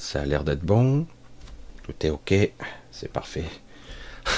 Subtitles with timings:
[0.00, 1.06] Ça a l'air d'être bon.
[1.82, 2.32] Tout est ok.
[2.90, 3.44] C'est parfait.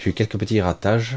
[0.00, 1.16] J'ai eu quelques petits ratages.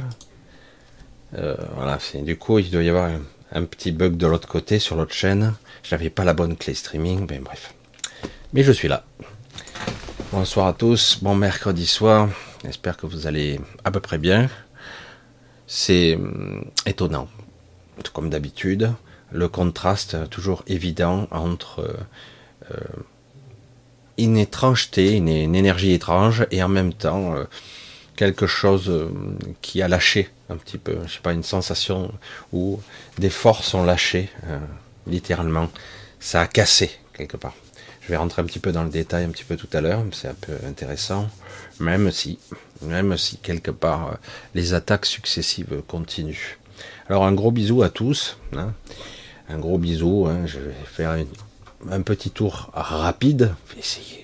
[1.33, 3.09] Euh, voilà, du coup, il doit y avoir
[3.51, 5.55] un, petit bug de l'autre côté sur l'autre chaîne.
[5.81, 7.73] Je n'avais pas la bonne clé streaming, mais bref.
[8.53, 9.03] Mais je suis là.
[10.31, 11.17] Bonsoir à tous.
[11.23, 12.29] Bon mercredi soir.
[12.63, 14.47] J'espère que vous allez à peu près bien.
[15.65, 17.27] C'est hum, étonnant,
[18.13, 18.93] comme d'habitude,
[19.31, 21.79] le contraste toujours évident entre
[22.69, 22.75] euh,
[24.23, 27.45] une étrangeté, une, énergie étrange, et en même temps euh,
[28.15, 29.09] quelque chose
[29.61, 32.11] qui a lâché un petit peu, je sais pas, une sensation
[32.51, 32.79] où
[33.17, 34.29] des forces ont lâché,
[35.07, 35.69] littéralement.
[36.19, 37.55] Ça a cassé quelque part.
[38.01, 40.03] Je vais rentrer un petit peu dans le détail un petit peu tout à l'heure,
[40.11, 41.29] c'est un peu intéressant,
[41.79, 42.37] même si,
[42.81, 44.17] même si quelque part
[44.53, 46.57] les attaques successives continuent.
[47.09, 48.37] Alors un gros bisou à tous.
[48.55, 48.73] Hein.
[49.49, 50.27] Un gros bisou.
[50.27, 50.45] Hein.
[50.45, 51.17] Je vais faire
[51.89, 53.53] un petit tour rapide.
[53.69, 54.21] Je vais essayer.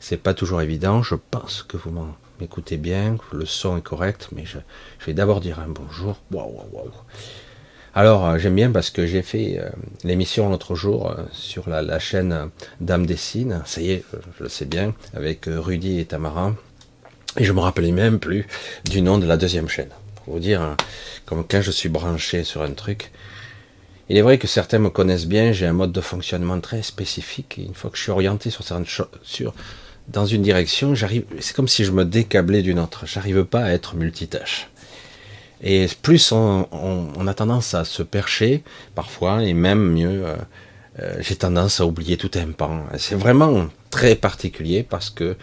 [0.00, 1.02] C'est pas toujours évident.
[1.02, 1.90] Je pense que vous
[2.38, 4.58] m'écoutez bien, le son est correct, mais je,
[5.06, 6.20] vais d'abord dire un bonjour.
[6.30, 6.90] Waouh, waouh,
[7.94, 9.70] Alors euh, j'aime bien parce que j'ai fait euh,
[10.02, 12.50] l'émission l'autre jour euh, sur la, chaîne
[12.80, 13.62] Dame Dessine.
[13.64, 14.04] Ça y est,
[14.38, 16.54] je le sais bien, avec Rudy et Tamara.
[17.38, 18.46] Et je me rappelais même plus
[18.84, 19.90] du nom de la deuxième chaîne.
[20.16, 20.76] Pour vous dire, hein,
[21.24, 23.10] comme quand je suis branché sur un truc.
[24.08, 27.56] Il est vrai que certains me connaissent bien, j'ai un mode de fonctionnement très spécifique.
[27.56, 28.86] une fois que je suis orienté sur certaines
[29.22, 29.54] sur,
[30.08, 33.06] dans une direction, j'arrive, c'est comme si je me décablais d'une autre.
[33.06, 34.68] J'arrive pas à être multitâche.
[35.62, 38.62] Et plus on, on, a tendance à se percher,
[38.94, 40.36] parfois, et même mieux, euh,
[41.00, 42.84] euh, j'ai tendance à oublier tout un pan.
[42.98, 45.36] C'est vraiment très particulier parce que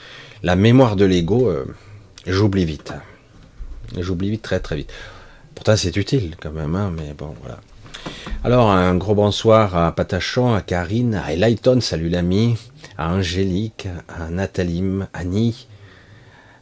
[0.43, 1.65] la mémoire de l'ego, euh,
[2.27, 2.93] j'oublie vite.
[3.97, 4.93] J'oublie vite, très très vite.
[5.55, 7.59] Pourtant, c'est utile quand même, hein, mais bon, voilà.
[8.43, 12.57] Alors, un gros bonsoir à Patachon, à Karine, à Elayton, salut l'ami,
[12.97, 14.83] à Angélique, à Nathalie,
[15.13, 15.67] Annie,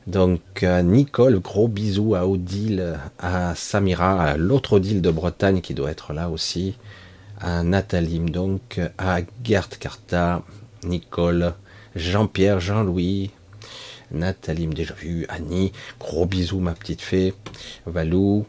[0.05, 5.73] donc à Nicole, gros bisous à Odile, à Samira, à l'autre Odile de Bretagne qui
[5.73, 6.75] doit être là aussi,
[7.39, 10.41] à Nathalie, donc à Gert Carta,
[10.83, 11.53] Nicole,
[11.95, 13.31] Jean-Pierre, Jean-Louis,
[14.11, 17.33] Nathalie, déjà vu, Annie, gros bisous ma petite fée,
[17.85, 18.45] Valou,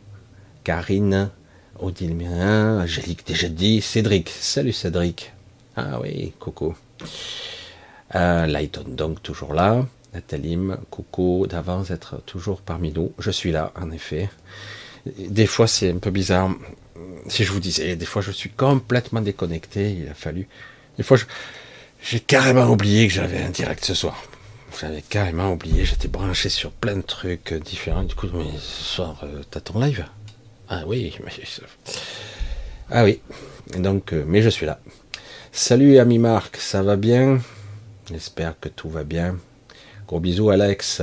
[0.64, 1.30] Karine,
[1.80, 5.32] Odile Mirin, Angélique déjà dit, Cédric, salut Cédric.
[5.76, 6.76] Ah oui, coucou.
[8.14, 9.86] Euh, Lighton donc toujours là.
[10.12, 10.58] Nathalie,
[10.90, 13.12] coucou d'avance être toujours parmi nous.
[13.18, 14.28] Je suis là, en effet.
[15.06, 16.50] Des fois, c'est un peu bizarre.
[17.28, 19.92] Si je vous disais, des fois, je suis complètement déconnecté.
[19.92, 20.48] Il a fallu.
[20.96, 21.16] Des fois,
[22.02, 24.20] j'ai carrément oublié que j'avais un direct ce soir.
[24.80, 25.84] J'avais carrément oublié.
[25.84, 28.04] J'étais branché sur plein de trucs différents.
[28.04, 28.26] Du coup,
[28.58, 30.04] ce soir, euh, t'as ton live?
[30.72, 31.32] Ah oui, mais...
[32.90, 33.20] Ah oui,
[33.76, 34.78] donc, euh, mais je suis là.
[35.50, 37.40] Salut ami Marc, ça va bien?
[38.08, 39.36] J'espère que tout va bien.
[40.06, 41.02] Gros bisous Alex.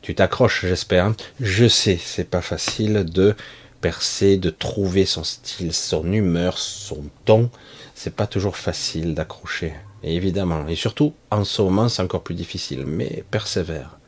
[0.00, 1.14] Tu t'accroches, j'espère.
[1.38, 3.36] Je sais, c'est pas facile de
[3.80, 7.50] percer, de trouver son style, son humeur, son ton.
[7.94, 9.74] C'est pas toujours facile d'accrocher.
[10.02, 12.84] évidemment, et surtout en ce moment, c'est encore plus difficile.
[12.84, 14.00] Mais persévère.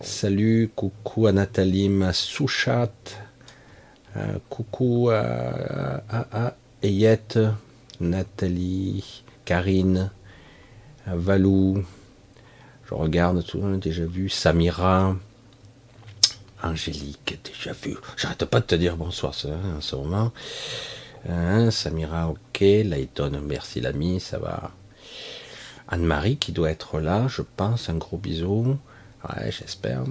[0.00, 2.92] Salut, coucou à Nathalie, ma sous-chat.
[4.16, 7.38] Euh, coucou à, à, Ayette,
[8.00, 10.10] Nathalie, Karine,
[11.06, 11.84] Valou.
[12.88, 14.28] Je regarde tout, le déjà vu.
[14.28, 15.14] Samira,
[16.62, 17.96] Angélique, déjà vu.
[18.16, 20.32] J'arrête pas de te dire bonsoir hein, en ce moment.
[21.28, 22.60] Hein, Samira, ok.
[22.60, 24.72] Layton, merci l'ami, ça va.
[25.88, 27.88] Anne-Marie qui doit être là, je pense.
[27.88, 28.76] Un gros bisou.
[29.24, 30.04] Ouais, j'espère.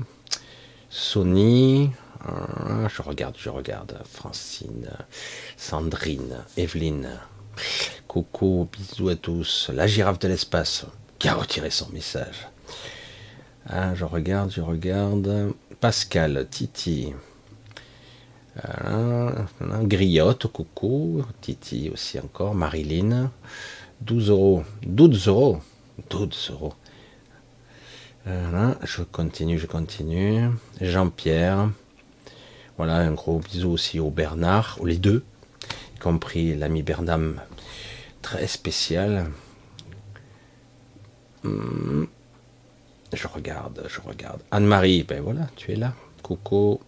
[0.89, 1.91] Sony,
[2.25, 3.97] je regarde, je regarde.
[4.05, 4.89] Francine,
[5.57, 7.09] Sandrine, Evelyne.
[8.07, 9.69] Coucou, bisous à tous.
[9.73, 10.85] La girafe de l'espace
[11.17, 12.47] qui a retiré son message.
[13.67, 15.53] Ah, je regarde, je regarde.
[15.79, 17.13] Pascal, Titi.
[18.61, 19.45] Ah,
[19.83, 21.23] griotte, coucou.
[21.41, 22.55] Titi aussi encore.
[22.55, 23.31] Marilyn.
[24.01, 24.63] 12 euros.
[24.83, 25.59] 12 euros.
[26.09, 26.73] 12 euros.
[28.25, 30.49] je continue, je continue.
[30.81, 31.69] Jean-Pierre.
[32.79, 35.25] Voilà, un gros bisou aussi au Bernard, les deux,
[35.97, 37.41] y compris l'ami Bernam,
[38.21, 39.29] très spécial.
[41.43, 42.05] Hmm.
[43.11, 44.39] Je regarde, je regarde.
[44.51, 45.93] Anne-Marie, ben voilà, tu es là.
[46.23, 46.79] Coucou.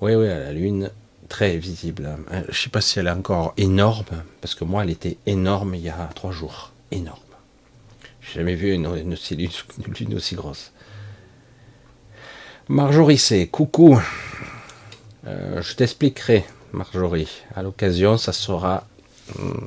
[0.00, 0.90] Oui, oui, la lune,
[1.28, 2.18] très visible.
[2.32, 5.16] Euh, je ne sais pas si elle est encore énorme, parce que moi, elle était
[5.26, 6.72] énorme il y a trois jours.
[6.90, 7.20] Énorme.
[8.20, 10.72] J'ai jamais vu une, une, lune aussi grosse.
[12.68, 14.00] Marjorie C, coucou.
[15.26, 17.42] Euh, je t'expliquerai, Marjorie.
[17.54, 18.86] À l'occasion, ça sera.
[19.38, 19.66] Hmm,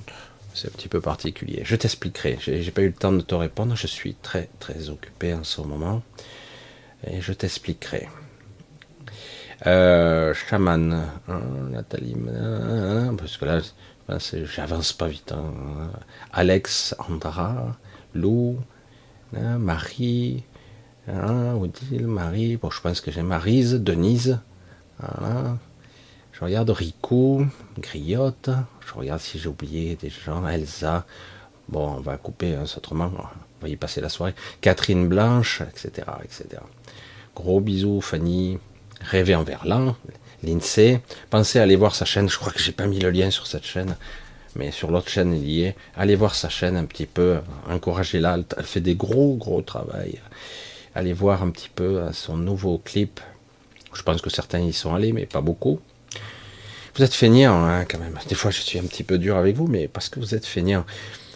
[0.53, 1.61] C'est un petit peu particulier.
[1.63, 2.37] Je t'expliquerai.
[2.41, 3.75] J'ai pas eu le temps de te répondre.
[3.75, 6.01] Je suis très très occupé en ce moment.
[7.05, 8.07] Et je t'expliquerai.
[9.67, 13.59] Euh, Chaman, hein, Nathalie, hein, parce que là,
[14.45, 15.31] j'avance pas vite.
[15.31, 15.91] Hein.
[16.33, 17.77] Alex, Andra,
[18.15, 18.59] Lou,
[19.33, 20.43] Marie,
[21.07, 24.39] Odile, Marie, bon, je pense que j'ai Marise, Denise,
[24.99, 27.45] je regarde Rico,
[27.79, 28.49] Griotte,
[28.85, 31.05] je regarde si j'ai oublié des gens, Elsa,
[31.69, 36.07] bon, on va couper hein, autrement, on va y passer la soirée, Catherine Blanche, etc.,
[36.23, 36.61] etc.
[37.35, 38.59] Gros bisous, Fanny,
[39.01, 39.95] Rêver en verlan,
[40.43, 40.99] l'INSEE.
[41.29, 42.29] Pensez à aller voir sa chaîne.
[42.29, 43.95] Je crois que j'ai pas mis le lien sur cette chaîne,
[44.55, 45.75] mais sur l'autre chaîne il y est.
[45.95, 48.39] Allez voir sa chaîne un petit peu, encouragez-la.
[48.57, 50.19] Elle fait des gros gros travail.
[50.97, 53.19] Allez voir un petit peu son nouveau clip.
[53.93, 55.79] Je pense que certains y sont allés, mais pas beaucoup.
[56.95, 58.17] Vous êtes feignant hein, quand même.
[58.27, 60.47] Des fois je suis un petit peu dur avec vous, mais parce que vous êtes
[60.47, 60.87] feignant.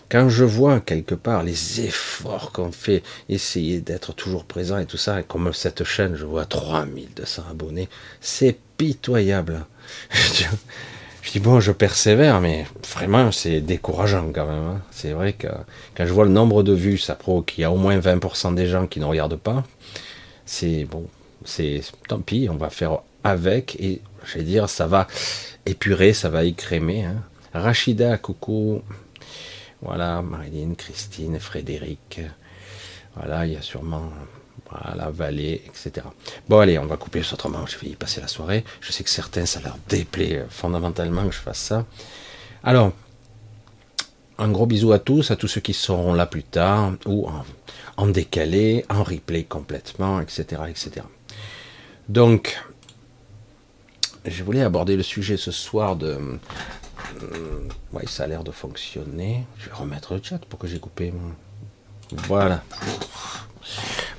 [0.10, 4.98] Quand je vois quelque part les efforts qu'on fait, essayer d'être toujours présent et tout
[4.98, 7.88] ça, et comme cette chaîne, je vois 3200 abonnés,
[8.20, 9.68] c'est pitoyable.
[11.22, 14.64] Je dis, bon, je persévère, mais vraiment, c'est décourageant quand même.
[14.64, 14.82] Hein.
[14.90, 15.48] C'est vrai que
[15.96, 18.56] quand je vois le nombre de vues, ça prouve qu'il y a au moins 20%
[18.56, 19.64] des gens qui ne regardent pas.
[20.46, 21.06] C'est bon,
[21.46, 25.08] c'est tant pis, on va faire avec, et je vais dire, ça va
[25.66, 27.06] épurer, ça va écrémer.
[27.06, 27.24] Hein.
[27.54, 28.82] Rachida, coucou,
[29.82, 32.22] voilà, Marilyn, Christine, Frédéric.
[33.16, 34.10] Voilà, il y a sûrement
[34.72, 36.06] voilà, Vallée, etc.
[36.48, 37.66] Bon, allez, on va couper autrement.
[37.66, 38.64] Je vais y passer la soirée.
[38.80, 41.86] Je sais que certains, ça leur déplaît fondamentalement que je fasse ça.
[42.64, 42.94] Alors,
[44.38, 47.28] un gros bisou à tous, à tous ceux qui seront là plus tard, ou
[47.98, 51.06] en, décalé, en replay complètement, etc., etc.
[52.10, 52.60] Donc,
[54.26, 56.18] je voulais aborder le sujet ce soir de
[57.22, 59.46] euh, ouais, ça a l'air de fonctionner.
[59.58, 61.14] Je vais remettre le chat pour que j'ai coupé.
[62.28, 62.64] Voilà.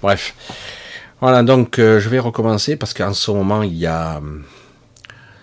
[0.00, 0.34] Bref.
[1.20, 4.20] Voilà, donc euh, je vais recommencer parce qu'en ce moment, il y a.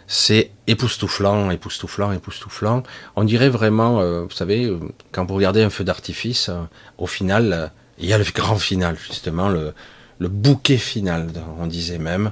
[0.08, 2.84] C'est époustouflant, époustouflant, époustouflant.
[3.16, 4.76] On dirait vraiment, euh, vous savez,
[5.12, 6.50] quand vous regardez un feu d'artifice,
[6.98, 9.74] au final, il y a le grand final, justement, le,
[10.18, 11.28] le bouquet final,
[11.60, 12.32] on disait même.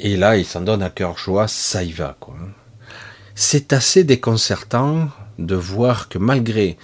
[0.00, 2.34] Et là, il s'en donne à cœur joie, ça y va, quoi
[3.40, 6.76] c'est assez déconcertant de voir que malgré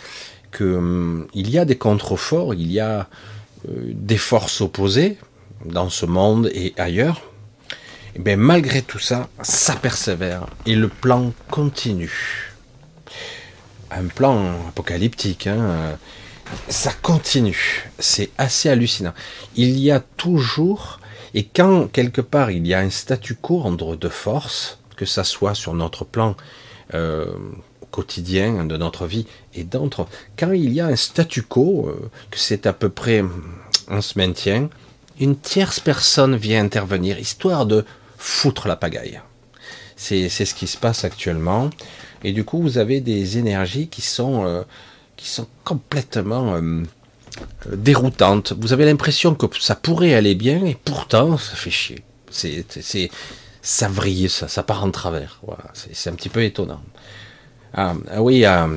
[0.57, 3.09] qu'il hum, y a des contreforts, il y a
[3.69, 5.19] euh, des forces opposées
[5.65, 7.23] dans ce monde et ailleurs,
[8.15, 12.53] et bien malgré tout ça, ça persévère et le plan continue.
[13.91, 15.97] Un plan apocalyptique, hein,
[16.69, 17.91] ça continue.
[17.99, 19.15] C'est assez hallucinant.
[19.57, 21.01] Il y a toujours,
[21.33, 25.25] et quand quelque part il y a un statu quo entre deux forces, que ça
[25.25, 26.37] soit sur notre plan
[26.93, 27.27] euh,
[27.95, 29.25] quotidien de notre vie
[29.55, 30.09] et d'entre.
[30.37, 33.23] Quand il y a un statu quo, euh, que c'est à peu près,
[33.89, 34.69] on se maintient,
[35.21, 37.85] une tierce personne vient intervenir, histoire de
[38.19, 39.21] foutre la pagaille.
[39.97, 41.71] C'est ce qui se passe actuellement.
[42.25, 44.65] Et du coup, vous avez des énergies qui sont, euh,
[45.17, 46.61] qui sont complètement
[47.71, 48.55] déroutantes.
[48.59, 52.03] Vous avez l'impression que ça pourrait aller bien et pourtant, ça fait chier.
[52.31, 52.67] C'est
[53.63, 55.39] ça vrille, ça, ça part en travers.
[55.47, 56.83] Voilà, c'est un petit peu étonnant.
[57.75, 58.69] Ah, ah oui, il y a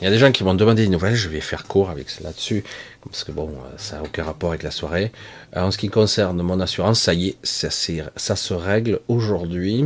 [0.00, 2.64] des gens qui m'ont demandé des nouvelles, je vais faire court avec là-dessus,
[3.04, 5.12] parce que bon, ça n'a aucun rapport avec la soirée.
[5.54, 9.84] En ce qui concerne mon assurance, ça y est, ça, ça se règle aujourd'hui.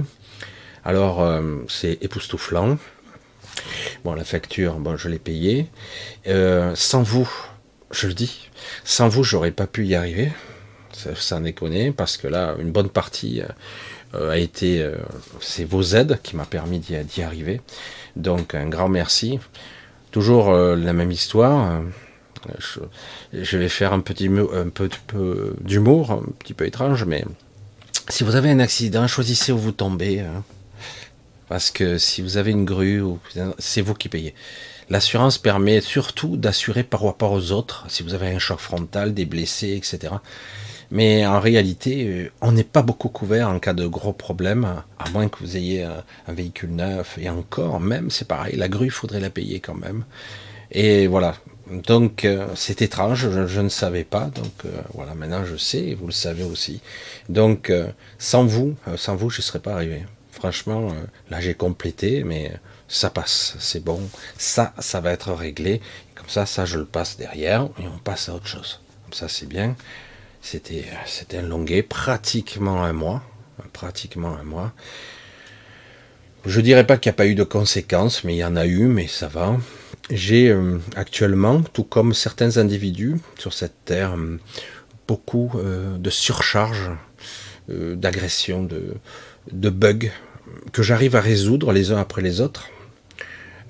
[0.85, 2.79] Alors, euh, c'est époustouflant.
[4.05, 5.67] Bon, la facture, je l'ai payée.
[6.27, 7.29] Euh, sans vous,
[7.91, 8.49] je le dis,
[8.85, 10.33] sans vous, j'aurais pas pu y arriver.
[10.93, 13.49] Ça, ça déconne, parce que là, une bonne partie euh,
[14.15, 14.97] euh, a été, euh,
[15.41, 17.61] c'est vos aides qui m'a permis d'y arriver.
[18.17, 19.39] Donc un grand merci.
[20.11, 21.83] Toujours euh, la même histoire.
[23.33, 27.25] Je, vais faire un petit peu, d'humour, un petit peu étrange, mais
[28.09, 30.21] si vous avez un accident, choisissez où vous tombez.
[30.21, 30.45] Hein.
[31.49, 33.03] parce que si vous avez une grue,
[33.59, 34.35] c'est vous qui payez.
[34.89, 39.25] L'assurance permet surtout d'assurer par rapport aux autres, si vous avez un choc frontal, des
[39.25, 40.15] blessés, etc.
[40.91, 45.11] Mais en réalité, euh, on n'est pas beaucoup couvert en cas de gros problèmes, à
[45.11, 47.19] moins que vous ayez un, véhicule neuf.
[47.19, 50.05] Et encore, même, c'est pareil, la grue, il faudrait la payer quand même.
[50.71, 51.35] Et voilà.
[51.71, 54.27] Donc, euh, c'est étrange, je, ne savais pas.
[54.27, 56.81] Donc, euh, voilà, maintenant je sais, vous le savez aussi.
[57.29, 57.73] Donc,
[58.19, 60.05] sans vous, sans vous, je ne serais pas arrivé.
[60.31, 60.93] Franchement,
[61.31, 62.53] là, j'ai complété, mais
[62.89, 64.01] ça passe, c'est bon.
[64.39, 65.81] Ça, ça va être réglé.
[66.15, 68.81] Comme ça, ça, je le passe derrière, et on passe à autre chose.
[69.05, 69.75] Comme ça, c'est bien.
[70.47, 73.21] C'était, c'était longuet, pratiquement un mois.
[73.73, 74.73] Pratiquement un mois.
[76.45, 78.65] Je dirais pas qu'il n'y a pas eu de conséquences, mais il y en a
[78.65, 79.57] eu, mais ça va.
[80.09, 84.39] j'ai euh, actuellement, tout comme certains individus sur cette terre, euh,
[85.09, 86.93] beaucoup euh, de surcharge,
[87.69, 88.95] d'agression, de,
[89.51, 90.13] de bugs
[90.73, 92.69] que j'arrive à résoudre les uns après les autres.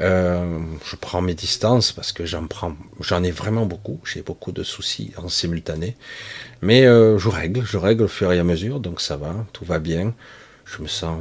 [0.00, 4.00] Je prends mes distances parce que j'en prends, j'en ai vraiment beaucoup.
[4.04, 5.96] J'ai beaucoup de soucis en simultané,
[6.62, 9.78] mais je règle, je règle au fur et à mesure, donc ça va, tout va
[9.78, 10.14] bien.
[10.64, 11.20] Je me sens,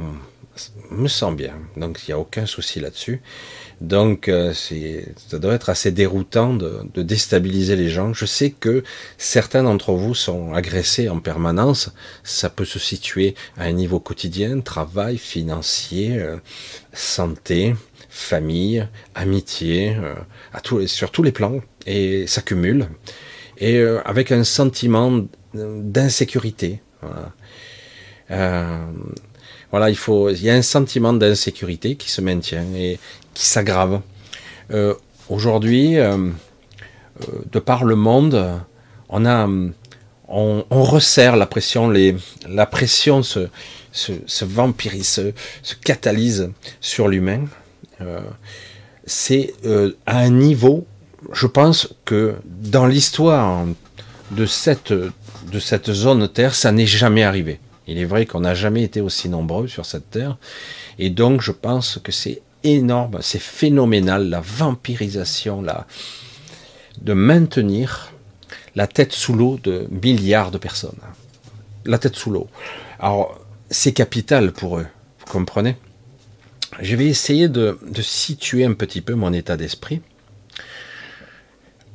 [0.90, 3.22] me sens bien, donc il n'y a aucun souci là-dessus.
[3.80, 8.14] Donc, euh, ça doit être assez déroutant de, déstabiliser les gens.
[8.14, 8.82] Je sais que
[9.18, 11.90] certains d'entre vous sont agressés en permanence.
[12.24, 16.36] Ça peut se situer à un niveau quotidien, travail, financier, euh,
[16.94, 17.74] santé,
[18.16, 21.60] famille, amitié, euh, sur tous les plans.
[21.86, 22.88] Et ça cumule.
[23.58, 25.22] Et avec un sentiment
[25.54, 26.82] d'insécurité.
[27.00, 28.80] Voilà.
[29.70, 32.98] voilà, il faut, y a un sentiment d'insécurité qui se maintient et
[33.32, 34.00] qui s'aggrave.
[34.72, 34.94] Euh,
[35.28, 38.60] aujourd'hui, euh, euh, de par le monde,
[39.08, 41.92] on resserre la pression,
[42.48, 43.48] la pression se,
[43.92, 45.32] se, se vampirise, se,
[45.62, 47.44] se, catalyse sur l'humain.
[49.06, 49.54] C'est
[50.06, 50.86] à un niveau,
[51.32, 53.64] je pense que dans l'histoire
[54.30, 54.92] de cette,
[55.92, 57.60] zone Terre, ça n'est jamais arrivé.
[57.86, 60.36] Il est vrai qu'on n'a jamais été aussi nombreux sur cette Terre.
[60.98, 65.64] Et donc, je pense que c'est énorme, c'est phénoménal, la vampirisation,
[67.00, 68.12] de maintenir
[68.74, 70.98] la tête sous l'eau de milliards de personnes.
[71.84, 72.48] La tête sous l'eau.
[72.98, 73.38] Alors,
[73.70, 74.86] c'est capital pour eux,
[75.20, 75.76] vous comprenez?
[76.80, 80.02] Je vais essayer de, situer un petit peu mon état d'esprit.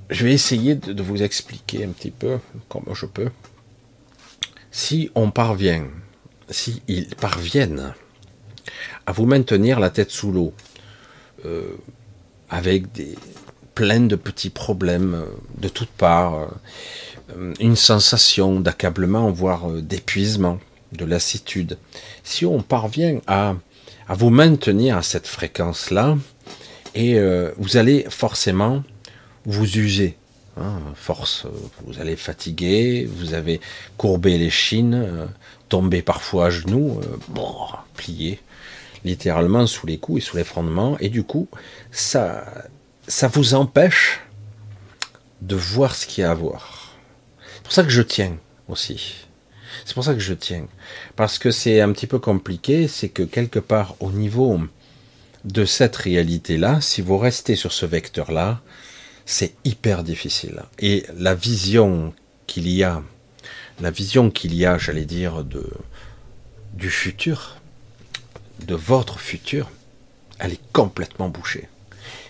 [0.10, 3.30] Je vais essayer de, vous expliquer un petit peu, comme je peux.
[4.72, 5.88] Si on parvient,
[6.50, 7.94] si ils parviennent
[9.06, 10.54] à vous maintenir la tête sous l'eau,
[11.46, 11.76] euh,
[12.50, 12.86] avec
[13.76, 15.26] plein de petits problèmes euh,
[15.58, 16.50] de toutes parts,
[17.36, 20.60] euh, une sensation d'accablement, voire d'épuisement,
[20.92, 21.78] de lassitude.
[22.24, 23.56] Si on parvient à,
[24.12, 26.18] à vous maintenir à cette fréquence-là,
[26.96, 27.18] et
[27.58, 28.84] vous allez forcément
[29.46, 30.18] vous user.
[30.58, 31.46] Hein, force,
[31.86, 33.62] vous allez fatiguer, vous avez
[33.96, 35.30] courbé les chines,
[35.70, 37.00] tomber parfois à genoux,
[37.30, 37.56] bon,
[37.96, 38.42] plier
[39.06, 41.48] littéralement sous les coups et sous les fondements, et du coup,
[41.94, 42.44] ça,
[43.08, 44.20] ça vous empêche
[45.42, 46.98] de voir ce qu'il y a à voir.
[47.56, 48.36] C'est pour ça que je tiens
[48.68, 49.26] aussi.
[49.92, 50.68] C'est pour ça que je tiens.
[51.18, 54.58] Parce que c'est un petit peu compliqué, c'est que quelque part au niveau
[55.44, 58.62] de cette réalité-là, si vous restez sur ce vecteur-là,
[59.26, 60.64] c'est hyper difficile.
[60.80, 62.14] Et la vision
[62.48, 63.04] qu'il y a,
[63.82, 65.70] la vision qu'il y a, j'allais dire, de,
[66.74, 67.58] du futur,
[68.66, 69.70] de votre futur,
[70.40, 71.68] elle est complètement bouchée.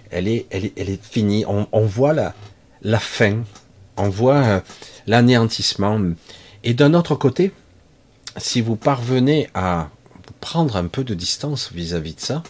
[0.10, 1.46] Elle est, elle est, elle est finie.
[1.46, 2.34] On, voit la,
[2.82, 3.44] la fin,
[3.98, 4.60] on voit euh,
[5.06, 6.00] l'anéantissement.
[6.63, 7.51] Et d'un autre côté,
[8.38, 9.89] si vous parvenez à
[10.39, 12.44] prendre un peu de distance vis-à-vis de ça,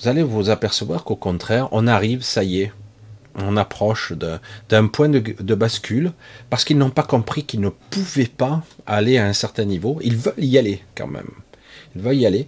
[0.00, 2.72] vous allez vous apercevoir qu'au contraire, on arrive, ça y est,
[3.34, 4.12] on approche
[4.68, 6.12] d'un point de, bascule,
[6.50, 9.98] parce qu'ils n'ont pas compris qu'ils ne pouvaient pas aller à un certain niveau.
[10.02, 11.30] Ils veulent y aller quand même.
[11.94, 12.46] Ils veulent y aller.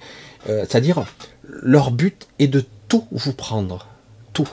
[0.49, 1.05] Euh, c'est-à-dire,
[1.49, 3.87] leur but est de tout vous prendre.
[4.33, 4.49] Tout.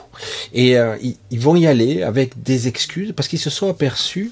[0.52, 0.96] Et euh,
[1.30, 4.30] ils, vont y aller avec des excuses parce qu'ils se sont aperçus,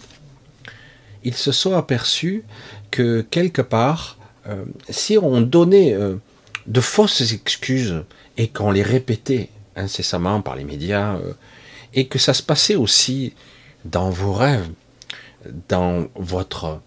[1.25, 2.45] ils se sont aperçus
[2.91, 5.97] que quelque part, euh, si on donnait
[6.67, 8.03] de fausses excuses
[8.37, 11.19] et qu'on les répétait incessamment par les médias,
[11.95, 13.35] et que ça se passait aussi
[13.85, 14.69] dans vos rêves,
[15.69, 16.81] dans votre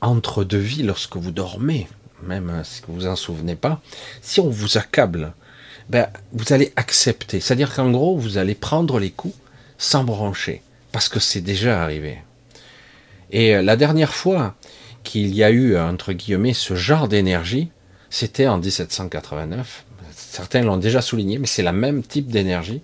[0.00, 1.88] entre-deux-vie lorsque vous dormez,
[2.22, 3.80] même si vous vous en souvenez pas,
[4.22, 5.32] si on vous accable,
[5.88, 7.40] ben, vous allez accepter.
[7.40, 9.36] C'est-à-dire qu'en gros, vous allez prendre les coups
[9.78, 12.18] sans brancher, parce que c'est déjà arrivé.
[13.30, 14.54] Et euh, la dernière fois
[15.04, 17.70] qu'il y a eu, entre guillemets, ce genre d'énergie,
[18.10, 19.84] c'était en 1789.
[20.10, 22.82] Certains l'ont déjà souligné, mais c'est la même type d'énergie.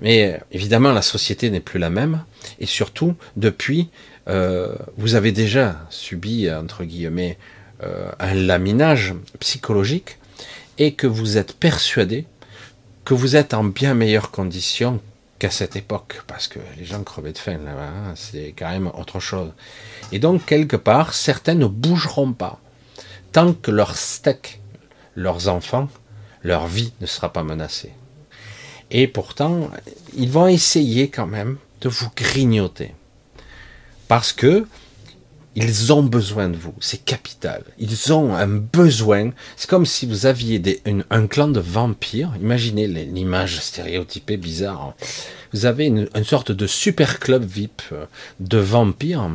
[0.00, 2.24] Mais euh, évidemment, la société n'est plus la même.
[2.58, 3.90] Et surtout, depuis,
[4.28, 7.38] euh, vous avez déjà subi, entre guillemets,
[8.18, 10.16] un laminage psychologique
[10.78, 12.24] et que vous êtes persuadé
[13.04, 15.00] que vous êtes en bien meilleures conditions
[15.50, 19.20] cette époque, parce que les gens crevaient de faim là-bas, hein, c'est quand même autre
[19.20, 19.52] chose.
[20.12, 22.60] Et donc, quelque part, certains ne bougeront pas
[23.32, 24.60] tant que leur steak,
[25.16, 25.88] leurs enfants,
[26.42, 27.92] leur vie ne sera pas menacée.
[28.92, 29.70] Et pourtant,
[30.16, 32.94] ils vont essayer quand même de vous grignoter.
[34.06, 34.66] Parce que
[35.56, 37.62] Ils ont besoin de vous, c'est capital.
[37.78, 39.30] Ils ont un besoin.
[39.56, 40.60] C'est comme si vous aviez
[41.10, 42.32] un clan de vampires.
[42.40, 44.94] Imaginez l'image stéréotypée bizarre.
[45.52, 48.06] Vous avez une, sorte de super club VIP euh,
[48.40, 49.30] de vampires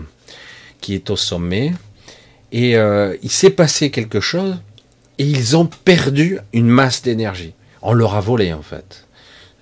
[0.82, 1.72] qui est au sommet.
[2.52, 4.58] Et euh, il s'est passé quelque chose
[5.20, 7.54] et ils ont perdu une masse d'énergie.
[7.82, 9.06] On leur a volé en fait.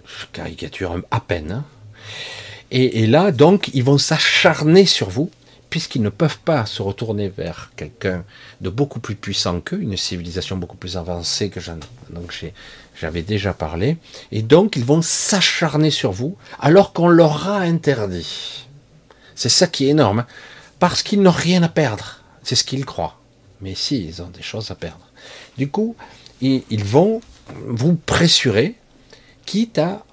[0.06, 1.52] Je caricature à peine.
[1.52, 1.66] Hein.
[2.72, 5.30] Et là, donc, ils vont s'acharner sur vous
[5.70, 8.24] puisqu'ils ne peuvent pas se retourner vers quelqu'un
[8.62, 11.60] de beaucoup plus puissant qu'eux, une civilisation beaucoup plus avancée que
[12.96, 13.98] j'avais déjà parlé,
[14.32, 18.66] et donc ils vont s'acharner sur vous alors qu'on leur a interdit.
[19.36, 20.28] C'est ça qui est énorme, hein.
[20.80, 23.20] parce qu'ils n'ont rien à perdre, c'est ce qu'ils croient.
[23.62, 25.08] Mais si, ils ont des choses à perdre.
[25.58, 25.96] Du coup,
[26.42, 27.22] ils vont
[27.66, 28.76] vous pressurer,
[29.46, 30.06] quitte à,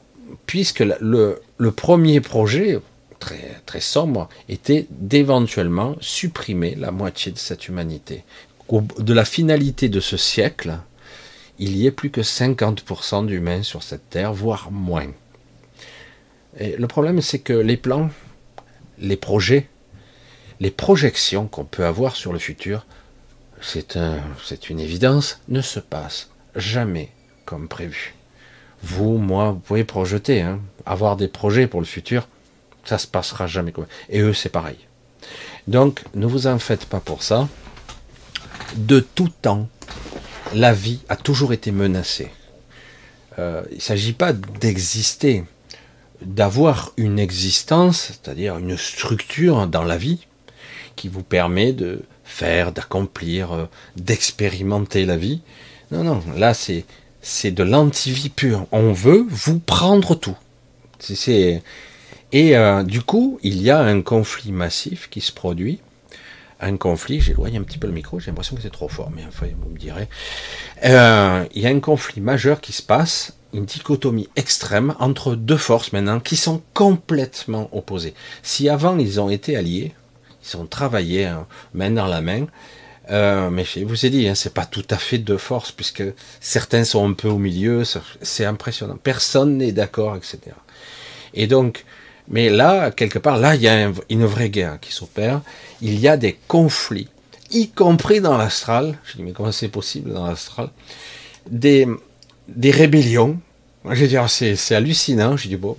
[0.46, 2.80] puisque le, le premier projet,
[3.18, 8.24] très, sombre était d'éventuellement supprimer la moitié de cette humanité.
[8.70, 10.78] de la finalité de ce siècle,
[11.58, 15.06] il y ait plus que 50% d'humains sur cette terre, voire moins.
[16.58, 18.10] Et le problème, c'est que les plans,
[18.98, 19.68] les projets,
[20.60, 22.86] les projections qu'on peut avoir sur le futur,
[23.60, 24.18] c'est un,
[24.68, 27.10] une évidence, ne se passent jamais
[27.44, 28.14] comme prévu.
[28.82, 32.28] Vous, moi, vous pouvez projeter, hein, avoir des projets pour le futur,
[32.84, 33.72] ça se passera jamais
[34.08, 34.78] Et eux, c'est pareil.
[35.66, 37.48] Donc, ne vous en faites pas pour ça.
[38.76, 39.68] De tout temps,
[40.52, 42.30] la vie a toujours été menacée.
[43.38, 45.44] Euh, il ne s'agit pas d'exister,
[46.22, 50.26] d'avoir une existence, c'est-à-dire une structure dans la vie
[50.96, 53.66] qui vous permet de faire, d'accomplir, euh,
[53.96, 55.40] d'expérimenter la vie.
[55.90, 56.84] Non, non, là c'est
[57.24, 58.66] c'est de l'antivie pure.
[58.70, 60.36] On veut vous prendre tout.
[60.98, 61.62] C'est
[62.34, 65.78] et euh, du coup, il y a un conflit massif qui se produit.
[66.58, 69.22] Un conflit, j'éloigne un petit peu le micro, j'ai l'impression que c'est trop fort, mais
[69.28, 70.08] enfin, vous me direz.
[70.84, 75.56] Euh, il y a un conflit majeur qui se passe, une dichotomie extrême entre deux
[75.56, 78.14] forces maintenant qui sont complètement opposées.
[78.42, 79.94] Si avant ils ont été alliés,
[80.44, 82.46] ils ont travaillé hein, main dans la main,
[83.12, 86.02] euh, mais je vous ai dit, hein, c'est pas tout à fait deux forces puisque
[86.40, 87.84] certains sont un peu au milieu,
[88.22, 88.98] c'est impressionnant.
[89.00, 90.40] Personne n'est d'accord, etc.
[91.32, 91.84] Et donc,
[92.28, 95.42] mais là, quelque part, là, il y a une vraie guerre qui s'opère.
[95.82, 97.08] Il y a des conflits,
[97.50, 98.98] y compris dans l'astral.
[99.04, 100.70] Je dis, mais comment c'est possible dans l'astral?
[101.50, 101.86] Des,
[102.48, 103.38] des rébellions.
[103.84, 105.36] Moi, je dis, c'est hallucinant.
[105.36, 105.76] Je dis, bon,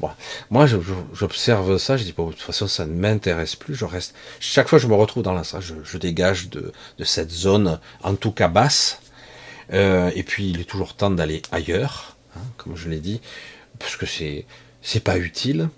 [0.51, 0.67] moi,
[1.13, 1.97] j'observe ça.
[1.97, 3.73] Je dis, bon, de toute façon, ça ne m'intéresse plus.
[3.73, 4.13] Je reste.
[4.39, 8.13] Chaque fois je me retrouve dans l'astral, je, je, dégage de, de, cette zone, en
[8.13, 8.99] tout cas basse.
[9.73, 13.19] Euh, et puis, il est toujours temps d'aller ailleurs, hein, comme je l'ai dit,
[13.79, 14.45] parce que c'est
[14.83, 15.69] c'est pas utile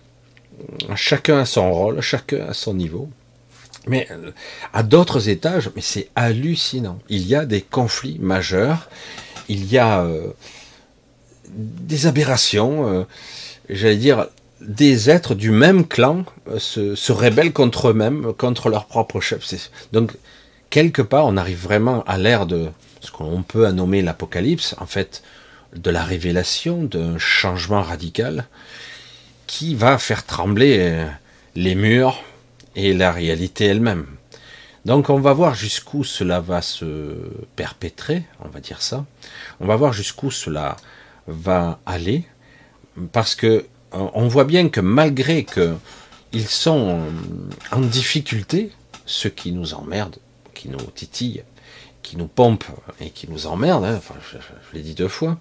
[0.96, 3.10] chacun a son rôle, chacun a son niveau.
[3.88, 4.32] Mais euh,
[4.74, 7.00] à d'autres étages, mais c'est hallucinant.
[7.10, 8.89] Il y a des conflits majeurs,
[9.48, 10.34] il y a euh,
[11.50, 13.04] des aberrations, euh,
[13.70, 14.28] j'allais dire,
[14.60, 16.26] des êtres du même clan
[16.58, 19.70] se, se, rebellent contre eux-mêmes, contre leur propre chef.
[19.93, 20.13] Donc,
[20.70, 22.70] quelque part, on arrive vraiment à l'ère de
[23.02, 25.22] ce qu'on peut nommer l'apocalypse, en fait,
[25.76, 28.48] de la révélation, d'un changement radical
[29.48, 31.08] qui va faire trembler euh,
[31.56, 32.22] les murs
[32.76, 34.06] et la réalité elle-même.
[34.86, 37.16] Donc on va voir jusqu'où cela va se
[37.56, 39.06] perpétrer, on va dire ça.
[39.60, 40.78] On va voir jusqu'où cela
[41.28, 42.26] va aller,
[43.12, 45.76] parce que euh, on voit bien que malgré que
[46.34, 47.00] ils sont
[47.72, 48.72] en difficulté,
[49.06, 50.20] ceux qui nous emmerdent,
[50.54, 51.44] qui nous titillent,
[52.04, 52.66] qui nous pompent
[53.00, 55.38] et qui nous emmerdent, hein, je l'ai dit deux fois,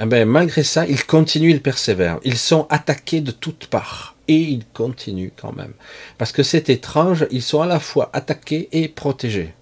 [0.00, 2.20] eh ben, malgré ça, ils continuent, ils persévèrent.
[2.22, 4.14] Ils sont attaqués de toutes parts.
[4.28, 5.72] Et ils continuent quand même.
[6.18, 9.54] Parce que c'est étrange, ils sont à la fois attaqués et protégés.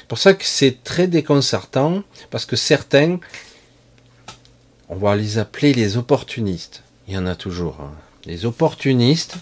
[0.00, 3.18] C'est pour ça que c'est très déconcertant, parce que certains,
[4.88, 6.82] on va les appeler les opportunistes.
[7.06, 7.78] Il y en a toujours.
[7.80, 7.92] Hein.
[8.26, 9.36] Les opportunistes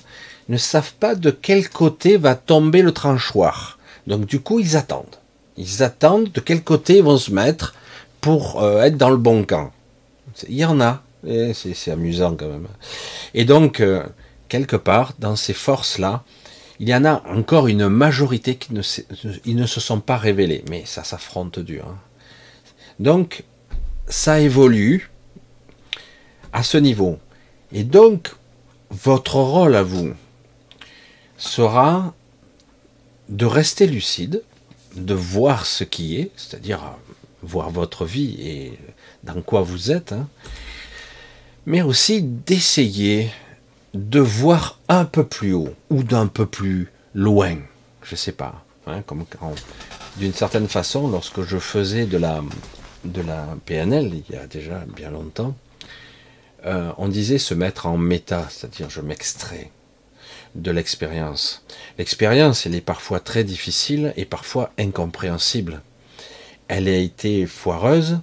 [0.49, 3.79] ne savent pas de quel côté va tomber le tranchoir.
[4.07, 5.17] Donc du coup, ils attendent.
[5.57, 7.75] Ils attendent de quel côté ils vont se mettre
[8.21, 9.73] pour euh, être dans le bon camp.
[10.49, 11.03] Il y en a,
[11.55, 12.69] c'est amusant quand même.
[13.35, 14.03] Et donc, euh,
[14.49, 16.25] quelque part, dans ces forces-là,
[16.81, 18.83] il y en a encore une majorité qui ne,
[19.45, 21.87] ils ne se sont pas révélés, mais ça s'affronte dur.
[21.87, 21.99] Hein.
[22.99, 23.45] Donc,
[24.09, 25.11] ça évolue
[26.53, 27.19] à ce niveau.
[27.73, 28.33] Et donc,
[28.91, 30.13] votre rôle à vous
[31.39, 32.15] sera
[33.29, 34.43] de rester lucide,
[34.95, 36.81] de voir ce qui est, c'est-à-dire
[37.43, 38.79] voir votre vie et
[39.25, 40.29] dans quoi vous êtes, hein,
[41.67, 43.31] mais aussi d'essayer
[43.95, 47.57] de voir un peu plus haut ou d'un peu plus loin,
[48.03, 49.25] je sais pas, Hein, comme
[50.17, 52.43] d'une certaine façon, lorsque je faisais de la,
[53.05, 55.55] de la PNL, il y a déjà bien longtemps,
[56.67, 59.71] euh, on disait se mettre en méta, c'est-à-dire je m'extrais
[60.57, 61.65] de l'expérience.
[61.97, 65.81] L'expérience, elle est parfois très difficile et parfois incompréhensible.
[66.67, 68.19] Elle a été foireuse,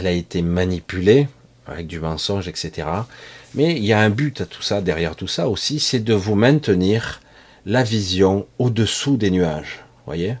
[0.00, 1.28] elle a été manipulée
[1.66, 2.88] avec du mensonge, etc.
[3.54, 6.14] Mais il y a un but à tout ça, derrière tout ça aussi, c'est de
[6.14, 7.20] vous maintenir
[7.66, 9.80] la vision au-dessous des nuages.
[10.06, 10.36] Voyez?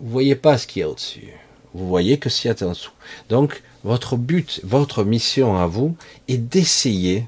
[0.00, 1.28] Vous voyez pas ce qu'il y a au-dessus.
[1.74, 2.90] Vous voyez que s'il y a en dessous.
[3.28, 7.26] Donc, votre but, votre mission à vous est d'essayer,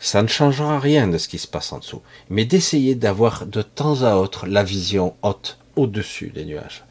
[0.00, 3.62] ça ne changera rien de ce qui se passe en dessous, mais d'essayer d'avoir de
[3.62, 6.84] temps à autre la vision haute au-dessus des nuages.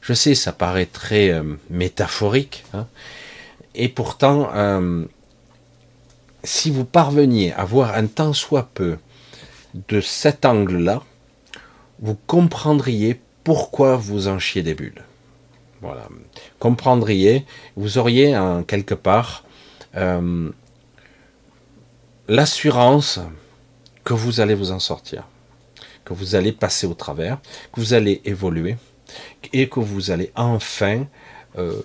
[0.00, 2.88] Je sais, ça paraît très euh, métaphorique, hein,
[3.74, 5.04] et pourtant, euh,
[6.44, 8.98] si vous parveniez à voir un tant soit peu
[9.88, 11.02] de cet angle-là,
[12.00, 15.04] vous comprendriez pourquoi vous en chiez des bulles.
[15.80, 16.08] Voilà.
[16.58, 17.44] Comprendriez,
[17.76, 19.44] vous auriez en quelque part
[19.96, 20.50] euh,
[22.28, 23.20] l'assurance
[24.02, 25.24] que vous allez vous en sortir,
[26.04, 27.40] que vous allez passer au travers,
[27.72, 28.76] que vous allez évoluer
[29.52, 31.06] et que vous allez enfin
[31.58, 31.82] euh,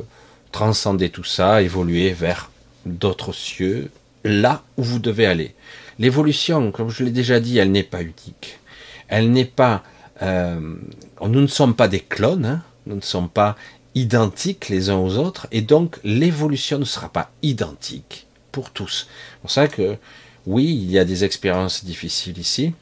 [0.52, 2.52] transcender tout ça, évoluer vers
[2.86, 3.92] d'autres cieux,
[4.24, 5.56] là où vous devez aller.
[6.00, 8.60] L'évolution, comme je l'ai déjà dit, elle n'est pas unique.
[9.08, 9.84] Elle n'est pas...
[10.22, 10.76] Euh,
[11.22, 12.64] nous ne sommes pas des clones, hein.
[12.86, 13.56] nous ne sommes pas
[13.96, 19.08] identiques les uns aux autres, et donc l'évolution ne sera pas identique pour tous.
[19.10, 19.98] C'est pour ça que,
[20.46, 22.74] oui, il y a des expériences difficiles ici,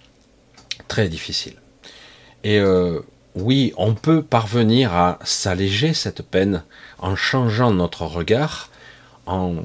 [0.88, 1.56] très difficiles.
[2.44, 3.00] Et euh,
[3.40, 6.64] oui, on peut parvenir à s'alléger cette peine
[6.98, 8.70] en changeant notre regard,
[9.26, 9.56] en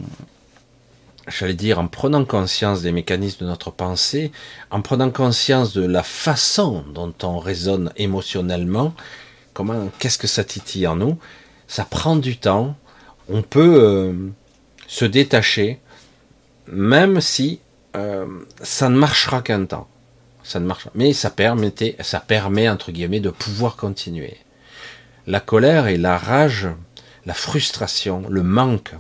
[1.29, 4.33] j'allais dire, en prenant conscience des mécanismes de notre pensée,
[4.71, 8.93] en prenant conscience de la façon dont on raisonne émotionnellement,
[9.55, 11.19] comment, qu'est-ce que ça titille en nous,
[11.69, 12.77] ça prend du temps.
[13.29, 14.13] On peut euh,
[14.87, 15.81] se détacher,
[16.67, 17.61] même si
[17.97, 18.27] euh,
[18.63, 19.89] ça ne marchera qu'un temps.
[20.53, 24.37] Ça ne marche, mais ça permet, ça permet entre guillemets de pouvoir continuer.
[25.27, 26.69] La colère et la rage,
[27.25, 28.93] la frustration, le manque,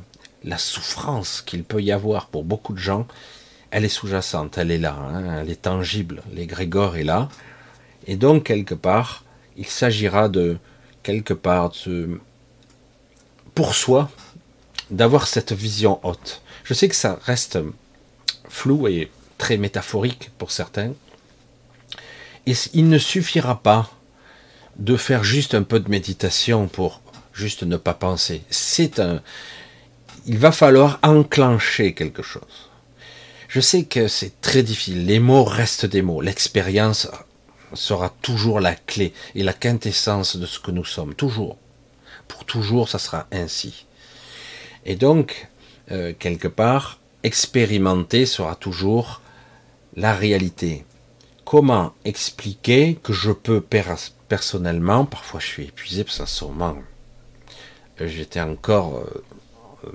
[0.44, 3.06] la souffrance qu'il peut y avoir pour beaucoup de gens,
[3.70, 6.22] elle est sous-jacente, elle est là, hein, elle est tangible.
[6.32, 7.28] L'égrégore est là.
[8.06, 9.22] Et donc, quelque part,
[9.58, 10.56] il s'agira de,
[11.02, 11.72] quelque part,
[13.54, 14.10] pour soi,
[14.90, 16.40] d'avoir cette vision haute.
[16.64, 17.58] Je sais que ça reste
[18.48, 20.94] flou et très métaphorique pour certains.
[22.46, 23.90] Et il ne suffira pas
[24.76, 27.00] de faire juste un peu de méditation pour
[27.32, 28.42] juste ne pas penser.
[28.50, 29.22] C'est un,
[30.26, 32.70] il va falloir enclencher quelque chose.
[33.48, 35.06] Je sais que c'est très difficile.
[35.06, 36.20] Les mots restent des mots.
[36.20, 37.08] L'expérience
[37.74, 41.14] sera toujours la clé et la quintessence de ce que nous sommes.
[41.14, 41.58] Toujours.
[42.28, 43.86] Pour toujours, ça sera ainsi.
[44.84, 45.48] Et donc,
[45.90, 49.20] euh, quelque part, expérimenter sera toujours
[49.96, 50.84] la réalité.
[51.52, 56.78] Comment expliquer que je peux personnellement, parfois je suis épuisé, parce que sûrement,
[58.00, 59.22] j'étais encore euh,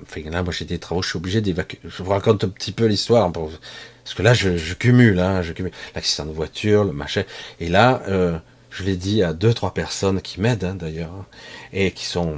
[0.04, 1.80] enfin là, moi j'ai des travaux, je suis obligé d'évacuer.
[1.82, 5.72] Je vous raconte un petit peu l'histoire, parce que là je, cumule, hein, je cumule
[5.96, 7.24] l'accident de voiture, le machin.
[7.58, 8.38] Et là, euh,
[8.70, 11.26] je l'ai dit à deux, trois personnes qui m'aident hein, d'ailleurs, hein,
[11.72, 12.36] et qui sont.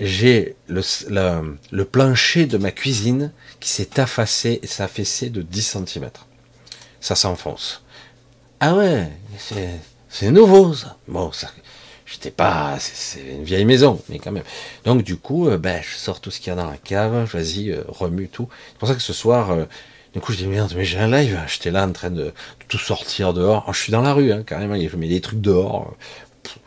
[0.00, 3.88] J'ai le, plancher de ma cuisine qui s'est
[4.44, 6.10] et s'affaissé de 10 cm.
[7.00, 7.84] Ça s'enfonce.
[8.62, 9.08] Ah ouais,
[10.10, 10.98] c'est nouveau ça.
[11.08, 11.48] Bon, ça,
[12.04, 14.42] J'étais pas, c'est une vieille maison, mais quand même.
[14.84, 17.24] Donc du coup, euh, ben, je sors tout ce qu'il y a dans la cave,
[17.32, 18.48] vas-y, euh, remue tout.
[18.68, 19.64] C'est pour ça que ce soir, euh,
[20.12, 21.38] du coup, je dis merde, mais j'ai un live.
[21.46, 22.34] J'étais là en train de,
[22.68, 23.64] tout sortir dehors.
[23.72, 24.74] je suis dans la rue, hein, carrément.
[24.76, 25.96] Je mets des trucs dehors.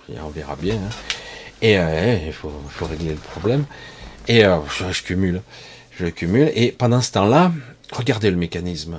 [0.09, 0.75] on verra bien.
[0.75, 0.89] Hein.
[1.61, 1.75] Et
[2.25, 2.51] il faut,
[2.81, 3.65] régler le problème.
[4.27, 5.41] Et je cumule,
[5.99, 6.51] je cumule.
[6.55, 7.51] Et pendant ce temps-là,
[7.91, 8.97] regardez le mécanisme.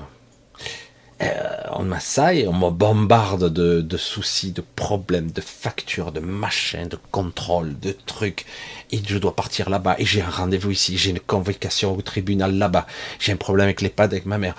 [1.22, 6.98] Euh, on m'assaille, on me bombarde de, soucis, de problèmes, de factures, de machins, de
[7.10, 8.44] contrôles, de trucs.
[8.90, 9.96] Et je dois partir là-bas.
[9.98, 10.98] Et j'ai un rendez-vous ici.
[10.98, 12.86] J'ai une convocation au tribunal là-bas.
[13.18, 14.54] J'ai un problème avec les pads avec ma mère.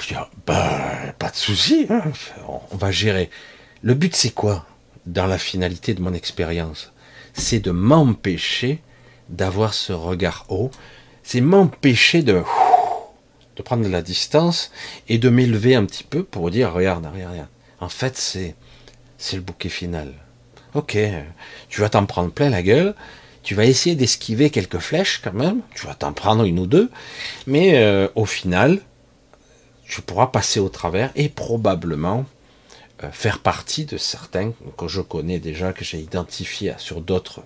[0.00, 0.14] Je dis,
[0.46, 1.86] bah, pas de soucis.
[1.90, 2.02] Hein.
[2.70, 3.30] On va gérer.
[3.82, 4.66] Le but, c'est quoi
[5.06, 6.92] dans la finalité de mon expérience?
[7.34, 8.80] C'est de m'empêcher
[9.28, 10.70] d'avoir ce regard haut.
[11.22, 12.42] C'est m'empêcher de
[13.56, 14.70] de prendre de la distance
[15.08, 17.48] et de m'élever un petit peu pour dire regarde, regarde, regarde.
[17.80, 18.54] En fait, c'est
[19.18, 20.12] c'est le bouquet final.
[20.74, 20.96] Ok,
[21.68, 22.94] tu vas t'en prendre plein la gueule,
[23.42, 26.90] tu vas essayer d'esquiver quelques flèches quand même, tu vas t'en prendre une ou deux,
[27.46, 28.80] mais euh, au final,
[29.86, 32.24] tu pourras passer au travers et probablement
[33.04, 37.42] euh, faire partie de certains que je connais déjà, que j'ai identifiés sur d'autres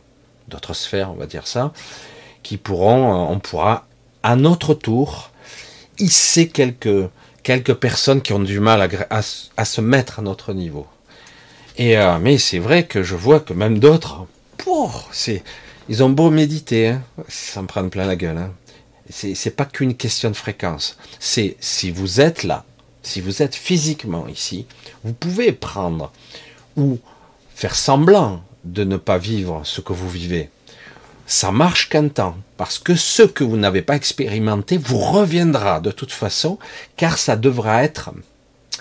[0.49, 1.73] d'autres sphères, on va dire ça,
[2.43, 3.87] qui pourront, euh, on pourra
[4.23, 5.31] à notre tour
[5.99, 7.09] hisser quelques
[7.43, 9.21] quelques personnes qui ont du mal à,
[9.57, 10.87] à, se mettre à notre niveau.
[11.77, 14.27] Et euh, mais c'est vrai que je vois que même d'autres,
[15.13, 15.45] c'est
[15.89, 18.39] ils ont beau méditer, hein, ça me prend plein la gueule.
[18.39, 18.53] Hein.
[19.09, 20.99] C'est pas qu'une question de fréquence.
[21.21, 22.65] C'est si vous êtes là,
[23.05, 24.67] si vous êtes physiquement ici,
[25.05, 26.13] vous pouvez prendre
[26.77, 26.99] ou
[27.55, 30.51] faire semblant de ne pas vivre ce que vous vivez.
[31.27, 35.91] Ça marche qu'un temps, parce que ce que vous n'avez pas expérimenté vous reviendra de
[35.91, 36.59] toute façon,
[36.97, 38.11] car ça devra être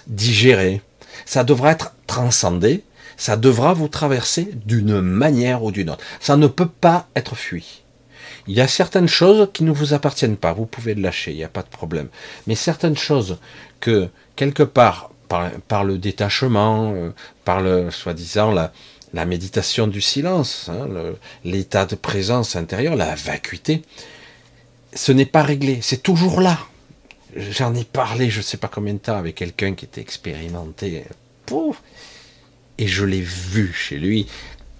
[0.05, 0.81] digéré,
[1.25, 2.84] ça devra être transcendé,
[3.17, 6.03] ça devra vous traverser d'une manière ou d'une autre.
[6.19, 7.81] Ça ne peut pas être fui.
[8.47, 11.38] Il y a certaines choses qui ne vous appartiennent pas, vous pouvez le lâcher, il
[11.38, 12.10] n'y a pas de problème.
[12.45, 13.39] Mais certaines choses
[13.79, 15.10] que, quelque part,
[15.67, 17.10] par, le détachement, euh,
[17.43, 18.71] par le, soi-disant, la,
[19.15, 20.88] la méditation du silence, hein,
[21.45, 23.82] l'état de présence intérieure, la vacuité,
[24.93, 26.60] ce n'est pas réglé, c'est toujours là.
[27.36, 31.06] J'en ai parlé, je ne sais pas combien de temps, avec quelqu'un qui était expérimenté.
[31.45, 31.82] Pouf,
[32.78, 34.28] et je l'ai vu chez lui,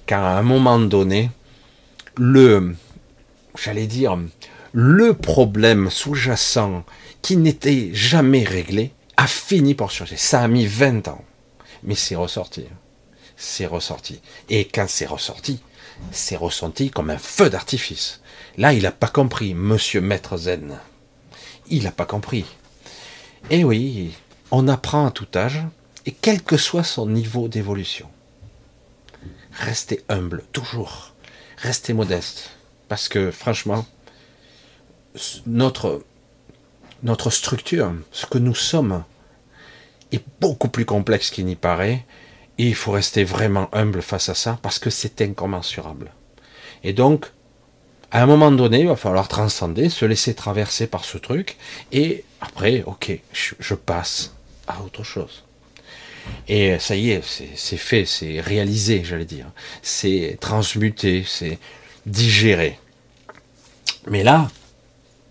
[0.06, 1.32] car à un moment donné,
[2.18, 2.76] le,
[3.58, 4.18] j'allais dire,
[4.74, 6.84] le problème sous-jacent
[7.22, 10.18] qui n'était jamais réglé a fini par changer.
[10.18, 11.24] Ça a mis 20 ans,
[11.84, 12.66] mais c'est ressorti.
[13.38, 14.22] C'est ressorti.
[14.50, 15.60] Et quand c'est ressorti,
[16.12, 18.22] c'est ressenti comme un feu d'artifice.
[18.58, 20.80] Là, il n'a pas compris, monsieur Maître Zen.
[21.68, 22.46] Il n'a pas compris.
[23.50, 24.14] Et oui,
[24.52, 25.62] on apprend à tout âge,
[26.06, 28.10] et quel que soit son niveau d'évolution.
[29.52, 31.14] Restez humble, toujours.
[31.58, 32.52] Restez modeste.
[32.88, 33.86] Parce que franchement,
[35.46, 36.04] notre,
[37.04, 39.04] notre structure, ce que nous sommes,
[40.12, 42.06] est beaucoup plus complexe qu'il n'y paraît.
[42.58, 46.12] Et il faut rester vraiment humble face à ça parce que c'est incommensurable.
[46.84, 47.26] Et donc,
[48.12, 51.58] à un moment donné, il va falloir transcender, se laisser traverser par ce truc.
[51.92, 54.34] Et après, ok, je passe
[54.68, 55.44] à autre chose.
[56.48, 57.22] Et ça y est,
[57.56, 59.48] c'est fait, c'est réalisé, j'allais dire.
[59.82, 61.60] C'est transmuté, c'est
[62.06, 62.80] digéré.
[64.08, 64.50] Mais là,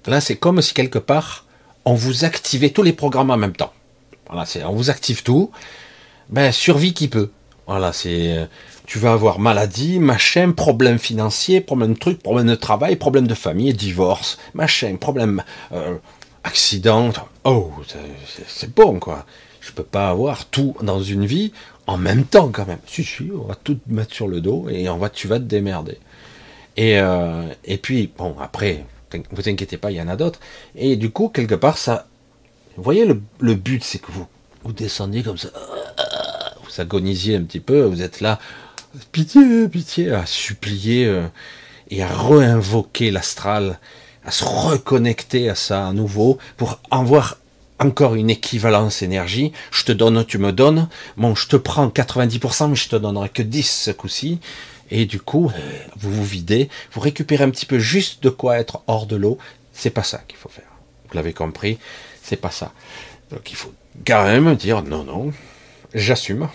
[0.07, 1.47] là, c'est comme si quelque part,
[1.85, 3.73] on vous activait tous les programmes en même temps.
[4.29, 5.51] Voilà, on vous active tout.
[6.31, 7.31] Ben, survie qui peut.
[7.67, 8.47] Voilà, c'est, euh,
[8.87, 13.35] tu vas avoir maladie, machin, problème financier, problème de truc, problème de travail, problème de
[13.35, 15.97] famille, divorce, machin, problème, euh,
[16.45, 17.13] accident.
[17.45, 17.71] Oh,
[18.47, 19.25] c'est bon, quoi
[19.65, 21.53] je peux pas avoir tout dans une vie
[21.87, 22.79] en même temps quand même.
[22.87, 25.45] Si, si, on va tout mettre sur le dos et on va, tu vas te
[25.45, 25.99] démerder.
[26.77, 28.85] Et, euh, et puis, bon, après,
[29.31, 30.41] vous inquiétez pas, il y en a d'autres.
[30.75, 32.07] Et du coup, quelque part, ça.
[32.77, 34.27] Vous voyez, le, le but, c'est que vous,
[34.65, 35.51] vous descendiez comme ça.
[36.65, 38.39] Vous agonisiez un petit peu, vous êtes là.
[39.13, 41.27] Pitié, pitié, à supplier euh,
[41.91, 43.79] et à réinvoquer l'astral,
[44.25, 47.39] à se reconnecter à ça à nouveau pour en voir
[47.81, 49.53] encore une équivalence énergie.
[49.71, 50.89] Je te donne, tu me donnes.
[51.17, 54.39] Bon, je te prends 90%, mais je te donnerai que 10 ce coup-ci.
[54.91, 55.51] Et du coup,
[55.97, 59.39] vous vous videz, vous récupérez un petit peu juste de quoi être hors de l'eau.
[59.73, 60.71] C'est pas ça qu'il faut faire.
[61.09, 61.79] Vous l'avez compris,
[62.23, 62.73] c'est pas ça.
[63.31, 63.73] Donc il faut
[64.07, 65.33] quand même dire non, non,
[65.95, 66.49] j'assume.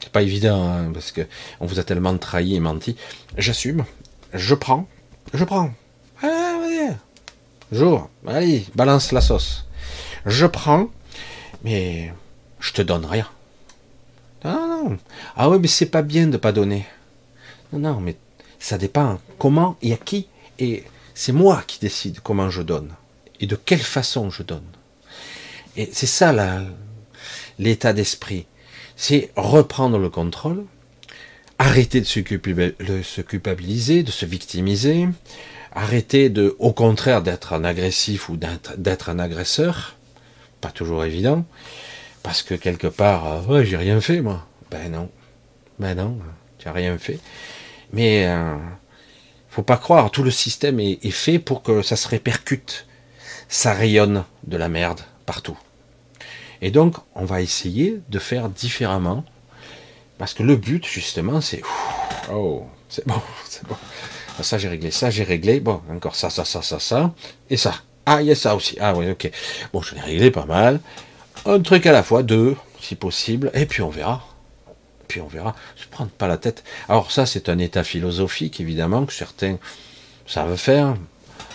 [0.00, 1.26] C'est pas évident hein, parce que
[1.60, 2.96] on vous a tellement trahi et menti.
[3.36, 3.84] J'assume,
[4.32, 4.88] je prends,
[5.34, 5.72] je prends.
[6.22, 6.90] Allez,
[7.72, 9.68] jour, allez, balance la sauce
[10.28, 10.88] je prends,
[11.64, 12.12] mais
[12.60, 13.28] je te donne rien.
[14.44, 14.98] Ah non.
[15.36, 16.86] Ah oui, mais c'est pas bien de pas donner.
[17.72, 18.16] Non, non, mais
[18.58, 20.28] ça dépend comment et à qui.
[20.58, 22.94] Et c'est moi qui décide comment je donne
[23.40, 24.66] et de quelle façon je donne.
[25.78, 26.34] Et c'est ça
[27.58, 28.46] l'état d'esprit.
[28.96, 30.64] C'est reprendre le contrôle,
[31.58, 35.08] arrêter de se culpabiliser, de se victimiser,
[35.72, 39.94] arrêter de, au contraire, d'être un agressif ou d'être un agresseur,
[40.60, 41.44] pas toujours évident,
[42.24, 44.44] parce que quelque part, euh, ouais, j'ai rien fait, moi.
[44.72, 45.08] Ben non,
[45.78, 46.18] ben non,
[46.58, 47.20] tu as rien fait.
[47.92, 48.56] Mais euh,
[49.48, 52.86] faut pas croire, tout le système est, fait pour que ça se répercute,
[53.48, 55.56] ça rayonne de la merde partout.
[56.60, 59.24] Et donc, on va essayer de faire différemment,
[60.18, 61.62] parce que le but, justement, c'est,
[62.32, 63.76] oh, c'est bon, c'est bon.
[64.40, 67.12] Ça j'ai réglé, ça j'ai réglé, bon, encore ça, ça, ça, ça, ça,
[67.50, 67.74] et ça.
[68.06, 68.76] Ah, il y a ça aussi.
[68.80, 69.30] Ah oui, ok.
[69.72, 70.80] Bon, je l'ai réglé pas mal.
[71.44, 74.24] Un truc à la fois, deux, si possible, et puis on verra.
[75.08, 75.54] Puis on verra.
[75.76, 76.64] Se prendre pas la tête.
[76.88, 79.58] Alors ça, c'est un état philosophique, évidemment, que certains
[80.26, 80.94] savent faire.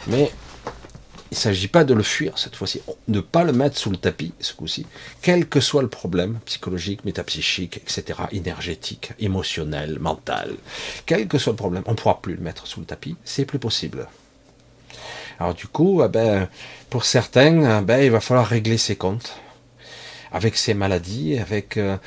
[0.08, 0.32] Mais
[1.34, 3.98] il ne s'agit pas de le fuir cette fois-ci, ne pas le mettre sous le
[3.98, 4.86] tapis ce coup-ci,
[5.24, 10.54] quel que soit le problème psychologique, métapsychique, etc., énergétique, émotionnel, mental,
[11.08, 13.46] quel que soit le problème, on ne pourra plus le mettre sous le tapis, c'est
[13.46, 14.08] plus possible.
[15.40, 16.48] Alors du coup, eh ben,
[16.92, 19.36] pour certains, eh ben, il va falloir régler ses comptes
[20.32, 21.98] avec ses maladies, avec euh,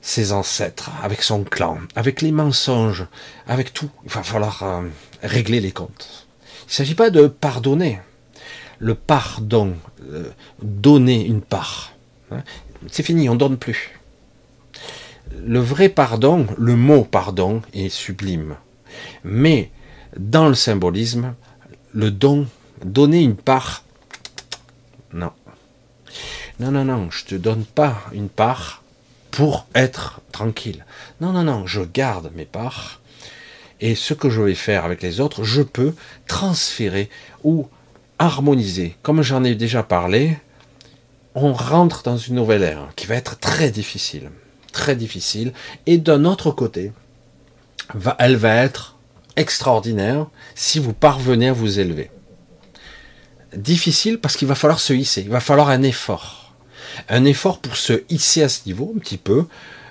[0.00, 3.06] ses ancêtres, avec son clan, avec les mensonges,
[3.46, 3.90] avec tout.
[4.04, 4.82] Il va falloir euh,
[5.22, 6.26] régler les comptes.
[6.64, 8.00] Il ne s'agit pas de pardonner.
[8.82, 9.76] Le pardon,
[10.10, 10.28] euh,
[10.60, 11.92] donner une part,
[12.32, 12.42] hein,
[12.90, 14.00] c'est fini, on donne plus.
[15.46, 18.56] Le vrai pardon, le mot pardon est sublime.
[19.22, 19.70] Mais
[20.16, 21.34] dans le symbolisme,
[21.92, 22.48] le don,
[22.84, 23.84] donner une part,
[25.12, 25.30] non.
[26.58, 28.82] Non, non, non, je te donne pas une part
[29.30, 30.84] pour être tranquille.
[31.20, 33.00] Non, non, non, je garde mes parts.
[33.80, 35.94] Et ce que je vais faire avec les autres, je peux
[36.26, 37.08] transférer
[37.44, 37.68] ou
[38.24, 38.96] harmoniser.
[39.02, 40.36] Comme j'en ai déjà parlé,
[41.34, 44.30] on rentre dans une nouvelle ère qui va être très difficile.
[44.72, 45.52] Très difficile.
[45.86, 46.92] Et d'un autre côté,
[48.18, 48.96] elle va être
[49.36, 52.10] extraordinaire si vous parvenez à vous élever.
[53.56, 56.42] Difficile parce qu'il va falloir se hisser, il va falloir un effort
[57.08, 59.46] un effort pour se hisser à ce niveau un petit peu.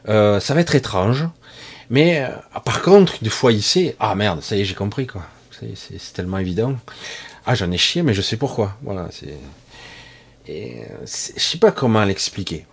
[0.10, 1.28] Euh, ça va être étrange.
[1.89, 5.24] Mais euh, par contre, une fois hissé, ah merde, ça y est, j'ai compris quoi.
[5.76, 6.76] C'est tellement évident.
[7.46, 8.78] Ah, j'en ai chié, mais je sais pourquoi.
[8.82, 9.38] Voilà, c'est.
[10.48, 12.66] Et euh, je sais pas comment l'expliquer.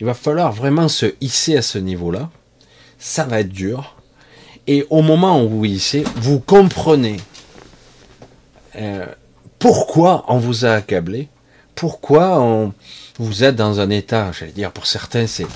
[0.00, 2.30] Il va falloir vraiment se hisser à ce niveau-là.
[2.98, 3.96] Ça va être dur.
[4.66, 7.18] Et au moment où vous hissez, vous comprenez
[9.58, 11.28] pourquoi on vous a accablé,
[11.74, 12.72] pourquoi on,
[13.18, 15.46] vous êtes dans un état, j'allais dire, pour certains, c'est.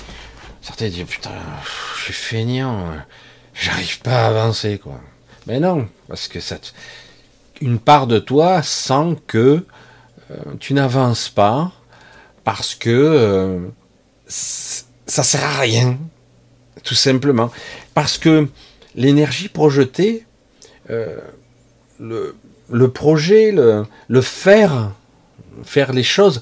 [0.61, 1.31] Certains disent, putain,
[1.97, 2.85] je suis feignant,
[3.53, 4.99] j'arrive pas à avancer, quoi.
[5.45, 6.57] Mais non, parce que ça.
[7.61, 9.65] Une part de toi sent que
[10.31, 11.71] euh, tu n'avances pas
[12.43, 13.59] parce que euh,
[14.27, 15.97] ça sert à rien,
[16.83, 17.51] tout simplement.
[17.93, 18.47] Parce que
[18.95, 20.25] l'énergie projetée,
[20.89, 21.19] euh,
[21.99, 24.91] le, projet, le, faire,
[25.63, 26.41] faire les choses,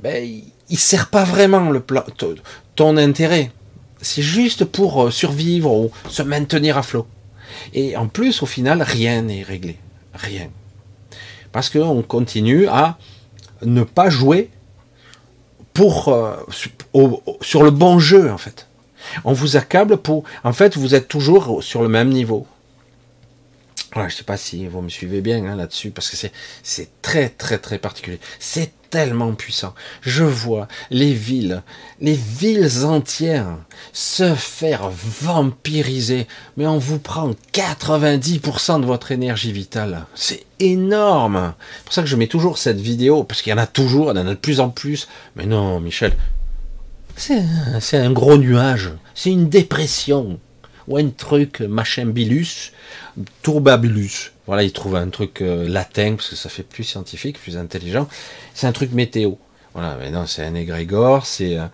[0.00, 0.26] ben,
[0.68, 1.82] il sert pas vraiment le
[2.74, 3.50] ton intérêt.
[4.02, 7.06] C'est juste pour survivre ou se maintenir à flot.
[7.74, 9.78] Et en plus, au final, rien n'est réglé.
[10.14, 10.48] Rien.
[11.52, 12.98] Parce qu'on continue à
[13.62, 14.50] ne pas jouer
[15.72, 16.36] pour, euh,
[17.40, 18.66] sur le bon jeu, en fait.
[19.24, 20.24] On vous accable pour.
[20.44, 22.46] En fait, vous êtes toujours sur le même niveau.
[23.96, 26.16] Je sais pas si vous me suivez bien hein, là-dessus, parce que
[26.62, 28.20] c'est très très très particulier.
[28.38, 29.74] C'est tellement puissant.
[30.02, 31.62] Je vois les villes,
[32.00, 33.56] les villes entières
[33.92, 36.26] se faire vampiriser,
[36.56, 40.06] mais on vous prend 90% de votre énergie vitale.
[40.14, 41.54] C'est énorme.
[41.76, 44.12] C'est pour ça que je mets toujours cette vidéo, parce qu'il y en a toujours,
[44.12, 45.08] il y en a de plus en plus.
[45.36, 46.16] Mais non, Michel,
[47.16, 50.40] c'est un gros nuage, c'est une dépression,
[50.92, 52.72] un truc, machin bilus,
[53.42, 54.32] tourbabulus.
[54.46, 58.08] Voilà, il trouve un truc euh, latin, parce que ça fait plus scientifique, plus intelligent.
[58.54, 59.32] C'est un truc météo.
[59.74, 61.66] Voilà, mais non, c'est un égrégore, c'est euh,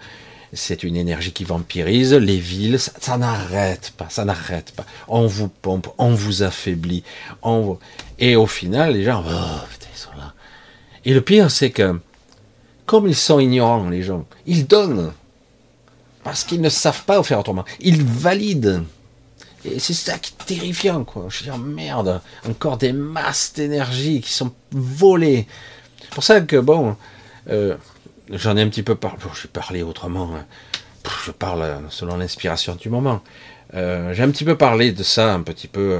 [0.53, 4.85] c'est une énergie qui vampirise les villes, ça, n'arrête pas, ça n'arrête pas.
[5.09, 7.03] On vous pompe, on vous affaiblit,
[7.43, 7.79] on
[8.19, 10.35] et au final, les gens, oh, ils sont là.
[11.05, 12.01] Et le pire, c'est que,
[12.87, 15.13] comme ils sont ignorants, les gens, ils donnent,
[16.25, 17.65] parce qu'ils ne savent pas faire autrement.
[17.81, 18.83] Ils valident.
[19.67, 21.27] Et c'est ça qui est terrifiant, quoi.
[21.29, 25.47] Je veux dire, merde, encore des masses d'énergie qui sont volées.
[26.01, 26.97] C'est pour ça que, bon,
[27.49, 27.77] euh,
[28.31, 29.19] j'en ai un petit peu parlé.
[29.23, 30.31] Bon, j'ai parlé autrement.
[30.37, 30.45] Hein.
[31.25, 33.23] Je parle euh, selon l'inspiration du moment.
[33.75, 35.99] Euh, j'ai un petit peu parlé de ça un petit peu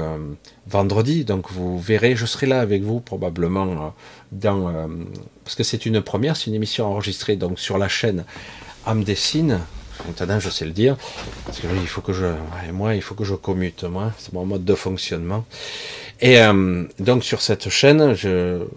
[0.67, 3.93] vendredi, donc vous verrez, je serai là avec vous probablement
[4.31, 4.89] dans
[5.43, 8.23] parce que c'est une première, c'est une émission enregistrée donc sur la chaîne
[8.85, 9.59] Âme Dessine,
[10.39, 10.97] Je sais le dire.
[11.45, 12.27] Parce que il faut que je,
[12.71, 14.11] moi, il faut que je commute, moi.
[14.17, 15.45] C'est mon mode de fonctionnement.
[16.19, 18.15] Et euh, donc, sur cette chaîne,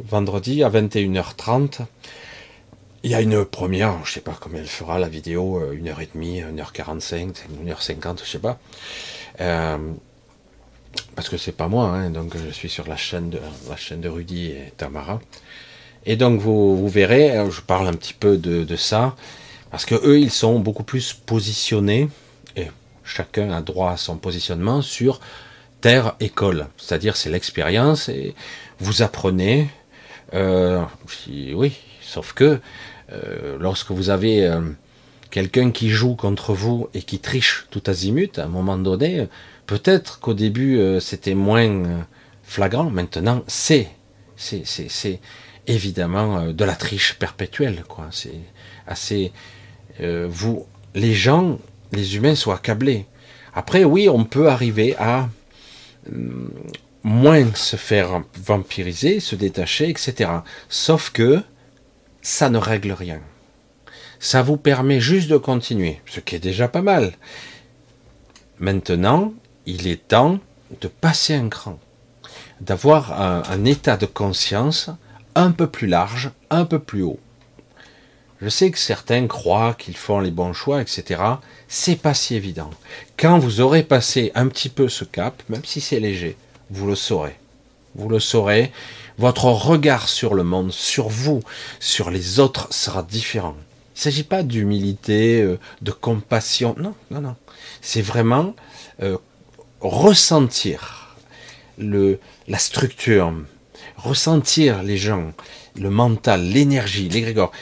[0.09, 1.81] vendredi à 21h30,
[3.03, 7.33] il y a une première, je sais pas combien elle fera la vidéo, 1h30, 1h45,
[7.65, 8.59] 1h50, je sais pas.
[9.41, 9.79] Euh,
[11.15, 14.73] parce que c'est pas moi, hein, donc je suis sur la chaîne de Rudy et
[14.77, 15.21] Tamara.
[16.05, 19.15] Et donc vous, verrez, je parle un petit peu de ça.
[19.71, 22.09] Parce que eux, ils sont beaucoup plus positionnés,
[22.57, 22.69] et
[23.05, 25.21] chacun a droit à son positionnement sur
[25.81, 26.67] terre école.
[26.77, 28.35] C'est-à-dire, c'est l'expérience, et
[28.79, 29.69] vous apprenez.
[30.35, 30.83] Euh,
[31.53, 32.61] oui, sauf que
[33.13, 34.61] euh, lorsque vous avez euh,
[35.31, 39.29] quelqu'un qui joue contre vous et qui triche tout azimut, à un moment donné,
[39.67, 42.05] peut-être qu'au début c'était moins
[42.45, 43.89] flagrant, maintenant c'est,
[44.37, 45.21] c'est, c'est,
[45.67, 47.85] évidemment euh, de la triche perpétuelle.
[47.89, 48.09] Quoi.
[48.11, 48.41] C'est
[48.87, 49.33] assez.
[50.01, 51.59] Euh, vous, les gens,
[51.93, 53.07] les humains sont accablés.
[53.55, 55.29] Après, oui, on peut arriver à
[56.11, 56.51] hum,
[57.03, 60.31] moins se faire vampiriser, se détacher, etc.
[60.69, 61.43] Sauf que
[62.23, 63.21] ça ne règle rien.
[64.19, 67.13] Ça vous permet juste de continuer, ce qui est déjà pas mal.
[68.59, 69.33] Maintenant,
[69.65, 70.39] il est temps
[70.83, 71.79] de passer un cran,
[72.61, 74.91] d'avoir un, état de conscience
[75.35, 77.19] un peu plus large, un peu plus haut.
[78.43, 81.23] Je sais que certains croient qu'ils font les bons choix, etc.
[81.69, 82.71] C'est pas si évident.
[83.19, 86.37] Quand vous aurez passé un petit peu ce cap, même si c'est léger,
[86.71, 87.37] vous le saurez.
[87.95, 88.73] Vous le saurez.
[89.19, 91.43] Votre regard sur le monde, sur vous,
[91.81, 93.57] sur les autres sera différent.
[93.95, 96.75] Il ne s'agit pas d'humilité, euh, de compassion.
[96.79, 97.37] Non, non, non.
[97.83, 98.55] C'est vraiment
[99.03, 99.19] euh,
[99.81, 101.17] ressentir
[101.77, 102.19] le,
[102.49, 103.35] la structure,
[103.99, 105.33] ressentir les gens,
[105.77, 107.53] le mental, l'énergie, l'égrégore,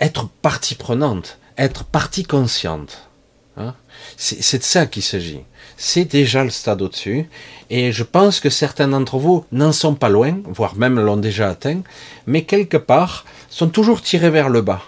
[0.00, 3.08] être partie prenante, être partie consciente.
[3.56, 3.74] Hein
[4.16, 5.40] c'est de ça qu'il s'agit.
[5.76, 7.28] C'est déjà le stade au-dessus.
[7.70, 11.48] Et je pense que certains d'entre vous n'en sont pas loin, voire même l'ont déjà
[11.48, 11.80] atteint,
[12.26, 14.82] mais quelque part sont toujours tirés vers le bas.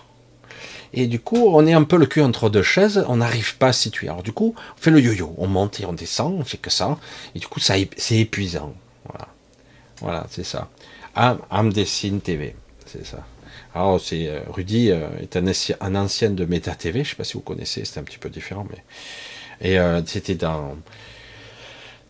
[0.95, 3.69] Et du coup, on est un peu le cul entre deux chaises, on n'arrive pas
[3.69, 4.09] à se situer.
[4.09, 6.71] Alors du coup, on fait le yo-yo, on monte et on descend, on fait que
[6.71, 6.97] ça,
[7.35, 8.73] et du coup, ça, c'est épuisant.
[9.05, 9.29] Voilà,
[10.01, 10.69] voilà c'est ça.
[11.75, 12.55] Dessine TV,
[12.87, 13.19] c'est ça.
[14.01, 15.37] C'est euh, Rudy euh, est
[15.81, 18.29] un, ancien de Meta TV, je sais pas si vous connaissez, c'est un petit peu
[18.29, 18.67] différent,
[19.61, 20.77] et euh, c'était dans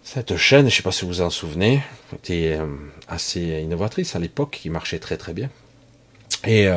[0.02, 1.82] cette chaîne, je sais pas si vous vous en souvenez,
[2.14, 2.58] était
[3.08, 5.50] assez innovatrice à l'époque, qui marchait très très bien.
[6.46, 6.68] Et,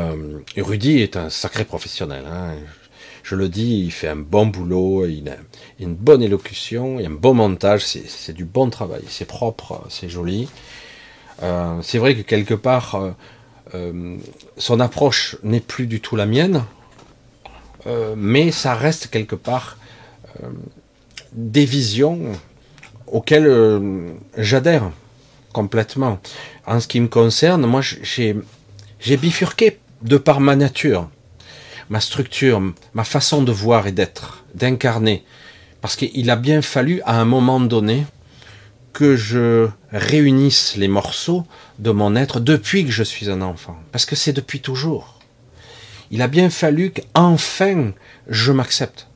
[0.58, 2.26] Rudy est un sacré professionnel.
[2.28, 2.56] Hein.
[3.24, 5.38] Je le dis, il fait un bon boulot, il a
[5.80, 10.10] une bonne élocution, il a un bon montage, c'est du bon travail, c'est propre, c'est
[10.10, 10.50] joli.
[11.82, 13.16] c'est vrai que quelque part,
[13.74, 14.18] euh,
[14.58, 16.64] son approche n'est plus du tout la mienne,
[17.88, 19.78] euh, mais ça reste quelque part
[20.44, 20.50] euh,
[21.32, 22.20] des visions
[23.08, 23.50] auxquelles
[24.38, 24.92] j'adhère
[25.54, 26.20] complètement.
[26.66, 31.10] En ce qui me concerne, moi j'ai bifurqué de par ma nature,
[31.90, 32.62] ma structure,
[32.94, 35.24] ma façon de voir et d'être, d'incarner.
[35.82, 38.06] Parce qu'il a bien fallu à un moment donné
[38.94, 41.46] que je réunisse les morceaux
[41.82, 43.76] de mon être depuis que je suis un enfant.
[43.92, 45.20] Parce que c'est depuis toujours.
[46.12, 47.92] Il a bien fallu qu'enfin
[48.28, 49.08] je m'accepte.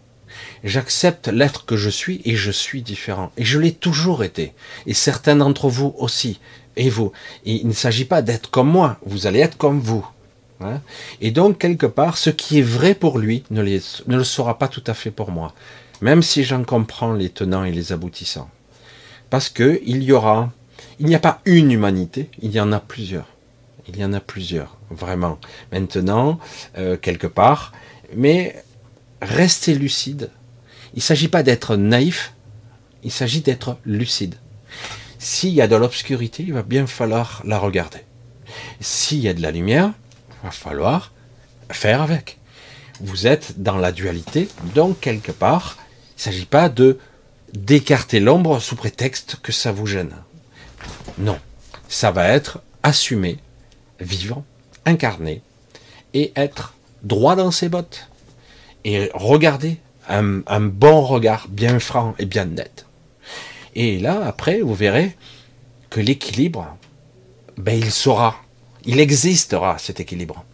[0.63, 3.31] J'accepte l'être que je suis et je suis différent.
[3.37, 4.53] Et je l'ai toujours été.
[4.87, 6.39] Et certains d'entre vous aussi.
[6.75, 7.11] Et vous.
[7.45, 8.97] Et il ne s'agit pas d'être comme moi.
[9.05, 10.05] Vous allez être comme vous.
[10.61, 10.79] Hein.
[11.19, 14.69] et donc, quelque part, ce qui est vrai pour lui ne, ne le sera pas
[14.69, 15.53] tout à fait pour moi.
[15.99, 18.49] Même si j'en comprends les tenants et les aboutissants.
[19.29, 20.49] Parce que il y aura,
[20.99, 23.27] il n'y a pas une humanité, il y en a plusieurs.
[23.87, 25.39] Il y en a plusieurs, vraiment.
[25.71, 26.39] Maintenant,
[26.77, 27.71] euh, quelque part,
[28.15, 28.63] mais
[29.21, 30.31] restez lucide.
[30.93, 32.33] Il ne s'agit pas d'être naïf,
[33.03, 34.35] il s'agit d'être lucide.
[35.19, 37.99] S'il y a de l'obscurité, il va bien falloir la regarder.
[38.79, 39.91] S'il y a de la lumière,
[40.29, 41.11] il va falloir
[41.71, 42.39] faire avec.
[43.01, 46.97] Vous êtes dans la dualité, donc quelque part, il ne s'agit pas de
[47.53, 50.13] d'écarter l'ombre sous prétexte que ça vous gêne.
[51.17, 51.39] Non,
[51.87, 53.37] ça va être assumer,
[53.99, 54.43] vivre,
[54.85, 55.41] incarner
[56.13, 56.73] et être
[57.03, 58.09] droit dans ses bottes
[58.83, 59.77] et regarder
[60.07, 62.85] un, bon regard bien franc et bien net.
[63.73, 65.15] Et là, après, vous verrez
[65.89, 66.77] que l'équilibre,
[67.57, 68.35] ben, il sera,
[68.85, 70.45] il existera cet équilibre.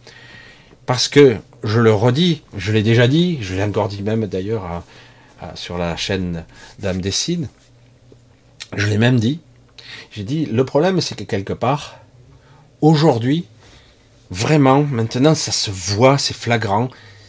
[0.86, 4.82] Parce que, je le redis, je l'ai déjà dit, je l'ai encore dit même d'ailleurs
[5.54, 6.44] sur la chaîne
[6.78, 7.48] Dame Dessine.
[8.74, 9.40] Je l'ai même dit.
[10.10, 11.96] J'ai dit, le problème, c'est que quelque part,
[12.80, 13.46] aujourd'hui,
[14.30, 16.88] vraiment, maintenant, ça se voit, c'est flagrant.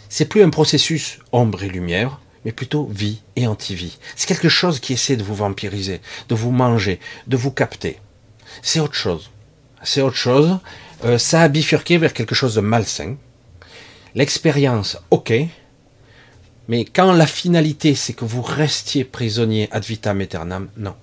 [0.09, 3.97] C'est plus un processus ombre et lumière, mais plutôt vie et anti-vie.
[4.15, 7.99] C'est quelque chose qui essaie de vous vampiriser, de vous manger, de vous capter.
[8.61, 9.31] C'est autre chose.
[9.83, 10.59] C'est autre chose.
[11.03, 13.15] Euh, ça a bifurqué vers quelque chose de malsain.
[14.15, 15.33] L'expérience, ok,
[16.67, 20.95] mais quand la finalité, c'est que vous restiez prisonnier ad vitam aeternam, non.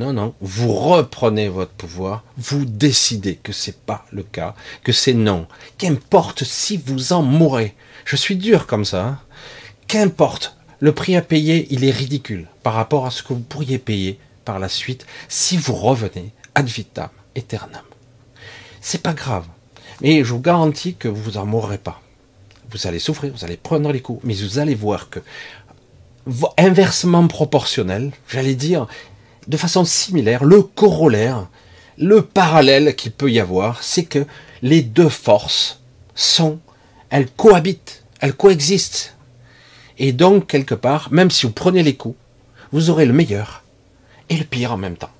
[0.00, 0.34] Non, non.
[0.40, 5.46] Vous reprenez votre pouvoir, vous décidez que c'est pas le cas, que c'est non.
[5.76, 7.74] Qu'importe si vous en mourrez.
[8.06, 9.04] Je suis dur comme ça.
[9.04, 9.20] Hein.
[9.88, 10.56] Qu'importe.
[10.78, 14.18] Le prix à payer, il est ridicule par rapport à ce que vous pourriez payer
[14.46, 17.84] par la suite si vous revenez ad vitam aeternam.
[18.80, 19.44] C'est pas grave.
[20.00, 22.00] Mais je vous garantis que vous en mourrez pas
[22.72, 25.18] vous allez souffrir, vous allez prendre les coups, mais vous allez voir que
[26.58, 28.86] inversement proportionnel, j'allais dire,
[29.50, 31.48] de façon similaire, le corollaire,
[31.98, 34.24] le parallèle qu'il peut y avoir, c'est que
[34.62, 35.80] les deux forces
[36.14, 36.60] sont,
[37.10, 39.16] elles cohabitent, elles coexistent.
[39.98, 42.16] Et donc, quelque part, même si vous prenez les coups,
[42.72, 43.64] vous aurez le meilleur
[44.28, 45.10] et le pire en même temps.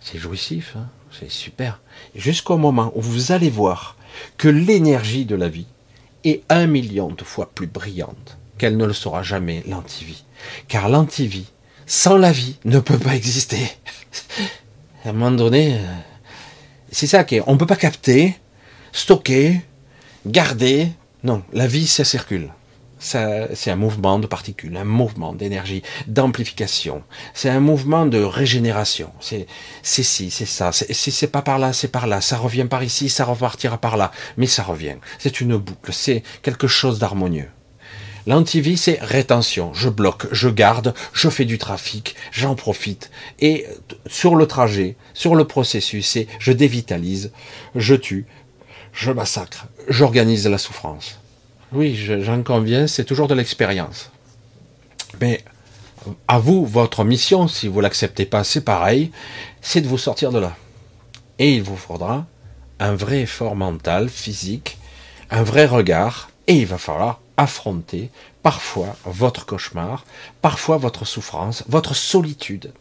[0.00, 1.80] C'est jouissif, hein c'est super.
[2.14, 3.96] Jusqu'au moment où vous allez voir
[4.38, 5.66] que l'énergie de la vie
[6.24, 10.24] est un million de fois plus brillante qu'elle ne le sera jamais l'antivie.
[10.68, 11.50] Car l'antivie,
[11.90, 13.68] sans la vie, ne peut pas exister.
[15.04, 15.94] à un moment donné, euh,
[16.92, 17.40] c'est ça qui.
[17.48, 18.36] On ne peut pas capter,
[18.92, 19.60] stocker,
[20.24, 20.88] garder.
[21.24, 22.50] Non, la vie, ça circule
[23.00, 27.02] c'est un mouvement de particules, un mouvement d'énergie, d'amplification.
[27.32, 29.10] C'est un mouvement de régénération.
[29.20, 29.46] C'est
[29.82, 30.70] c'est si, c'est ça.
[30.72, 32.20] Si c'est pas par là, c'est par là.
[32.20, 34.96] Ça revient par ici, ça repartira par là, mais ça revient.
[35.18, 35.94] C'est une boucle.
[35.94, 37.48] C'est quelque chose d'harmonieux.
[38.26, 39.72] L'antivie, c'est rétention.
[39.74, 43.10] Je bloque, je garde, je fais du trafic, j'en profite.
[43.40, 43.66] Et
[44.06, 47.32] sur le trajet, sur le processus, c'est je dévitalise,
[47.74, 48.26] je tue,
[48.92, 51.18] je massacre, j'organise la souffrance.
[51.72, 54.10] Oui, j'en conviens, c'est toujours de l'expérience.
[55.20, 55.42] Mais
[56.28, 59.12] à vous, votre mission, si vous l'acceptez pas, c'est pareil,
[59.60, 60.56] c'est de vous sortir de là.
[61.38, 62.26] Et il vous faudra
[62.78, 64.78] un vrai effort mental, physique,
[65.30, 68.10] un vrai regard, et il va falloir affronter
[68.42, 70.04] parfois votre cauchemar,
[70.42, 72.72] parfois votre souffrance, votre solitude.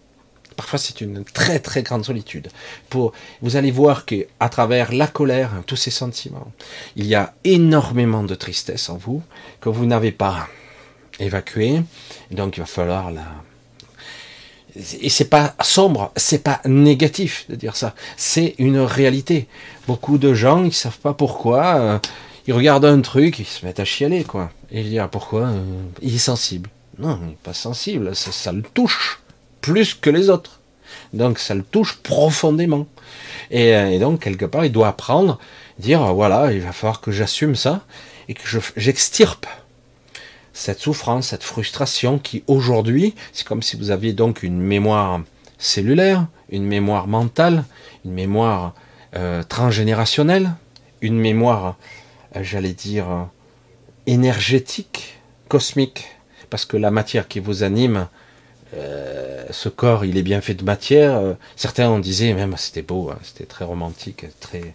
[0.57, 2.49] Parfois, c'est une très très grande solitude.
[2.89, 6.51] Pour, vous allez voir que à travers la colère, tous ces sentiments,
[6.97, 9.23] il y a énormément de tristesse en vous
[9.61, 10.49] que vous n'avez pas
[11.21, 11.81] évacué.
[12.31, 13.23] Donc, il va falloir la.
[15.01, 17.95] Et c'est pas sombre, c'est pas négatif de dire ça.
[18.17, 19.47] C'est une réalité.
[19.87, 22.01] Beaucoup de gens, ils savent pas pourquoi.
[22.49, 24.49] Ils regardent un truc, ils se mettent à chialer, quoi.
[24.71, 25.61] Et ils disent ah, pourquoi euh,
[26.01, 26.71] Il est sensible.
[26.97, 29.19] Non, il n'est pas sensible, ça le touche
[29.61, 30.59] plus que les autres.
[31.13, 32.87] Donc ça le touche profondément.
[33.53, 35.37] Euh, et, donc quelque part, il doit apprendre,
[35.77, 37.81] dire voilà, il va falloir que j'assume ça
[38.27, 38.41] et que
[38.75, 39.45] j'extirpe
[40.51, 45.21] cette souffrance, cette frustration qui aujourd'hui, c'est comme si vous aviez donc une mémoire
[45.59, 47.63] cellulaire, une mémoire mentale,
[48.05, 48.73] une mémoire
[49.15, 50.49] euh, transgénérationnelle,
[51.01, 51.77] une mémoire,
[52.35, 53.27] j'allais dire,
[54.05, 56.07] énergétique, cosmique,
[56.49, 58.07] parce que la matière qui vous anime,
[58.75, 61.17] euh, ce corps, il est bien fait de matière.
[61.17, 64.73] Euh, certains ont disait même c'était beau, hein, c'était très romantique, très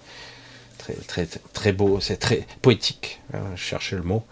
[0.78, 3.20] très très très beau, c'est très poétique.
[3.32, 4.24] Hein, je cherchais le mot.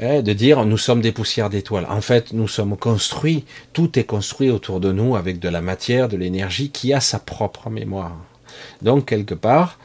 [0.00, 1.86] de dire nous sommes des poussières d'étoiles.
[1.88, 6.08] En fait, nous sommes construits, tout est construit autour de nous avec de la matière,
[6.08, 8.16] de l'énergie qui a sa propre mémoire.
[8.82, 9.78] Donc quelque part,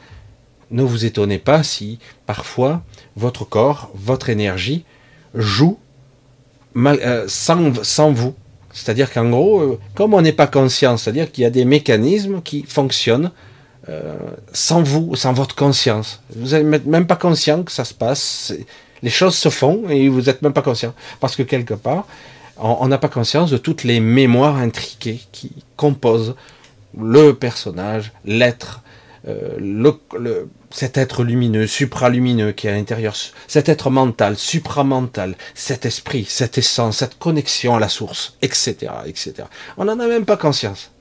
[0.72, 2.82] ne vous étonnez pas si parfois
[3.16, 4.84] votre corps, votre énergie
[5.36, 5.78] joue
[6.78, 8.34] euh, sans, vous
[8.72, 12.42] c'est-à-dire qu'en gros, euh, comme on n'est pas conscient, c'est-à-dire qu'il y a des mécanismes
[12.42, 13.32] qui fonctionnent
[13.90, 14.16] euh,
[14.54, 16.22] sans vous, sans votre conscience.
[16.34, 18.54] Vous n'êtes même pas conscient que ça se passe.
[19.04, 20.94] Les choses se font et vous n'êtes même pas conscient.
[21.20, 22.08] Parce que quelque part,
[22.58, 26.36] on n'a pas conscience de toutes les mémoires intriquées qui composent
[26.98, 28.82] le personnage, l'être,
[29.26, 30.00] le,
[30.72, 33.16] cet être lumineux, supralumineux qui est à l'intérieur,
[33.48, 39.34] cet être mental, supramental, cet esprit, cette essence, cette connexion à la source, etc., etc.
[39.78, 40.92] On n'en a même pas conscience.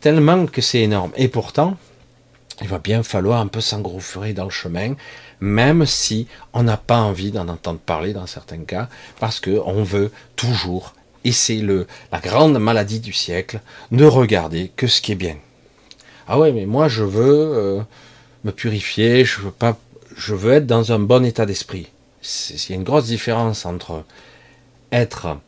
[0.00, 1.12] Tellement que c'est énorme.
[1.16, 1.76] Et pourtant,
[2.60, 4.94] il va bien falloir un peu s'engouffrer dans le chemin,
[5.40, 10.12] même si on n'a pas envie d'en entendre parler dans certains cas, parce qu'on veut
[10.36, 10.94] toujours,
[11.24, 13.60] et c'est le, la grande maladie du siècle,
[13.90, 15.36] ne regarder que ce qui est bien.
[16.28, 17.82] Ah ouais, mais moi je veux euh,
[18.44, 19.78] me purifier, je veux pas,
[20.16, 21.88] je veux être dans un bon état d'esprit.
[22.50, 24.04] Il y a une grosse différence entre
[24.92, 25.38] être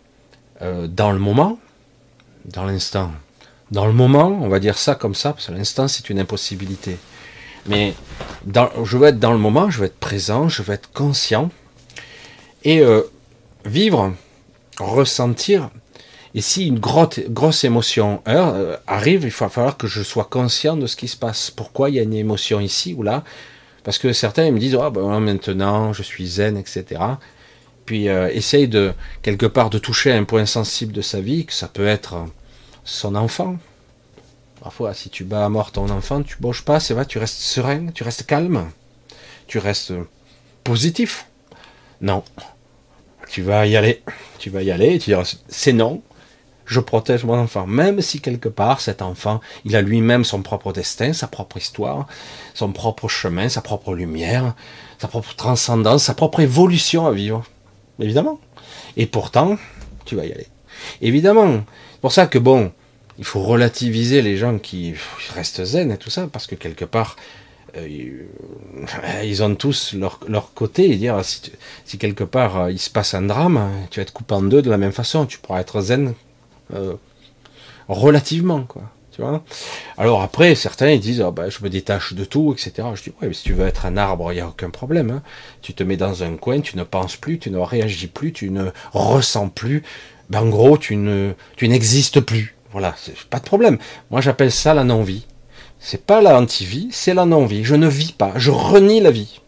[0.62, 1.58] euh, dans le moment,
[2.44, 3.12] dans l'instant.
[3.70, 6.96] Dans le moment, on va dire ça comme ça, parce que l'instant c'est une impossibilité.
[7.66, 7.94] Mais
[8.44, 11.50] dans, je veux être dans le moment, je veux être présent, je veux être conscient
[12.64, 13.02] et euh,
[13.64, 14.14] vivre,
[14.78, 15.70] ressentir
[16.36, 20.86] et si une grosse, émotion euh, arrive, il va falloir que je sois conscient de
[20.86, 21.50] ce qui se passe.
[21.50, 23.24] Pourquoi il y a une émotion ici ou là?
[23.84, 27.00] Parce que certains me disent, ah ben maintenant je suis zen, etc.
[27.86, 31.54] Puis euh, essaye de, quelque part, de toucher un point sensible de sa vie, que
[31.54, 32.26] ça peut être
[32.84, 33.56] son enfant.
[34.60, 37.40] Parfois, si tu bats à mort ton enfant, tu bouges pas, c'est vrai, tu restes
[37.40, 38.70] serein, tu restes calme,
[39.46, 39.94] tu restes
[40.64, 41.28] positif.
[42.02, 42.24] Non,
[43.30, 44.02] tu vas y aller,
[44.38, 46.02] tu vas y aller, tu diras, c'est non,
[46.66, 50.72] je protège mon enfant, même si quelque part cet enfant, il a lui-même son propre
[50.72, 52.06] destin, sa propre histoire,
[52.54, 54.54] son propre chemin, sa propre lumière,
[54.98, 57.44] sa propre transcendance, sa propre évolution à vivre.
[58.00, 58.40] Évidemment.
[58.96, 59.56] Et pourtant,
[60.04, 60.48] tu vas y aller.
[61.00, 61.64] Évidemment.
[61.92, 62.72] C'est pour ça que bon,
[63.18, 64.94] il faut relativiser les gens qui
[65.34, 67.16] restent zen et tout ça, parce que quelque part,
[67.76, 68.26] euh,
[69.24, 71.52] ils ont tous leur, côté et dire si,
[71.84, 74.62] si, quelque part euh, il se passe un drame, tu vas être coupé en deux
[74.62, 76.14] de la même façon, tu pourras être zen
[76.74, 76.94] euh,
[77.88, 78.82] relativement quoi.
[79.12, 79.42] Tu vois
[79.96, 82.88] Alors après, certains ils disent oh, ben, je me détache de tout, etc.
[82.94, 85.10] Je dis ouais, mais si tu veux être un arbre, il n'y a aucun problème.
[85.10, 85.22] Hein.
[85.62, 88.50] Tu te mets dans un coin, tu ne penses plus, tu ne réagis plus, tu
[88.50, 89.82] ne ressens plus.
[90.28, 92.56] Ben, en gros, tu ne tu n'existes plus.
[92.72, 93.78] Voilà, c'est pas de problème.
[94.10, 95.24] Moi j'appelle ça la non-vie.
[95.78, 97.64] C'est pas la anti-vie, c'est la non-vie.
[97.64, 99.40] Je ne vis pas, je renie la vie.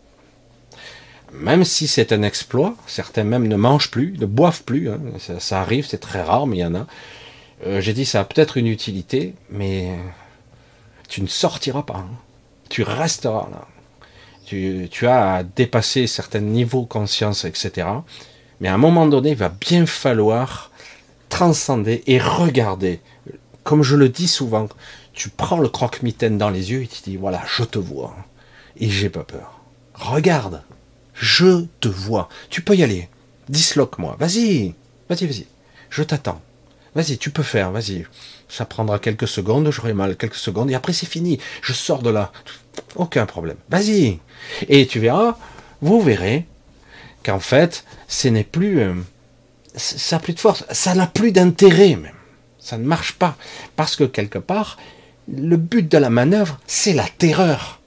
[1.40, 5.00] Même si c'est un exploit, certains même ne mangent plus, ne boivent plus, hein.
[5.38, 6.86] ça, arrive, c'est très rare, mais il y en a.
[7.66, 9.96] Euh, j'ai dit ça a peut-être une utilité, mais
[11.08, 11.98] tu ne sortiras pas.
[11.98, 12.10] Hein.
[12.68, 13.66] Tu resteras là.
[14.46, 17.86] Tu, tu as dépassé certains niveaux conscience, etc.
[18.60, 20.70] Mais à un moment donné, il va bien falloir
[21.28, 23.00] transcender et regarder.
[23.62, 24.68] Comme je le dis souvent,
[25.12, 28.14] tu prends le croque-mitaine dans les yeux et tu dis voilà, je te vois.
[28.76, 29.60] Et j'ai pas peur.
[29.94, 30.62] Regarde,
[31.18, 32.28] je te vois.
[32.50, 33.08] Tu peux y aller.
[33.48, 34.16] Disloque-moi.
[34.18, 34.74] Vas-y,
[35.08, 35.46] vas-y, vas-y.
[35.90, 36.40] Je t'attends.
[36.94, 38.06] Vas-y, tu peux faire, vas-y.
[38.48, 41.38] Ça prendra quelques secondes, j'aurai mal quelques secondes, et après c'est fini.
[41.62, 42.32] Je sors de là.
[42.96, 43.56] Aucun problème.
[43.68, 44.18] Vas-y.
[44.68, 45.36] Et tu verras,
[45.82, 46.46] vous verrez
[47.24, 48.80] qu'en fait, ce n'est plus.
[48.80, 48.94] Euh,
[49.76, 50.64] ça n'a plus de force.
[50.70, 52.14] Ça n'a plus d'intérêt même.
[52.58, 53.36] Ça ne marche pas.
[53.76, 54.78] Parce que quelque part,
[55.32, 57.80] le but de la manœuvre, c'est la terreur.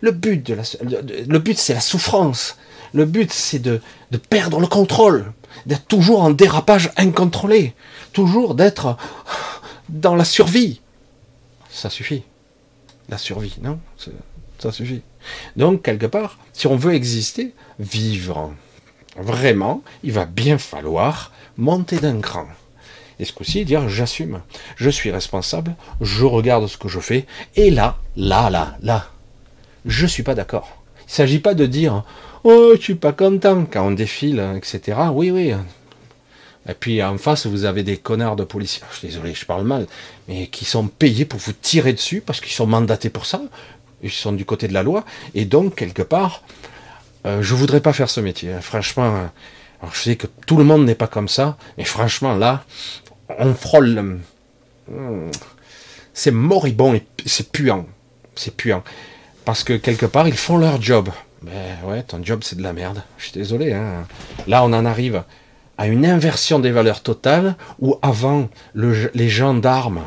[0.00, 2.56] Le but, de la, le but c'est la souffrance.
[2.96, 3.82] Le but, c'est de,
[4.30, 5.30] perdre le contrôle,
[5.66, 7.74] d'être toujours en dérapage incontrôlé,
[8.14, 8.96] toujours d'être
[9.90, 10.80] dans la survie.
[11.68, 12.22] Ça suffit.
[13.10, 13.78] La survie, non?
[14.58, 15.02] Ça suffit.
[15.56, 18.54] Donc, quelque part, si on veut exister, vivre,
[19.18, 22.46] vraiment, il va bien falloir monter d'un cran.
[23.20, 24.40] Et ce coup-ci, dire j'assume,
[24.76, 27.26] je suis responsable, je regarde ce que je fais,
[27.56, 29.10] et là, là, là, là,
[29.84, 30.82] je suis pas d'accord.
[31.06, 32.04] Il s'agit pas de dire
[32.46, 34.98] oh, je suis pas content quand on défile, etc.
[35.12, 35.52] Oui, oui.
[36.68, 38.82] Et puis en face, vous avez des connards de policiers.
[38.92, 39.86] Je suis désolé, je parle mal,
[40.28, 43.42] mais qui sont payés pour vous tirer dessus parce qu'ils sont mandatés pour ça.
[44.02, 45.04] Ils sont du côté de la loi.
[45.34, 46.42] Et donc, quelque part,
[47.24, 48.52] euh, je voudrais pas faire ce métier.
[48.60, 49.28] Franchement,
[49.80, 52.64] alors je sais que tout le monde n'est pas comme ça, mais franchement, là,
[53.38, 54.20] on frôle.
[54.88, 55.30] Hmm,
[56.14, 57.86] c'est moribond et c'est puant.
[58.34, 58.82] C'est puant.
[59.44, 61.10] Parce que quelque part, ils font leur job.
[61.46, 63.02] Mais ouais, ton job, c'est de la merde.
[63.18, 63.72] Je suis désolé.
[63.72, 64.06] Hein.
[64.48, 65.22] Là, on en arrive
[65.78, 70.02] à une inversion des valeurs totales où avant, les gens d'armes,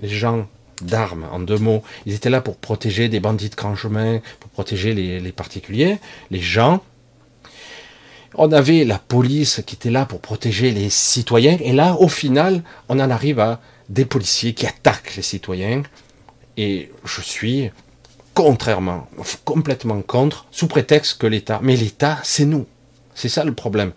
[0.00, 0.48] les gens
[0.80, 4.50] d'armes, en deux mots, ils étaient là pour protéger des bandits de grand chemin, pour
[4.50, 5.98] protéger les, les particuliers.
[6.30, 6.82] Les gens,
[8.34, 12.62] on avait la police qui était là pour protéger les citoyens, et là, au final,
[12.88, 13.60] on en arrive à
[13.90, 15.82] des policiers qui attaquent les citoyens,
[16.56, 17.70] et je suis
[18.34, 19.08] contrairement,
[19.44, 22.66] complètement contre, sous prétexte que l'État, mais l'État, c'est nous.
[23.14, 23.92] C'est ça le problème.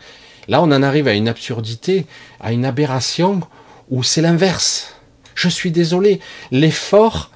[0.47, 2.05] Là, on en arrive à une absurdité,
[2.39, 3.41] à une aberration
[3.89, 4.95] où c'est l'inverse.
[5.35, 6.19] Je suis désolé,
[6.51, 7.31] l'effort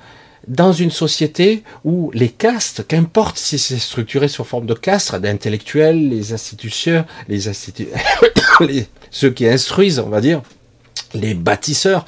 [0.47, 6.09] dans une société où les castes, qu'importe si c'est structuré sous forme de castes, d'intellectuels,
[6.09, 7.89] les institutions, les, instituts,
[9.11, 10.41] ceux qui instruisent, on va dire,
[11.13, 12.05] les bâtisseurs,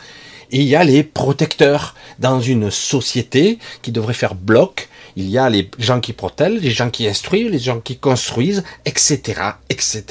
[0.52, 1.96] et il y a les protecteurs.
[2.20, 6.72] Dans une société qui devrait faire bloc, il y a les gens qui protègent, les
[6.72, 10.04] gens qui instruisent, les gens qui construisent, etc., etc.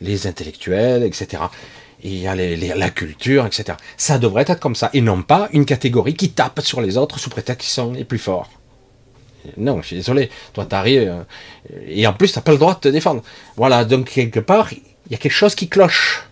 [0.00, 1.44] Les intellectuels, etc
[2.04, 2.34] il y a
[2.76, 3.78] la culture, etc.
[3.96, 7.18] Ça devrait être comme ça, et non pas une catégorie qui tape sur les autres
[7.18, 8.50] sous prétexte qu'ils sont les plus forts.
[9.56, 10.30] Non, je suis désolé.
[10.52, 13.22] Toi, t'arrives, euh, et en plus, t'as pas le droit de te défendre.
[13.56, 16.28] Voilà, donc quelque part, il y a quelque chose qui cloche.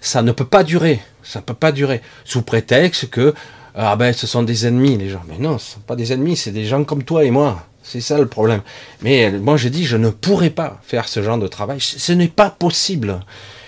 [0.00, 1.00] Ça ne peut pas durer.
[1.28, 2.00] Ça ne peut pas durer.
[2.24, 3.34] Sous prétexte que,
[3.74, 5.22] ah ben, ce sont des ennemis, les gens.
[5.28, 7.66] Mais non, ce sont pas des ennemis, c'est des gens comme toi et moi.
[7.82, 8.62] C'est ça le problème.
[9.02, 11.80] Mais moi, je dis, je ne pourrais pas faire ce genre de travail.
[11.80, 13.20] Ce n'est pas possible.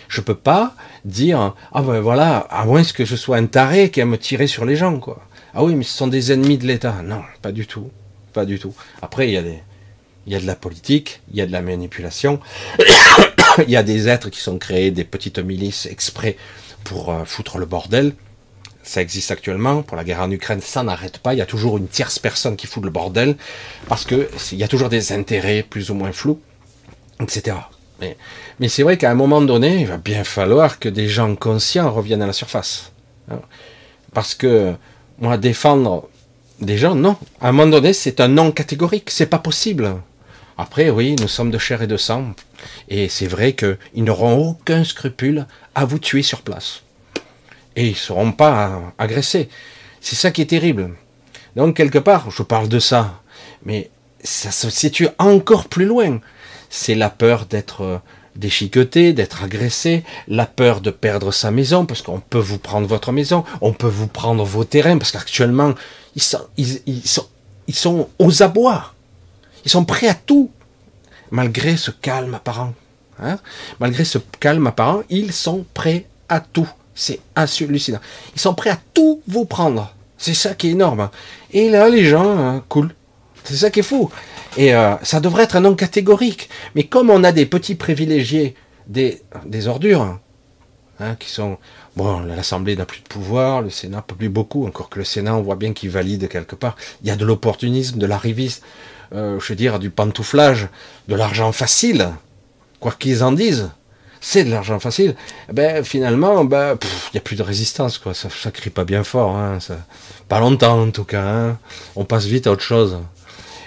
[0.09, 4.01] Je peux pas dire ah ben voilà, à moins que je sois un taré qui
[4.01, 5.25] a me tirer sur les gens quoi.
[5.55, 6.97] Ah oui, mais ce sont des ennemis de l'État.
[7.05, 7.91] Non, pas du tout,
[8.33, 8.75] pas du tout.
[9.03, 9.61] Après il y a des
[10.27, 12.41] il y a de la politique, il y a de la manipulation,
[13.67, 16.37] il y a des êtres qui sont créés, des petites milices exprès
[16.85, 18.15] pour euh, foutre le bordel.
[18.83, 19.83] Ça existe actuellement.
[19.83, 21.35] Pour la guerre en Ukraine, ça n'arrête pas.
[21.35, 23.37] Il y a toujours une tierce personne qui fout le bordel
[23.89, 26.41] parce que il y a toujours des intérêts plus ou moins flous,
[27.21, 27.57] etc.
[28.59, 31.91] Mais, c'est vrai qu'à un moment donné, il va bien falloir que des gens conscients
[31.91, 32.93] reviennent à la surface.
[33.31, 33.41] Hein.
[34.15, 34.75] Parce que,
[35.19, 36.09] moi, défendre
[36.61, 37.17] des gens, non.
[37.41, 39.11] À un moment donné, c'est un non catégorique.
[39.11, 39.97] C'est pas possible.
[40.57, 42.35] Après, oui, nous sommes de chair et de sang.
[42.89, 46.83] Et c'est vrai qu'ils n'auront aucun scrupule à vous tuer sur place.
[47.77, 49.49] Et ils ne seront pas agressés.
[50.01, 50.91] C'est ça qui est terrible.
[51.57, 53.23] Donc, quelque part, je parle de ça,
[53.65, 53.91] mais
[54.23, 56.21] ça se situe encore plus loin.
[56.69, 57.99] C'est la peur d'être euh,
[58.37, 63.13] déchiqueté, d'être agressé, la peur de perdre sa maison, parce qu'on peut vous prendre votre
[63.13, 65.75] maison, on peut vous prendre vos terrains, parce qu'actuellement,
[66.15, 67.27] ils sont, ils, sont,
[67.67, 68.95] ils sont aux abois.
[69.65, 70.51] Ils sont prêts à tout,
[71.31, 72.75] malgré ce calme apparent.
[73.23, 73.39] Hein.
[73.81, 76.69] malgré ce calme apparent, ils sont prêts à tout.
[76.95, 78.01] C'est hallucinant.
[78.35, 79.95] Ils sont prêts à tout vous prendre.
[80.17, 81.11] C'est ça qui est énorme.
[81.51, 82.95] Et là, les gens, hein, cool.
[83.45, 84.11] C'est ça qui est fou.
[84.57, 86.51] Et euh, ça devrait être un nom catégorique.
[86.75, 88.55] Mais comme on a des petits privilégiés,
[88.87, 90.19] des, des ordures,
[91.01, 91.59] hein, qui sont...
[91.97, 95.35] Bon, l'Assemblée n'a plus de pouvoir, le Sénat peut plus beaucoup, encore que le Sénat,
[95.35, 96.77] on voit bien qu'il valide quelque part.
[97.03, 98.63] Il y a de l'opportunisme, de l'arrivisme,
[99.15, 100.69] euh, je veux dire, du pantouflage,
[101.09, 102.11] de l'argent facile,
[102.79, 103.71] quoi qu'ils en disent
[104.21, 105.15] c'est de l'argent facile,
[105.49, 108.13] eh ben finalement, ben il n'y a plus de résistance, quoi.
[108.13, 109.59] Ça, ça crie pas bien fort, hein,
[110.29, 111.23] pas longtemps en tout cas.
[111.23, 111.59] Hein.
[111.97, 112.99] On passe vite à autre chose.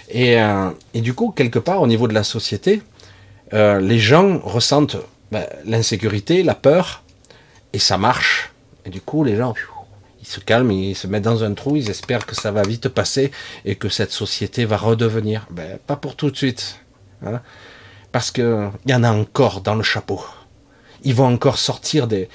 [0.10, 2.84] Et, euh, et, du coup, quelque part, au niveau de la société,
[3.54, 4.98] euh, les gens ressentent
[5.32, 7.02] ben, l'insécurité, la peur,
[7.74, 8.52] et ça marche.
[8.86, 9.56] Et du coup, les gens,
[10.24, 12.88] ils se calment, ils se mettent dans un trou, ils espèrent que ça va vite
[12.88, 13.32] passer
[13.66, 15.46] et que cette société va redevenir.
[15.52, 16.80] Ben, pas pour tout de suite.
[17.26, 17.42] Hein.
[18.12, 20.24] Parce qu'il y en a encore dans le chapeau
[21.04, 22.30] ils vont encore sortir des,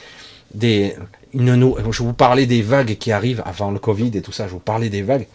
[0.54, 0.96] des
[1.34, 4.60] je vous parlais des vagues qui arrivent avant le Covid et tout ça, je vous
[4.60, 5.26] parlais des vagues.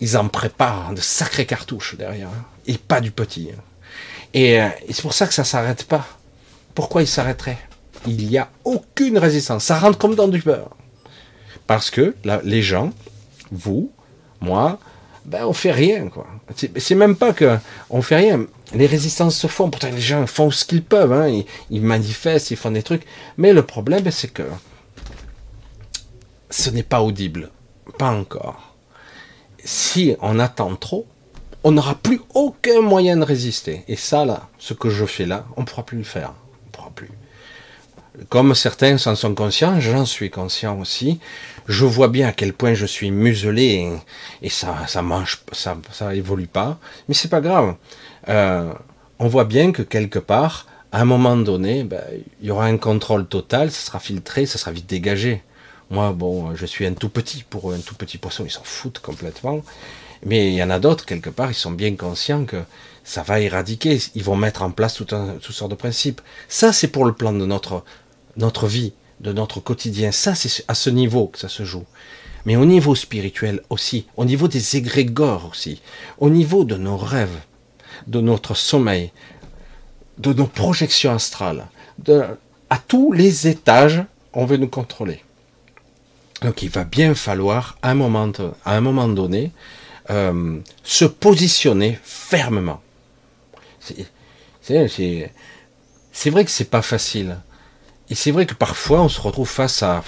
[0.00, 3.50] Ils en préparent de sacrées cartouches derrière, hein, et pas du petit.
[3.52, 3.60] Hein.
[4.34, 6.06] Euh, et, c'est pour ça que ça s'arrête pas.
[6.74, 7.58] Pourquoi ils s'arrêteraient?
[8.06, 9.64] Il n'y a aucune résistance.
[9.64, 10.76] Ça rentre comme dans du beurre.
[11.66, 12.92] Parce que les gens,
[13.50, 13.90] vous,
[14.40, 14.78] moi,
[15.24, 16.26] ben on fait rien quoi.
[16.76, 17.56] C'est même pas que
[17.90, 19.70] on fait rien les résistances se font.
[19.70, 21.12] Pourtant, les gens font ce qu'ils peuvent.
[21.12, 21.42] Hein.
[21.70, 23.04] Ils, manifestent, ils font des trucs.
[23.36, 24.44] Mais le problème, c'est que
[26.50, 27.50] ce n'est pas audible.
[27.98, 28.74] Pas encore.
[29.64, 31.06] Si on attend trop,
[31.64, 33.84] on n'aura plus aucun moyen de résister.
[33.88, 36.32] Et ça, là, ce que je fais là, on ne pourra plus le faire.
[36.72, 37.10] Pourra plus.
[38.28, 41.18] Comme certains s'en sont conscients, j'en suis conscient aussi.
[41.66, 43.92] Je vois bien à quel point je suis muselé
[44.42, 46.78] et, ça, ça mange, ça, ça évolue pas.
[47.08, 47.76] Mais c'est pas grave.
[48.28, 48.72] Euh,
[49.18, 52.02] on voit bien que quelque part, à un moment donné, ben,
[52.40, 55.42] il y aura un contrôle total, ça sera filtré, ça sera vite dégagé.
[55.90, 58.98] Moi, bon, je suis un tout petit, pour un tout petit poisson, ils s'en foutent
[58.98, 59.62] complètement.
[60.24, 62.62] Mais il y en a d'autres, quelque part, ils sont bien conscients que
[63.04, 66.20] ça va éradiquer, ils vont mettre en place tout un, toutes sortes de principes.
[66.48, 67.84] Ça, c'est pour le plan de notre,
[68.36, 68.92] notre vie,
[69.22, 70.12] de notre quotidien.
[70.12, 71.84] Ça, c'est à ce niveau que ça se joue.
[72.44, 75.80] Mais au niveau spirituel aussi, au niveau des égrégores aussi,
[76.18, 77.40] au niveau de nos rêves,
[78.06, 79.12] de notre sommeil,
[80.18, 81.66] de nos projections astrales,
[81.98, 82.24] de,
[82.68, 84.02] à tous les étages,
[84.32, 85.22] on veut nous contrôler.
[86.42, 88.30] Donc il va bien falloir, à un moment,
[88.64, 89.52] à un moment donné,
[90.10, 92.80] euh, se positionner fermement.
[94.62, 97.36] C'est vrai que c'est pas facile.
[98.12, 100.04] Et c'est vrai que parfois on se retrouve face à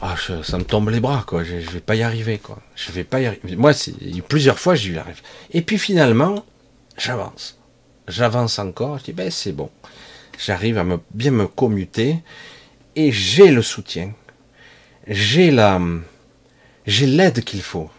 [0.00, 1.44] ah, ça me tombe les bras, quoi.
[1.44, 2.58] Je, je, vais pas y arriver, quoi.
[2.74, 3.54] Je vais pas y arriver.
[3.54, 3.72] Moi,
[4.28, 5.20] plusieurs fois, j'y arrive.
[5.50, 6.46] Et puis finalement,
[6.96, 7.58] j'avance.
[8.08, 9.68] J'avance encore, je dis, ben c'est bon.
[10.38, 12.16] J'arrive à me, bien me commuter
[12.94, 14.14] et j'ai le soutien.
[15.06, 15.78] J'ai la,
[16.86, 17.90] j'ai l'aide qu'il faut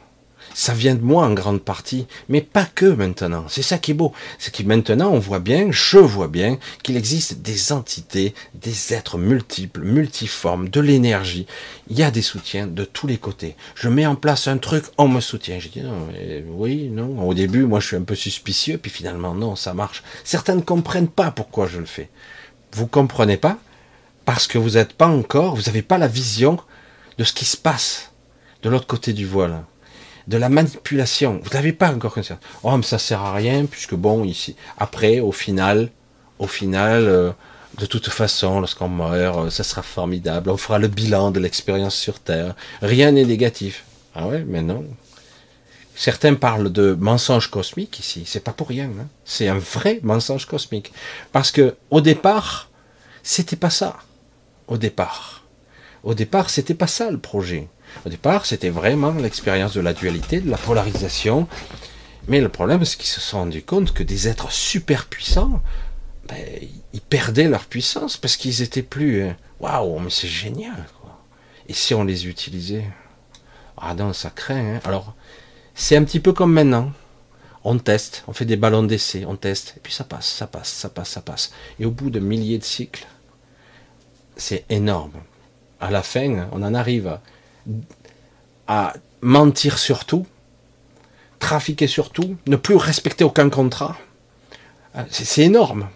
[0.57, 3.45] ça vient de moi en grande partie, mais pas que maintenant.
[3.47, 4.11] C'est ça qui est beau.
[4.39, 9.19] C'est que maintenant, on voit bien, je vois bien, qu'il existe des entités, des êtres
[9.19, 11.45] multiples, multiformes, de l'énergie.
[11.91, 13.55] Il y a des soutiens de tous les côtés.
[13.75, 15.59] Je mets en place un truc, on me soutient.
[15.59, 16.07] Je dis non,
[16.47, 17.21] oui, non.
[17.21, 20.01] Au début, moi, je suis un peu suspicieux, puis finalement, non, ça marche.
[20.23, 22.09] Certains ne comprennent pas pourquoi je le fais.
[22.73, 23.59] Vous comprenez pas?
[24.25, 26.57] Parce que vous n'êtes pas encore, vous n'avez pas la vision
[27.19, 28.11] de ce qui se passe
[28.63, 29.61] de l'autre côté du voile
[30.27, 31.39] de la manipulation.
[31.43, 32.39] Vous n'avez pas encore conscience.
[32.63, 35.89] Oh, mais ça sert à rien, puisque bon, ici, après, au final,
[36.39, 37.31] au final, euh,
[37.77, 40.49] de toute façon, lorsqu'on meurt, euh, ça sera formidable.
[40.49, 42.55] On fera le bilan de l'expérience sur Terre.
[42.81, 43.85] Rien n'est négatif.
[44.15, 44.85] Ah ouais, mais non.
[45.95, 48.23] Certains parlent de mensonge cosmique ici.
[48.25, 48.85] C'est pas pour rien.
[48.99, 49.07] Hein.
[49.25, 50.91] C'est un vrai mensonge cosmique.
[51.31, 52.69] Parce que, au départ,
[53.23, 53.95] c'était pas ça.
[54.67, 55.43] Au départ.
[56.03, 57.67] Au départ, c'était pas ça le projet.
[58.05, 61.47] Au départ, c'était vraiment l'expérience de la dualité, de la polarisation.
[62.27, 65.61] Mais le problème, c'est qu'ils se sont rendus compte que des êtres super puissants,
[66.27, 66.37] ben,
[66.93, 69.21] ils perdaient leur puissance parce qu'ils étaient plus.
[69.21, 70.85] Euh, waouh, mais c'est génial.
[70.99, 71.17] Quoi.
[71.67, 72.85] Et si on les utilisait?
[73.77, 74.75] Ah non, ça craint.
[74.75, 74.79] Hein.
[74.83, 75.13] Alors,
[75.75, 76.91] c'est un petit peu comme maintenant.
[77.63, 80.69] On teste, on fait des ballons d'essai, on teste, et puis ça passe, ça passe,
[80.69, 81.51] ça passe, ça passe.
[81.79, 83.05] Et au bout de milliers de cycles,
[84.37, 85.11] c'est énorme.
[85.79, 87.21] À la fin, on en arrive à
[88.67, 90.25] à mentir sur tout,
[91.39, 93.97] trafiquer sur tout, ne plus respecter aucun contrat.
[94.93, 95.87] Ah, c'est énorme.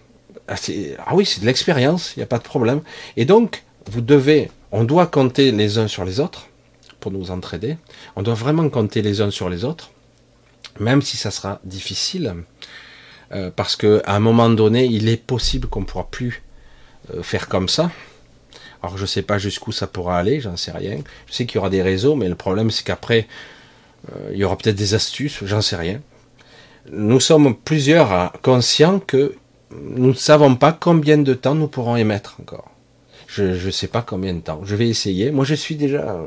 [0.47, 0.55] Ah,
[1.05, 2.81] ah oui, c'est de l'expérience, il n'y a pas de problème.
[3.17, 6.47] Et donc, vous devez, on doit compter les uns sur les autres
[6.99, 7.77] pour nous entraider.
[8.15, 9.91] On doit vraiment compter les uns sur les autres,
[10.79, 12.35] même si ça sera difficile,
[13.33, 16.43] euh, parce qu'à un moment donné, il est possible qu'on ne pourra plus
[17.13, 17.91] euh, faire comme ça.
[18.81, 20.97] Alors je ne sais pas jusqu'où ça pourra aller, j'en sais rien.
[21.27, 23.27] Je sais qu'il y aura des réseaux, mais le problème c'est qu'après,
[24.11, 26.01] euh, il y aura peut-être des astuces, j'en sais rien.
[26.91, 29.35] Nous sommes plusieurs conscients que
[29.71, 32.69] nous ne savons pas combien de temps nous pourrons émettre encore.
[33.27, 34.61] Je ne sais pas combien de temps.
[34.65, 35.31] Je vais essayer.
[35.31, 36.17] Moi, je suis déjà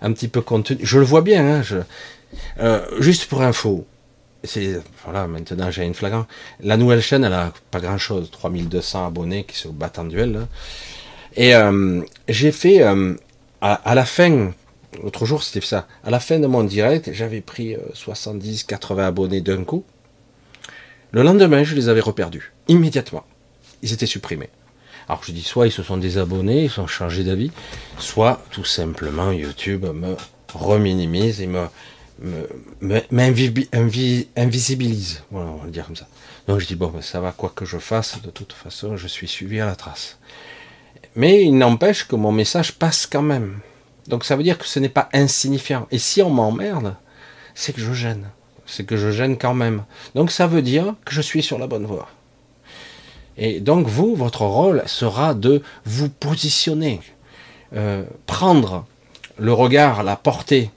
[0.00, 0.78] un petit peu contenu.
[0.80, 1.60] Je le vois bien.
[1.60, 1.84] Hein.
[2.60, 3.84] Euh, juste pour info,
[5.04, 5.26] voilà.
[5.26, 6.26] Maintenant, j'ai une flagrant.
[6.60, 8.30] La nouvelle chaîne, elle a pas grand-chose.
[8.30, 10.46] 3200 abonnés qui se battent en duel.
[11.36, 13.14] Et euh, j'ai fait euh,
[13.60, 14.52] à, la fin.
[15.02, 15.86] L'autre jour, c'était ça.
[16.04, 19.84] À la fin de mon direct, j'avais pris 70, 80 abonnés d'un coup.
[21.12, 23.24] Le lendemain, je les avais reperdus, immédiatement.
[23.82, 24.50] Ils étaient supprimés.
[25.08, 27.50] Alors je dis, soit ils se sont désabonnés, ils ont changé d'avis,
[27.98, 30.14] soit tout simplement YouTube me
[30.54, 31.66] reminimise et me,
[33.10, 35.22] m'invisibilise.
[35.30, 36.06] Voilà, on va le dire comme ça.
[36.46, 39.06] Donc je dis, bon, ben, ça va, quoi que je fasse, de toute façon, je
[39.06, 40.18] suis suivi à la trace.
[41.14, 43.58] Mais il n'empêche que mon message passe quand même.
[44.08, 45.86] Donc ça veut dire que ce n'est pas insignifiant.
[45.90, 46.96] Et si on m'emmerde,
[47.54, 48.28] c'est que je gêne
[48.72, 49.84] c'est que je gêne quand même.
[50.14, 52.08] Donc ça veut dire que je suis sur la bonne voie.
[53.36, 57.00] Et donc vous, votre rôle sera de vous positionner,
[57.74, 58.86] euh, prendre
[59.38, 60.70] le regard, la portée.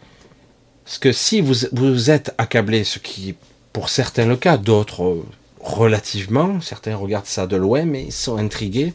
[0.83, 3.35] Parce que si vous, vous êtes accablé, ce qui
[3.73, 5.23] pour certains le cas, d'autres
[5.59, 8.93] relativement, certains regardent ça de loin, mais ils sont intrigués.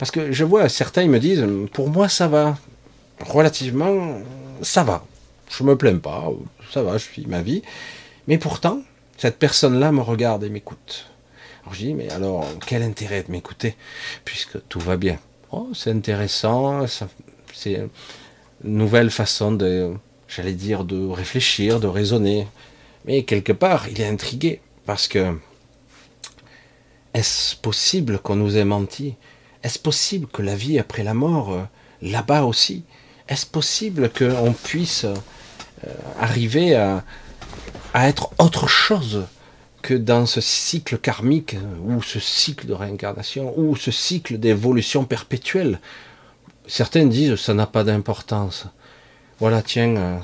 [0.00, 2.56] Parce que je vois certains ils me disent, pour moi ça va,
[3.20, 4.18] relativement
[4.62, 5.04] ça va.
[5.50, 6.26] Je me plains pas,
[6.72, 7.60] ça va, je vis ma vie.
[8.26, 8.80] Mais pourtant,
[9.18, 11.06] cette personne-là me regarde et m'écoute.
[11.62, 13.76] Alors je dis, mais alors, quel intérêt de m'écouter,
[14.24, 15.18] puisque tout va bien?
[15.52, 16.86] Oh, c'est intéressant,
[17.52, 17.74] c'est
[18.64, 19.92] une nouvelle façon de,
[20.28, 22.48] j'allais dire, de réfléchir, de raisonner.
[23.04, 25.36] Mais quelque part, il est intrigué, parce que,
[27.12, 29.16] est-ce possible qu'on nous ait menti?
[29.62, 31.62] Est-ce possible que la vie après la mort, euh,
[32.02, 32.84] là-bas aussi
[33.28, 35.14] Est-ce possible qu'on puisse euh,
[36.18, 37.04] arriver à,
[37.92, 39.26] à être autre chose
[39.82, 45.80] que dans ce cycle karmique, ou ce cycle de réincarnation, ou ce cycle d'évolution perpétuelle?
[46.66, 48.66] Certains disent ça n'a pas d'importance.
[49.40, 50.18] Voilà, tiens, euh,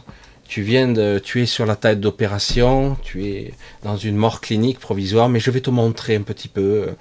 [0.49, 4.79] tu viens de, tu es sur la tête d'opération, tu es dans une mort clinique
[4.79, 6.95] provisoire, mais je vais te montrer un petit peu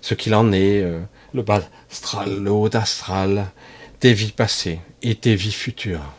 [0.00, 0.84] ce qu'il en est,
[1.34, 3.50] le bas astral, le haut astral,
[4.00, 6.12] tes vies passées et tes vies futures.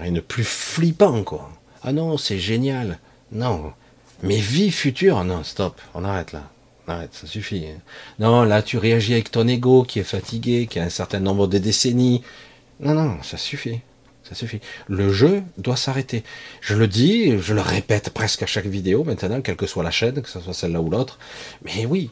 [0.00, 1.50] Rien de plus flippant, quoi.
[1.82, 2.98] Ah non, c'est génial.
[3.32, 3.72] Non.
[4.22, 6.48] Mais vie future, non, stop, on arrête là.
[6.86, 7.64] On arrête, ça suffit.
[8.18, 11.46] Non, là, tu réagis avec ton ego qui est fatigué, qui a un certain nombre
[11.48, 12.22] de décennies.
[12.80, 13.80] Non, non, ça suffit.
[14.22, 14.60] Ça suffit.
[14.86, 16.22] Le jeu doit s'arrêter.
[16.60, 19.90] Je le dis, je le répète presque à chaque vidéo maintenant, quelle que soit la
[19.90, 21.18] chaîne, que ce soit celle-là ou l'autre.
[21.64, 22.10] Mais oui,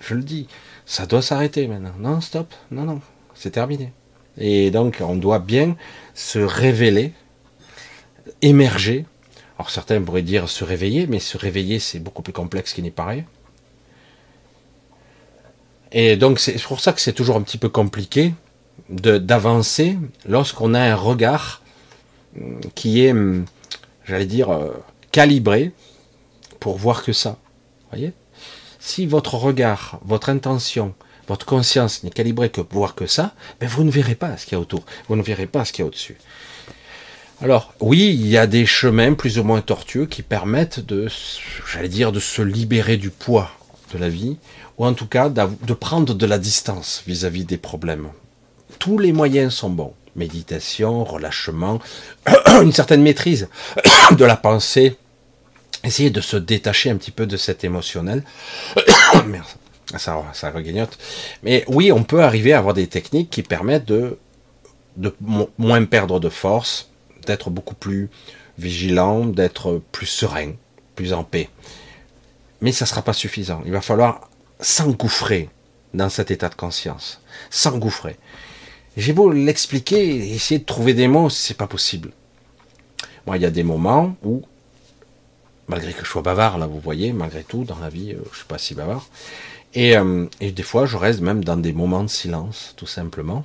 [0.00, 0.48] je le dis,
[0.86, 1.94] ça doit s'arrêter maintenant.
[1.98, 3.00] Non, stop, non, non,
[3.34, 3.92] c'est terminé.
[4.38, 5.76] Et donc, on doit bien
[6.14, 7.12] se révéler,
[8.42, 9.04] émerger,
[9.60, 12.90] alors certains pourraient dire se réveiller, mais se réveiller c'est beaucoup plus complexe qu'il n'est
[12.90, 13.24] pareil.
[15.92, 18.32] Et donc c'est pour ça que c'est toujours un petit peu compliqué
[18.88, 21.62] d'avancer lorsqu'on a un regard
[22.40, 23.44] hum, qui est, hum,
[24.06, 24.70] j'allais dire, euh,
[25.12, 25.72] calibré
[26.58, 27.36] pour voir que ça.
[27.90, 28.14] Voyez?
[28.80, 30.94] Si votre regard, votre intention,
[31.28, 34.46] votre conscience n'est calibrée que pour voir que ça, ben vous ne verrez pas ce
[34.46, 34.84] qu'il y a autour.
[35.08, 36.16] Vous ne verrez pas ce qu'il y a au-dessus.
[37.42, 41.08] Alors, oui, il y a des chemins plus ou moins tortueux qui permettent de,
[41.72, 43.50] j'allais dire, de se libérer du poids
[43.94, 44.36] de la vie,
[44.78, 48.08] ou en tout cas de prendre de la distance vis-à-vis des problèmes.
[48.78, 49.94] Tous les moyens sont bons.
[50.16, 51.80] Méditation, relâchement,
[52.62, 53.48] une certaine maîtrise
[54.12, 54.96] de la pensée,
[55.84, 58.24] essayer de se détacher un petit peu de cet émotionnel.
[59.96, 60.96] Ça, ça regagnote.
[61.42, 64.18] Mais oui, on peut arriver à avoir des techniques qui permettent de,
[64.96, 65.12] de
[65.58, 66.90] moins perdre de force,
[67.26, 68.08] d'être beaucoup plus
[68.56, 70.52] vigilant, d'être plus serein,
[70.94, 71.48] plus en paix.
[72.60, 73.62] Mais ça ne sera pas suffisant.
[73.66, 75.48] Il va falloir s'engouffrer
[75.94, 77.20] dans cet état de conscience.
[77.50, 78.16] S'engouffrer.
[78.96, 82.12] J'ai beau l'expliquer, essayer de trouver des mots, c'est pas possible.
[83.26, 84.42] Moi, il y a des moments où,
[85.70, 88.38] malgré que je sois bavard, là, vous voyez, malgré tout, dans la vie, euh, je
[88.38, 89.06] suis pas si bavard.
[89.72, 93.44] Et, euh, et des fois, je reste même dans des moments de silence, tout simplement,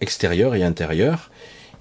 [0.00, 1.30] extérieur et intérieur.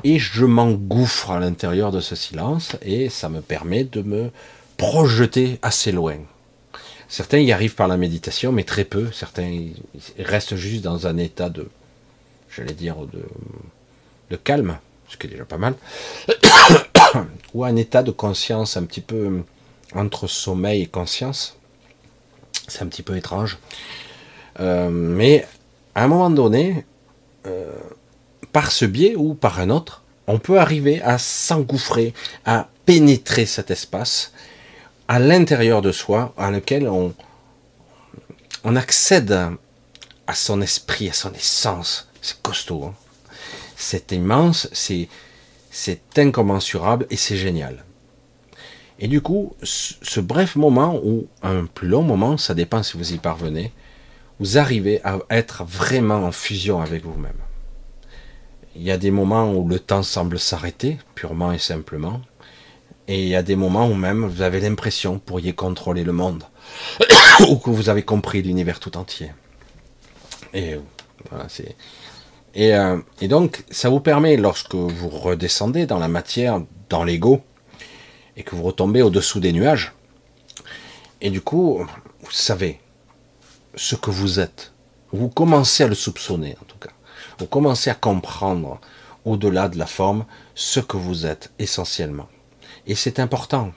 [0.06, 4.32] et je m'engouffre à l'intérieur de ce silence et ça me permet de me
[4.76, 6.18] projeter assez loin.
[7.08, 9.12] Certains y arrivent par la méditation, mais très peu.
[9.14, 9.70] Certains
[10.20, 11.70] restent juste dans un état de,
[12.54, 12.98] j'allais dire,
[14.30, 14.78] de calme,
[15.08, 15.76] ce qui est déjà pas mal,
[17.54, 19.44] ou un état de conscience un petit peu
[19.96, 21.58] entre sommeil et conscience.
[22.68, 23.58] C'est un petit peu étrange.
[24.60, 25.46] Euh, mais
[25.96, 26.86] à un moment donné,
[27.46, 27.72] euh,
[28.52, 32.14] par ce biais ou par un autre, on peut arriver à s'engouffrer,
[32.46, 34.32] à pénétrer cet espace
[35.08, 37.14] à l'intérieur de soi, à lequel on,
[38.64, 39.38] on accède
[40.28, 42.08] à son esprit, à son essence.
[42.22, 42.86] C'est costaud.
[42.86, 42.94] Hein.
[43.76, 45.10] c'est immense, c'est,
[45.74, 47.84] c'est incommensurable et c'est génial.
[49.00, 53.14] Et du coup, ce bref moment ou un plus long moment, ça dépend si vous
[53.14, 53.74] y parvenez,
[54.40, 57.40] vous arrivez à être vraiment en fusion avec vous-même.
[58.76, 62.22] Il y a des moments où le temps semble s'arrêter, purement et simplement.
[63.08, 66.04] Et il y a des moments où même vous avez l'impression que vous pourriez contrôler
[66.04, 66.44] le monde.
[67.50, 69.32] ou que vous avez compris l'univers tout entier.
[70.54, 70.76] Et
[71.32, 71.76] voilà, c'est.
[72.56, 77.42] Et, euh, et, donc, ça vous permet, lorsque vous redescendez dans la matière, dans l'ego,
[78.38, 79.94] et que vous retombez au-dessous des nuages,
[81.22, 81.86] et du coup,
[82.22, 82.80] vous savez
[83.76, 84.74] ce que vous êtes.
[85.12, 86.90] Vous commencez à le soupçonner, en tout cas.
[87.40, 88.80] Vous commencez à comprendre,
[89.26, 92.28] au-delà de la forme, ce que vous êtes essentiellement.
[92.88, 93.72] Et c'est important.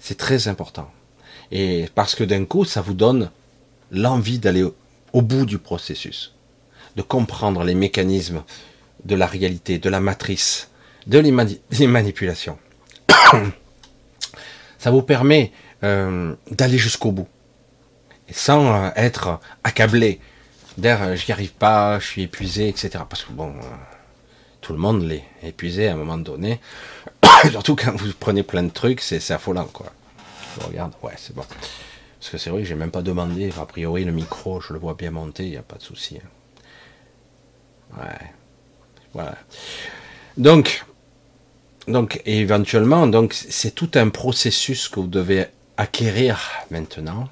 [0.00, 0.90] C'est très important.
[1.50, 3.30] Et parce que d'un coup, ça vous donne
[3.90, 4.64] l'envie d'aller
[5.12, 6.34] au bout du processus,
[6.96, 8.42] de comprendre les mécanismes
[9.04, 10.70] de la réalité, de la matrice,
[11.06, 11.32] de les,
[14.78, 15.52] ça vous permet
[15.84, 17.28] euh, d'aller jusqu'au bout,
[18.30, 20.20] sans euh, être accablé
[20.78, 23.04] d'air, euh, j'y arrive pas, je suis épuisé, etc.
[23.08, 23.54] Parce que bon,
[24.60, 26.60] tout le monde l'est épuisé à un moment donné.
[27.50, 29.92] Surtout quand vous prenez plein de trucs, c'est affolant, quoi.
[30.58, 31.44] Je regarde, ouais, c'est bon.
[32.18, 34.78] Parce que c'est vrai que j'ai même pas demandé, a priori le micro, je le
[34.78, 36.18] vois bien monter, il n'y a pas de souci.
[36.18, 36.28] Hein.
[39.12, 39.36] Voilà.
[40.36, 40.84] Donc,
[41.88, 46.38] donc éventuellement, donc c'est tout un processus que vous devez acquérir
[46.70, 47.28] maintenant.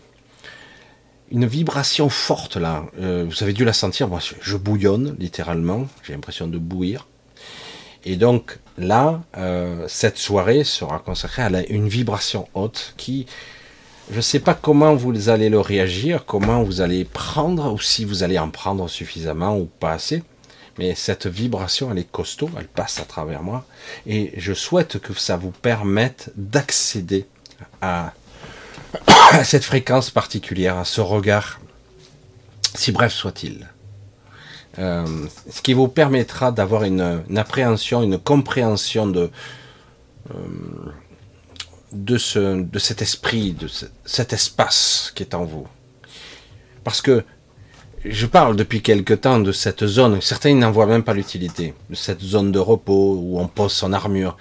[1.31, 6.13] Une vibration forte là, euh, vous avez dû la sentir, moi je bouillonne littéralement, j'ai
[6.13, 7.07] l'impression de bouillir.
[8.05, 13.27] Et donc là, euh, cette soirée sera consacrée à une vibration haute qui,
[14.11, 18.05] je ne sais pas comment vous allez le réagir, comment vous allez prendre, ou si
[18.05, 20.23] vous allez en prendre suffisamment ou pas assez.
[20.79, 23.65] Mais cette vibration, elle est costaud, elle passe à travers moi.
[24.07, 27.27] Et je souhaite que ça vous permette d'accéder
[27.81, 28.13] à,
[29.45, 31.61] cette fréquence particulière, à ce regard,
[32.75, 33.69] si bref soit-il.
[34.79, 35.07] Euh,
[35.49, 39.31] ce qui vous permettra d'avoir une, appréhension, une compréhension de,
[40.35, 40.37] euh,
[41.93, 43.69] de, ce, de cet esprit, de
[44.05, 45.69] cet espace qui est en vous.
[46.83, 47.25] Parce que
[48.05, 51.95] je parle depuis quelque temps de cette zone, certains n'en voient même pas l'utilité, de
[51.95, 54.37] cette zone de repos où on pose son armure,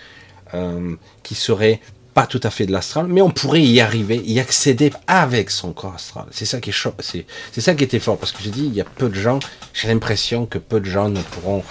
[0.54, 1.80] euh, qui serait
[2.14, 5.74] pas tout à fait de l'astral, mais on pourrait y arriver, y accéder avec son
[5.74, 6.26] corps astral.
[6.32, 8.82] C'est ça qui est c'est, ça qui était fort, parce que j'ai dit, il y
[8.82, 9.40] a peu de gens,
[9.74, 11.64] j'ai l'impression que peu de gens ne pourront,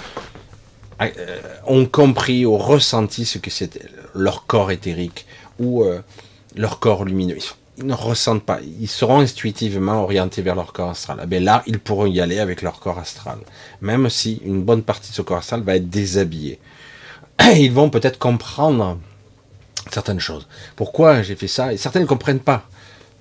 [1.00, 3.78] euh, ont compris ou ressenti ce que c'est
[4.14, 5.26] leur corps éthérique
[5.58, 6.00] ou euh,
[6.56, 7.38] leur corps lumineux.
[7.82, 11.18] Ne ressentent pas, ils seront intuitivement orientés vers leur corps astral.
[11.22, 13.38] Eh ben là, ils pourront y aller avec leur corps astral,
[13.80, 16.58] même si une bonne partie de ce corps astral va être déshabillé.
[17.56, 18.98] Ils vont peut-être comprendre
[19.90, 20.46] certaines choses.
[20.76, 21.72] Pourquoi j'ai fait ça?
[21.72, 22.68] Et certains ne comprennent pas.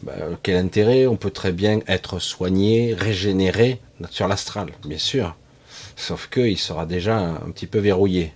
[0.03, 1.07] Ben, quel intérêt?
[1.07, 5.36] On peut très bien être soigné, régénéré sur l'astral, bien sûr.
[5.95, 8.34] Sauf qu'il sera déjà un, petit peu verrouillé.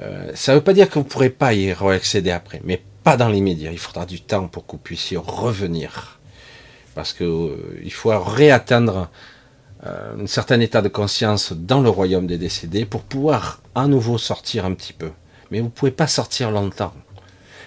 [0.00, 2.82] Euh, ça ne veut pas dire que vous ne pourrez pas y accéder après, mais
[3.02, 3.72] pas dans l'immédiat.
[3.72, 6.20] Il faudra du temps pour que vous puissiez revenir.
[6.94, 9.08] Parce qu'il euh, faut réatteindre
[9.86, 14.18] euh, un certain état de conscience dans le royaume des décédés pour pouvoir à nouveau
[14.18, 15.10] sortir un petit peu.
[15.50, 16.94] Mais vous ne pouvez pas sortir longtemps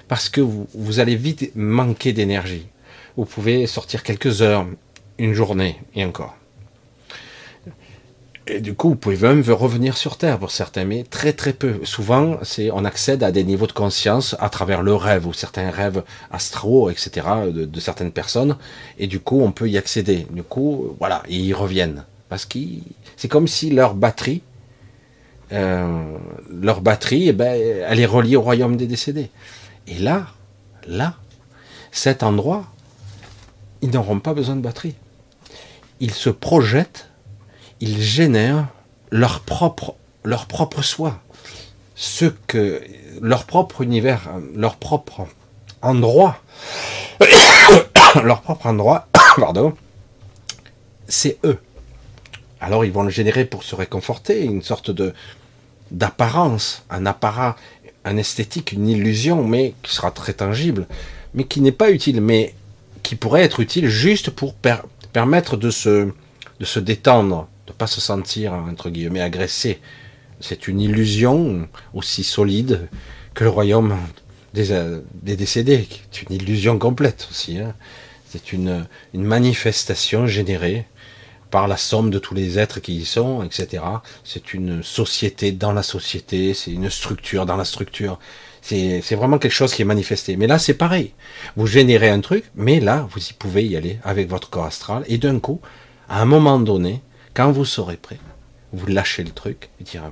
[0.08, 2.68] parce que vous, allez vite manquer d'énergie.
[3.18, 4.66] Vous pouvez sortir quelques heures,
[5.18, 6.36] une journée et encore.
[8.48, 11.84] Et du coup, vous pouvez même revenir sur Terre pour certains, mais très très peu.
[11.84, 15.72] Souvent, c'est on accède à des niveaux de conscience à travers le rêve ou certains
[15.72, 17.26] rêves astraux, etc.
[17.52, 18.56] de, certaines personnes,
[19.00, 20.28] et du coup, on peut y accéder.
[20.30, 22.60] Du coup, voilà, ils reviennent parce que
[23.18, 24.42] c'est comme si leur batterie,
[25.52, 26.18] euh,
[26.52, 29.30] leur batterie, eh ben, elle est reliée au royaume des décédés.
[29.88, 30.28] Et là,
[30.88, 31.16] là,
[31.92, 32.66] cet endroit,
[33.82, 34.96] ils n'auront pas besoin de batterie.
[36.00, 37.10] Ils se projettent,
[37.86, 38.68] ils génèrent
[39.12, 41.22] leur propre, leur propre soi.
[41.96, 42.82] ce que
[43.22, 45.28] leur propre univers, leur propre
[45.82, 46.42] endroit,
[48.24, 49.08] leur propre endroit,
[49.38, 49.74] pardon,
[51.08, 51.60] c'est eux.
[52.60, 55.14] Alors ils vont le générer pour se réconforter, une sorte de
[55.92, 57.56] d'apparence, un apparat,
[58.04, 60.88] un esthétique, une illusion, mais qui sera très tangible,
[61.36, 62.56] mais qui n'est pas utile, mais
[63.04, 64.56] qui pourrait être utile juste pour
[65.14, 66.10] permettre de se,
[66.60, 69.80] de se détendre, de pas se sentir entre guillemets agressé.
[70.40, 72.88] C'est une illusion aussi solide
[73.34, 73.98] que le royaume
[74.54, 74.70] des,
[75.22, 77.60] des décédés, c'est une illusion complète aussi.
[77.60, 77.74] Hein.
[78.30, 80.86] C'est une, une manifestation générée
[81.52, 83.82] par la somme de tous les êtres qui y sont, etc.
[84.24, 88.20] C'est une société dans la société, c'est une structure dans la structure.
[88.62, 90.38] C'est vraiment quelque chose qui est manifesté.
[90.38, 91.14] Mais là, c'est pareil.
[91.56, 95.06] Vous générez un truc, mais là, vous y pouvez y aller avec votre corps astral.
[95.08, 95.62] Et d'un coup,
[96.10, 97.02] à un moment donné,
[97.36, 98.20] quand vous serez prêt,
[98.74, 100.08] vous lâchez le truc et direz,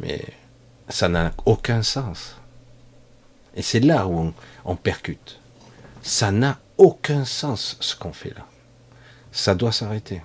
[0.00, 0.20] mais
[0.88, 2.36] ça n'a aucun sens.
[3.54, 4.34] Et c'est là où on,
[4.64, 5.38] on percute.
[6.02, 8.46] Ça n'a aucun sens ce qu'on fait là
[9.36, 10.22] ça doit s'arrêter.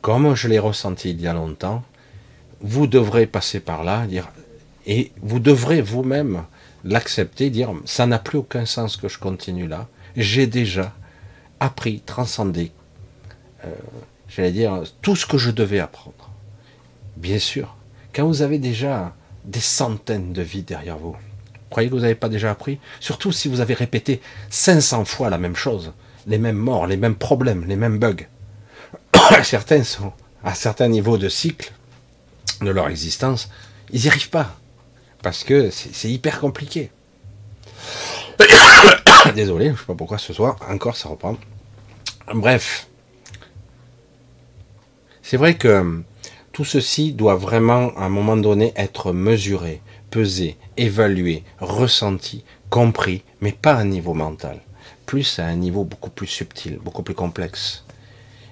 [0.00, 1.84] Comme je l'ai ressenti il y a longtemps,
[2.60, 4.28] vous devrez passer par là, dire,
[4.86, 6.44] et vous devrez vous-même
[6.84, 9.88] l'accepter, dire, ça n'a plus aucun sens que je continue là.
[10.16, 10.92] J'ai déjà
[11.60, 12.72] appris, transcendé,
[13.64, 13.74] euh,
[14.34, 16.30] j'allais dire, tout ce que je devais apprendre.
[17.16, 17.76] Bien sûr,
[18.14, 19.14] quand vous avez déjà
[19.44, 21.16] des centaines de vies derrière vous,
[21.70, 22.78] croyez que vous n'avez pas déjà appris?
[23.00, 25.92] Surtout si vous avez répété 500 fois la même chose
[26.26, 28.26] les mêmes morts, les mêmes problèmes, les mêmes bugs.
[29.42, 30.12] Certains sont
[30.44, 31.72] à certains niveaux de cycle
[32.60, 33.48] de leur existence,
[33.92, 34.56] ils n'y arrivent pas.
[35.22, 36.90] Parce que c'est hyper compliqué.
[39.36, 41.36] Désolé, je ne sais pas pourquoi ce soir, encore ça reprend.
[42.34, 42.88] Bref.
[45.22, 46.02] C'est vrai que
[46.52, 49.80] tout ceci doit vraiment, à un moment donné, être mesuré,
[50.10, 54.60] pesé, évalué, ressenti, compris, mais pas à niveau mental
[55.12, 57.84] plus à un niveau beaucoup plus subtil, beaucoup plus complexe.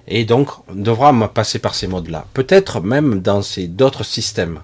[0.07, 2.27] Et donc, on devra passer par ces modes-là.
[2.35, 4.59] Peut-être même dans ces d'autres systèmes.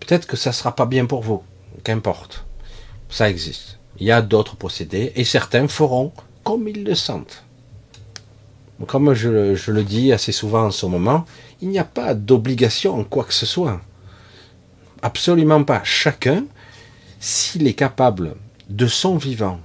[0.00, 1.42] Peut-être que ça ne sera pas bien pour vous.
[1.82, 2.44] Qu'importe.
[3.08, 3.78] Ça existe.
[3.98, 6.12] Il y a d'autres procédés et certains feront
[6.42, 7.44] comme ils le sentent.
[8.86, 11.24] Comme je, le dis assez souvent en ce moment,
[11.60, 13.80] il n'y a pas d'obligation en quoi que ce soit.
[15.02, 15.82] Absolument pas.
[15.84, 16.44] Chacun,
[17.20, 18.34] s'il est capable
[18.68, 19.60] de son vivant,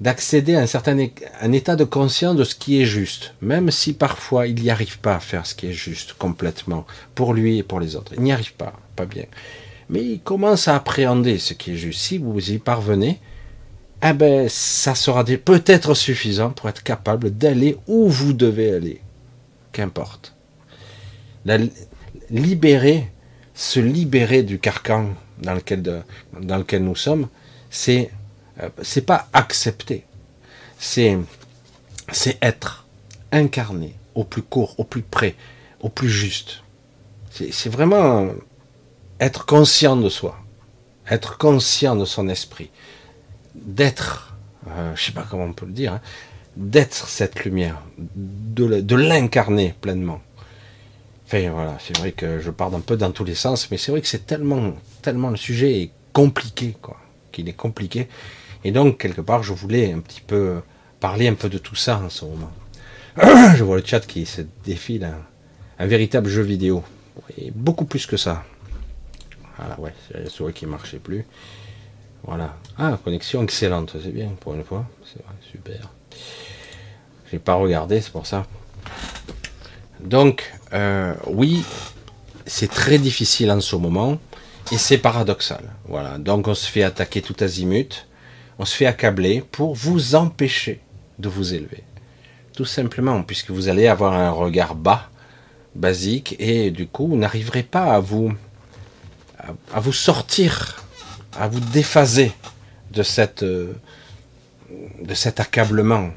[0.00, 1.06] d'accéder à un certain
[1.40, 4.98] un état de conscience de ce qui est juste, même si parfois il n'y arrive
[4.98, 8.12] pas à faire ce qui est juste complètement, pour lui et pour les autres.
[8.16, 9.24] Il n'y arrive pas, pas bien.
[9.88, 12.00] Mais il commence à appréhender ce qui est juste.
[12.00, 13.20] Si vous y parvenez,
[14.02, 19.00] eh ben, ça sera peut-être suffisant pour être capable d'aller où vous devez aller.
[19.72, 20.34] Qu'importe.
[22.30, 23.10] libérer,
[23.54, 25.08] se libérer du carcan
[25.38, 25.82] dans lequel,
[26.40, 27.28] dans lequel nous sommes,
[27.70, 28.10] c'est
[28.62, 30.04] euh, c'est pas accepter,
[30.78, 31.18] c'est
[32.12, 32.86] c'est être
[33.32, 35.34] incarné au plus court, au plus près,
[35.80, 36.62] au plus juste.
[37.30, 38.28] C'est vraiment
[39.18, 40.38] être conscient de soi,
[41.10, 42.70] être conscient de son esprit,
[43.54, 44.36] d'être,
[44.68, 46.00] euh, je sais pas comment on peut le dire, hein,
[46.56, 50.20] d'être cette lumière, de l'incarner pleinement.
[51.26, 53.90] Enfin voilà, c'est vrai que je parle un peu dans tous les sens, mais c'est
[53.90, 56.98] vrai que c'est tellement, tellement le sujet est compliqué, quoi,
[57.32, 58.08] qu'il est compliqué.
[58.62, 60.60] Et donc, quelque part, je voulais un petit peu
[61.00, 62.52] parler un peu de tout ça en ce moment.
[63.56, 65.10] je vois le chat qui se défile,
[65.78, 66.82] un, véritable jeu vidéo.
[67.38, 68.44] Et beaucoup plus que ça.
[69.58, 71.24] Voilà, ouais, c'est la souris qui marchait plus.
[72.26, 72.56] Voilà.
[72.78, 74.84] Ah, connexion excellente, c'est bien pour une fois.
[75.04, 75.90] C'est vrai, super.
[77.30, 78.46] J'ai pas regardé, c'est pour ça.
[80.00, 81.64] Donc, euh, oui,
[82.46, 84.18] c'est très difficile en ce moment
[84.72, 85.64] et c'est paradoxal.
[85.86, 86.18] Voilà.
[86.18, 88.06] Donc, on se fait attaquer tout azimut
[88.58, 90.80] on se fait accabler pour vous empêcher
[91.18, 91.82] de vous élever.
[92.56, 95.10] Tout simplement, puisque vous allez avoir un regard bas,
[95.74, 98.32] basique, et du coup, vous n'arriverez pas à vous,
[99.72, 100.84] à, vous sortir,
[101.38, 102.32] à vous déphaser
[102.92, 106.10] de cette, de cet accablement.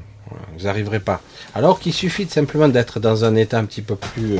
[0.56, 1.20] Vous n'arriverez pas.
[1.54, 4.38] Alors qu'il suffit simplement d'être dans un état un petit peu plus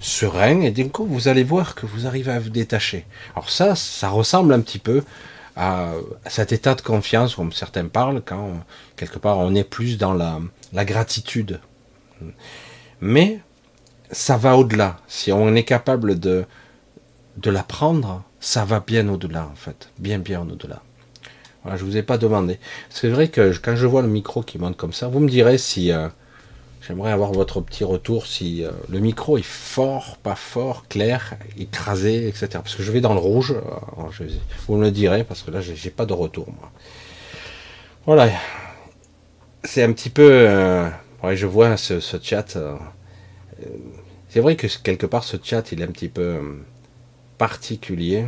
[0.00, 3.06] serein, et d'un coup, vous allez voir que vous arrivez à vous détacher.
[3.34, 5.02] Alors ça, ça ressemble un petit peu
[5.56, 5.92] à,
[6.26, 8.64] cet état de confiance, comme certains parlent, quand
[8.96, 10.40] quelque part on est plus dans la,
[10.72, 11.60] la gratitude.
[13.00, 13.40] Mais
[14.10, 14.98] ça va au-delà.
[15.08, 16.44] Si on est capable de,
[17.38, 19.90] de l'apprendre, ça va bien au-delà, en fait.
[19.98, 20.82] Bien, bien au-delà.
[21.62, 22.58] Voilà, je vous ai pas demandé.
[22.90, 25.58] C'est vrai que quand je vois le micro qui monte comme ça, vous me direz
[25.58, 26.08] si, euh,
[26.86, 32.28] J'aimerais avoir votre petit retour si euh, le micro est fort, pas fort, clair, écrasé,
[32.28, 32.48] etc.
[32.52, 33.54] Parce que je vais dans le rouge.
[34.68, 36.70] vous me le direz parce que là, j'ai pas de retour moi.
[38.04, 38.28] Voilà.
[39.62, 40.28] C'est un petit peu.
[40.30, 40.90] Euh,
[41.32, 42.56] je vois ce, chat.
[42.56, 42.76] Euh,
[44.28, 46.38] c'est vrai que quelque part, ce chat, il est un petit peu
[47.46, 48.24] particulier.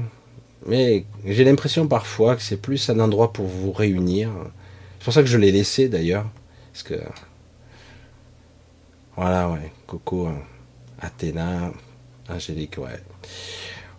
[0.66, 4.28] Mais j'ai l'impression parfois que c'est plus un endroit pour vous réunir.
[4.98, 6.26] C'est pour ça que je l'ai laissé d'ailleurs.
[6.72, 7.01] Parce que
[9.16, 9.72] voilà, ouais.
[9.86, 10.28] Coco.
[11.01, 11.72] Athéna,
[12.28, 13.01] Angélique, ouais.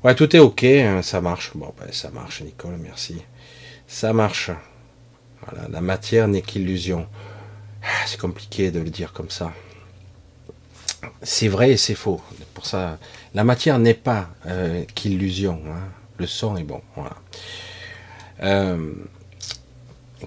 [0.03, 1.51] Ouais, tout est ok, hein, ça marche.
[1.55, 3.15] Bon, ben, ça marche, Nicole, merci.
[3.87, 4.51] Ça marche.
[5.41, 7.07] Voilà, la matière n'est qu'illusion.
[7.81, 9.51] Ah, c'est compliqué de le dire comme ça.
[11.23, 12.21] C'est vrai et c'est faux.
[12.53, 12.99] Pour ça,
[13.33, 15.61] la matière n'est pas euh, qu'illusion.
[15.67, 15.89] Hein.
[16.17, 16.81] Le son est bon.
[18.43, 18.93] Euh,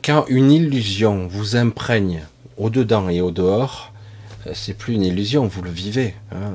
[0.05, 2.25] quand une illusion vous imprègne
[2.57, 3.93] au dedans et au dehors,
[4.47, 6.15] euh, c'est plus une illusion, vous le vivez.
[6.33, 6.53] Hein.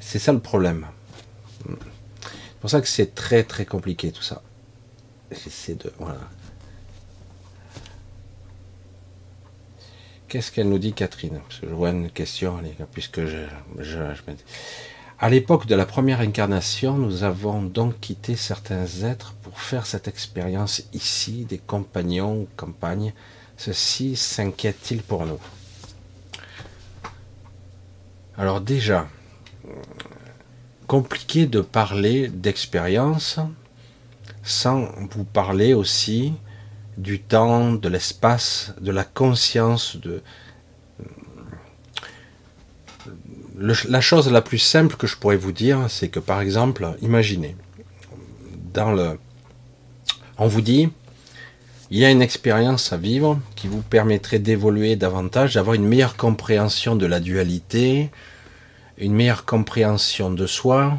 [0.00, 0.86] C'est ça le problème.
[1.66, 4.42] C'est pour ça que c'est très très compliqué tout ça.
[5.30, 5.92] J'essaie de.
[5.98, 6.20] Voilà.
[10.28, 11.40] Qu'est-ce qu'elle nous dit, Catherine?
[11.48, 12.60] Parce je vois une question,
[12.92, 13.46] puisque je,
[13.78, 13.98] je,
[15.20, 20.06] À l'époque de la première incarnation, nous avons donc quitté certains êtres pour faire cette
[20.06, 23.12] expérience ici, des compagnons ou compagnes.
[23.56, 25.40] Ceci s'inquiète-t-il pour nous?
[28.36, 29.08] Alors déjà,
[30.86, 33.40] compliqué de parler d'expérience
[34.44, 36.34] sans vous parler aussi
[36.96, 40.22] du temps, de l'espace, de la conscience, de
[43.58, 47.56] la chose la plus simple que je pourrais vous dire, c'est que par exemple, imaginez,
[48.72, 49.18] dans le,
[50.38, 50.88] on vous dit,
[51.90, 56.16] il y a une expérience à vivre qui vous permettrait d'évoluer davantage, d'avoir une meilleure
[56.16, 58.10] compréhension de la dualité,
[58.98, 60.98] une meilleure compréhension de soi,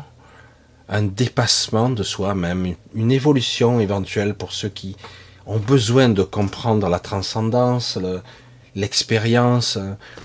[0.90, 4.98] un dépassement de soi même, une évolution éventuelle pour ceux qui
[5.46, 8.00] ont besoin de comprendre la transcendance,
[8.76, 9.78] l'expérience,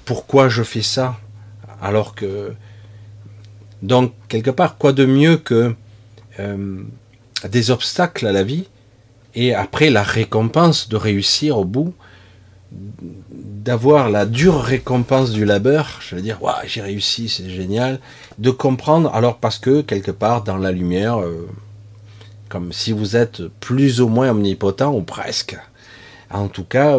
[0.05, 1.19] pourquoi je fais ça,
[1.85, 2.53] alors que...
[3.83, 5.75] Donc, quelque part, quoi de mieux que
[6.41, 6.83] euh,
[7.49, 8.67] des obstacles à la vie
[9.35, 11.95] et après la récompense de réussir au bout,
[12.73, 18.01] d'avoir la dure récompense du labeur, je veux dire, j'ai réussi, c'est génial,
[18.39, 21.47] de comprendre, alors parce que quelque part dans la lumière, euh,
[22.49, 25.59] comme si vous êtes plus ou moins omnipotent, ou presque,
[26.31, 26.99] en tout cas,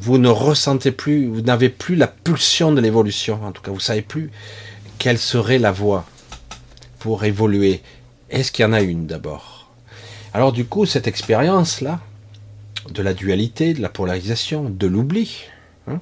[0.00, 3.80] vous ne ressentez plus, vous n'avez plus la pulsion de l'évolution, en tout cas, vous
[3.80, 4.30] savez plus
[4.98, 6.06] quelle serait la voie
[6.98, 7.80] pour évoluer.
[8.30, 9.70] Est-ce qu'il y en a une d'abord?
[10.32, 12.00] Alors du coup, cette expérience-là,
[12.90, 15.44] de la dualité, de la polarisation, de l'oubli,
[15.86, 16.00] hein,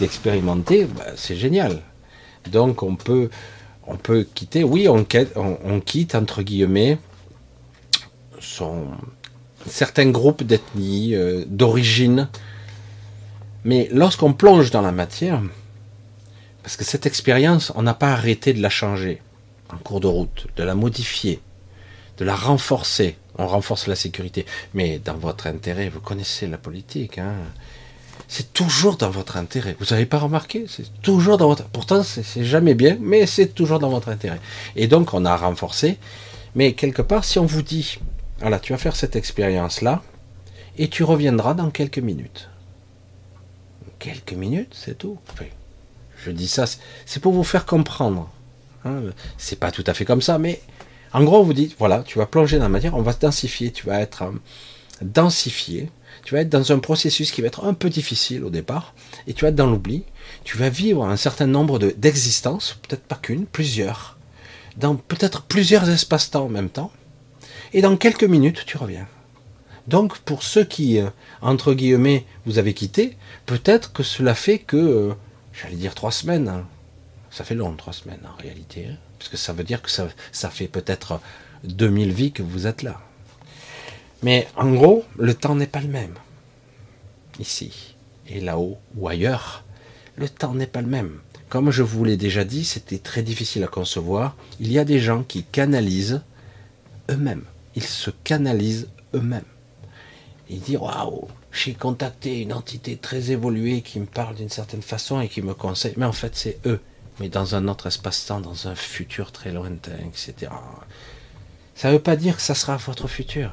[0.00, 1.82] d'expérimenter, bah, c'est génial.
[2.50, 3.28] Donc on peut,
[3.86, 6.98] on peut quitter, oui, on, quitte, entre guillemets,
[8.40, 8.86] son,
[9.66, 12.28] certains groupes d'ethnie, euh, d'origine,
[13.64, 15.42] mais lorsqu'on plonge dans la matière,
[16.62, 19.22] parce que cette expérience, on n'a pas arrêté de la changer
[19.72, 21.40] en cours de route, de la modifier,
[22.18, 24.44] de la renforcer, on renforce la sécurité.
[24.74, 27.34] Mais dans votre intérêt, vous connaissez la politique, hein.
[28.26, 29.76] c'est toujours dans votre intérêt.
[29.78, 30.66] Vous n'avez pas remarqué?
[30.68, 31.64] C'est toujours dans votre.
[31.64, 34.40] Pourtant, c'est jamais bien, mais c'est toujours dans votre intérêt.
[34.76, 35.98] Et donc, on a renforcé.
[36.54, 37.98] Mais quelque part, si on vous dit,
[38.40, 40.02] voilà, tu vas faire cette expérience-là,
[40.76, 42.48] et tu reviendras dans quelques minutes.
[43.98, 45.18] Quelques minutes, c'est tout.
[46.24, 46.64] je dis ça,
[47.04, 48.30] c'est pour vous faire comprendre.
[48.84, 49.02] Hein.
[49.38, 50.60] C'est pas tout à fait comme ça, mais
[51.12, 53.72] en gros, vous dit, voilà, tu vas plonger dans la matière, on va se densifier,
[53.72, 54.32] tu vas être euh,
[55.02, 55.90] densifié,
[56.24, 58.94] tu vas être dans un processus qui va être un peu difficile au départ,
[59.26, 60.04] et tu vas être dans l'oubli,
[60.44, 64.18] tu vas vivre un certain nombre d'existences, peut-être pas qu'une, plusieurs,
[64.76, 66.92] dans peut-être plusieurs espaces-temps en même temps,
[67.72, 69.06] et dans quelques minutes, tu reviens.
[69.88, 71.08] Donc, pour ceux qui, euh,
[71.40, 73.16] entre guillemets, vous avez quitté,
[73.46, 75.14] peut-être que cela fait que, euh,
[75.52, 76.66] j'allais dire trois semaines, hein.
[77.30, 78.96] ça fait long, trois semaines en réalité, hein.
[79.18, 81.20] Parce que ça veut dire que ça, ça fait peut-être
[81.64, 83.00] 2000 vies que vous êtes là.
[84.22, 86.14] Mais en gros, le temps n'est pas le même.
[87.40, 87.96] Ici
[88.28, 89.64] et là-haut ou ailleurs,
[90.16, 91.18] le temps n'est pas le même.
[91.48, 94.36] Comme je vous l'ai déjà dit, c'était très difficile à concevoir.
[94.60, 96.20] Il y a des gens qui canalisent
[97.10, 97.44] eux-mêmes.
[97.74, 99.42] Ils se canalisent eux-mêmes.
[100.50, 105.20] Ils disent Waouh, j'ai contacté une entité très évoluée qui me parle d'une certaine façon
[105.20, 105.94] et qui me conseille.
[105.96, 106.80] Mais en fait, c'est eux
[107.20, 110.52] mais dans un autre espace-temps, dans un futur très lointain, etc.
[111.74, 113.52] Ça ne veut pas dire que ça sera votre futur,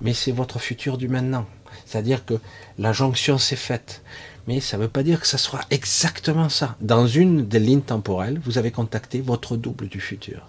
[0.00, 1.46] mais c'est votre futur du maintenant.
[1.84, 2.34] C'est-à-dire que
[2.78, 4.02] la jonction s'est faite.
[4.46, 6.76] mais ça ne veut pas dire que ça soit exactement ça.
[6.80, 10.46] Dans une des lignes temporelles, vous avez contacté votre double du futur.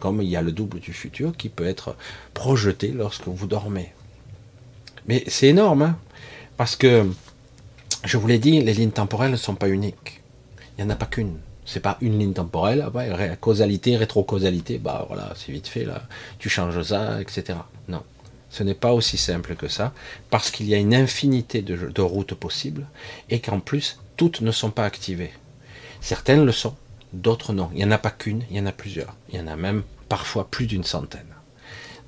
[0.00, 1.96] Comme il y a le double du futur qui peut être
[2.34, 3.92] projeté lorsque vous dormez.
[5.06, 5.98] Mais c'est énorme, hein
[6.60, 7.10] parce que,
[8.04, 10.20] je vous l'ai dit, les lignes temporelles ne sont pas uniques.
[10.76, 11.38] Il n'y en a pas qu'une.
[11.64, 16.02] C'est pas une ligne temporelle, ah causalité, rétrocausalité, bah voilà, c'est vite fait là,
[16.38, 17.58] tu changes ça, etc.
[17.88, 18.02] Non.
[18.50, 19.94] Ce n'est pas aussi simple que ça,
[20.28, 22.86] parce qu'il y a une infinité de, routes possibles,
[23.30, 25.32] et qu'en plus, toutes ne sont pas activées.
[26.02, 26.74] Certaines le sont,
[27.14, 27.70] d'autres non.
[27.72, 29.14] Il n'y en a pas qu'une, il y en a plusieurs.
[29.32, 31.34] Il y en a même parfois plus d'une centaine.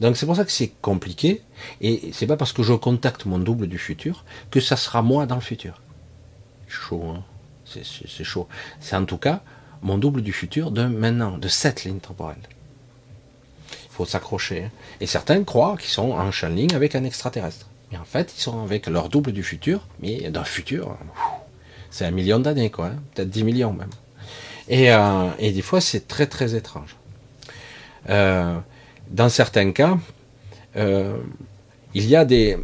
[0.01, 1.43] Donc c'est pour ça que c'est compliqué,
[1.81, 5.27] et c'est pas parce que je contacte mon double du futur que ça sera moi
[5.27, 5.81] dans le futur.
[6.69, 7.23] Chaud, hein
[7.65, 8.49] c'est chaud.
[8.81, 9.43] C'est en tout cas
[9.83, 12.39] mon double du futur de maintenant, de cette ligne temporelle
[13.93, 14.65] faut s'accrocher.
[14.65, 14.71] Hein.
[15.01, 17.69] Et certains croient qu'ils sont en ligne avec un extraterrestre.
[17.91, 20.97] Mais en fait, ils sont avec leur double du futur, mais d'un futur,
[21.91, 22.97] c'est un million d'années, quoi, hein.
[23.15, 23.91] peut-être 10 millions même.
[24.71, 26.97] Euh, et, des fois, c'est très très étrange.
[28.09, 28.59] Euh,
[29.13, 29.99] dans certains cas,
[30.77, 31.17] euh,
[31.95, 32.57] il y a des,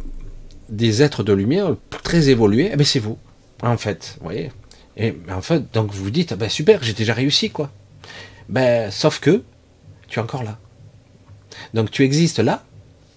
[0.67, 3.17] des êtres de lumière très évolués, et eh bien c'est vous,
[3.61, 4.51] en fait, vous voyez.
[4.97, 7.71] Et en fait, donc vous vous dites, ben super, j'ai déjà réussi, quoi.
[8.49, 9.43] Ben, sauf que
[10.07, 10.57] tu es encore là.
[11.73, 12.63] Donc tu existes là,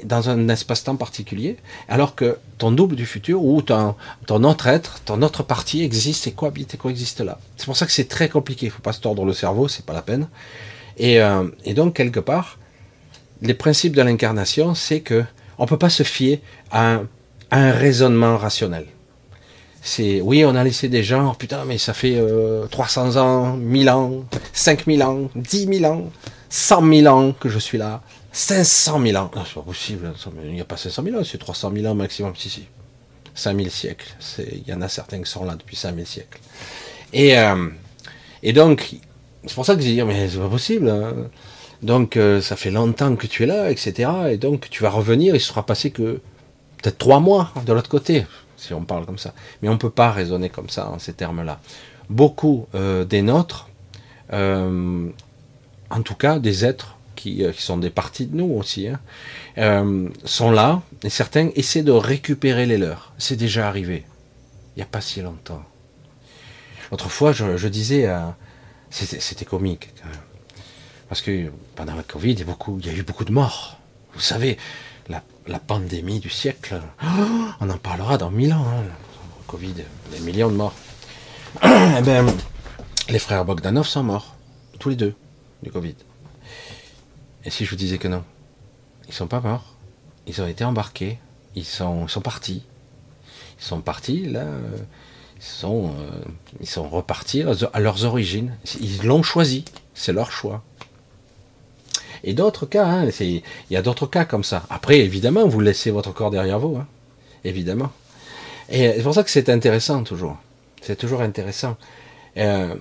[0.05, 1.57] dans un espace-temps particulier,
[1.89, 3.95] alors que ton double du futur ou ton,
[4.27, 7.39] ton autre être, ton autre partie existe et cohabite et coexiste là.
[7.57, 8.67] C'est pour ça que c'est très compliqué.
[8.67, 10.29] Il faut pas se tordre le cerveau, c'est pas la peine.
[10.99, 11.45] Et, euh,
[11.75, 12.59] donc quelque part,
[13.43, 15.25] les principes de l'incarnation, c'est que
[15.59, 16.41] on peut pas se fier
[16.71, 17.01] à
[17.51, 18.87] un, raisonnement rationnel.
[19.83, 22.19] C'est oui, on a laissé des gens, putain, mais ça fait
[22.71, 26.11] 300 euh, ans, 1000 ans, 5000 ans, 10 000 ans,
[26.49, 28.01] 100 000 ans que je suis là.
[28.33, 29.31] 500 000 ans.
[29.37, 30.13] Non, c'est pas possible.
[30.45, 32.33] Il n'y a pas 500 000 ans, c'est 300 000 ans maximum.
[32.37, 32.65] Si, si.
[33.35, 34.07] 5000 siècles.
[34.39, 36.39] Il y en a certains qui sont là depuis 5000 siècles.
[37.13, 37.69] Et, euh,
[38.43, 38.95] et donc,
[39.47, 40.89] c'est pour ça que je dis, mais c'est pas possible.
[40.89, 41.29] Hein.
[41.83, 44.11] Donc, euh, ça fait longtemps que tu es là, etc.
[44.31, 46.21] Et donc, tu vas revenir, il se sera passé que
[46.81, 48.27] peut-être trois mois de l'autre côté,
[48.57, 49.35] si on parle comme ça.
[49.61, 51.61] Mais on ne peut pas raisonner comme ça, en ces termes-là.
[52.09, 53.69] Beaucoup euh, des nôtres,
[54.33, 56.97] en tout cas des êtres
[57.27, 59.01] euh, qui, sont des parties de nous aussi, hein,
[59.59, 63.13] euh, sont là, et certains essaient de récupérer les leurs.
[63.19, 64.05] C'est déjà arrivé,
[64.75, 65.63] il n'y a pas si longtemps.
[66.91, 68.21] Autrefois, je, je disais, euh,
[68.91, 70.19] c'était comique quand même,
[71.13, 73.77] parce que pendant la Covid, il y a, eu beaucoup de morts.
[74.15, 74.57] Vous savez,
[75.11, 76.81] la, pandémie du siècle,
[77.61, 78.83] on en parlera dans mille ans, hein,
[79.47, 79.75] Covid,
[80.11, 80.73] des millions de morts.
[81.63, 82.33] eh ben,
[83.11, 84.37] les frères Bogdanov sont morts,
[84.79, 85.15] tous les deux,
[85.63, 85.97] du Covid.
[87.45, 88.25] Et si je vous disais que non
[89.07, 89.75] Ils sont pas morts.
[90.27, 91.19] Ils ont été embarqués.
[91.55, 92.65] Ils sont, partis.
[93.61, 94.47] Ils sont partis, là.
[95.41, 96.11] Sont, euh,
[96.61, 97.43] ils sont repartis
[97.75, 98.57] à leurs origines.
[98.81, 99.67] Ils l'ont choisi.
[99.93, 100.63] C'est leur choix.
[102.25, 104.65] Et d'autres cas, hein, il y a d'autres cas comme ça.
[104.71, 106.77] Après, évidemment, vous laissez votre corps derrière vous.
[106.77, 106.87] Hein,
[107.45, 107.91] évidemment.
[108.69, 110.37] Et c'est pour ça que c'est intéressant toujours.
[110.81, 111.77] C'est toujours intéressant.
[112.37, 112.75] Euh,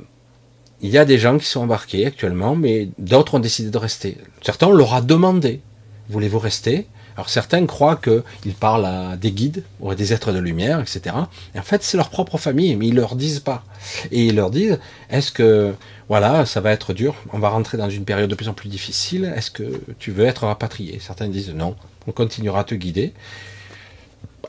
[0.82, 4.18] il y a des gens qui sont embarqués actuellement, mais d'autres ont décidé de rester.
[4.42, 5.62] Certains, on leur a demandé,
[6.10, 6.88] voulez-vous rester?
[7.16, 11.16] Alors certains croient qu'ils parlent à des guides ou à des êtres de lumière, etc.
[11.54, 13.64] Et en fait, c'est leur propre famille, mais ils leur disent pas.
[14.12, 15.74] Et ils leur disent, est-ce que,
[16.12, 18.68] voilà, ça va être dur, on va rentrer dans une période de plus en plus
[18.68, 21.00] difficile, est-ce que tu veux être rapatrié?
[21.00, 23.14] Certains disent non, on continuera à te guider.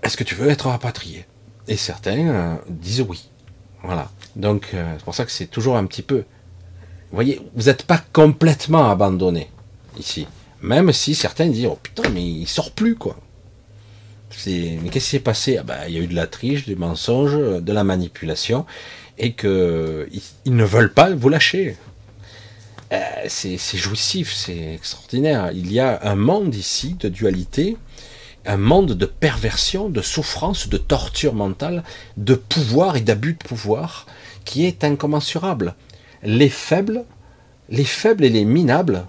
[0.03, 1.25] Est-ce que tu veux être rapatrié?
[1.69, 3.29] Et certains euh, disent oui.
[3.85, 4.11] Voilà.
[4.35, 6.25] Donc, euh, c'est pour ça que c'est toujours un petit peu.
[7.11, 9.49] Vous voyez, vous n'êtes pas complètement abandonné
[9.97, 10.27] ici.
[10.63, 13.17] Même si certains disent Oh putain, mais il sort plus, quoi.
[14.47, 15.59] Mais qu'est-ce qui s'est passé?
[15.59, 18.67] Ah ben, Il y a eu de la triche, du mensonge, de la manipulation,
[19.23, 20.07] et que
[20.45, 21.77] ils, ne veulent pas vous lâcher.
[22.93, 25.51] Euh, c'est jouissif, c'est extraordinaire.
[25.55, 27.79] Il y a un monde ici de dualité
[28.47, 31.85] un monde de perversion, de souffrance, de torture mentale,
[32.17, 34.07] de pouvoir et d'abus de pouvoir
[34.45, 35.75] qui est incommensurable.
[36.23, 37.05] Les faibles,
[37.69, 39.07] les faibles et les minables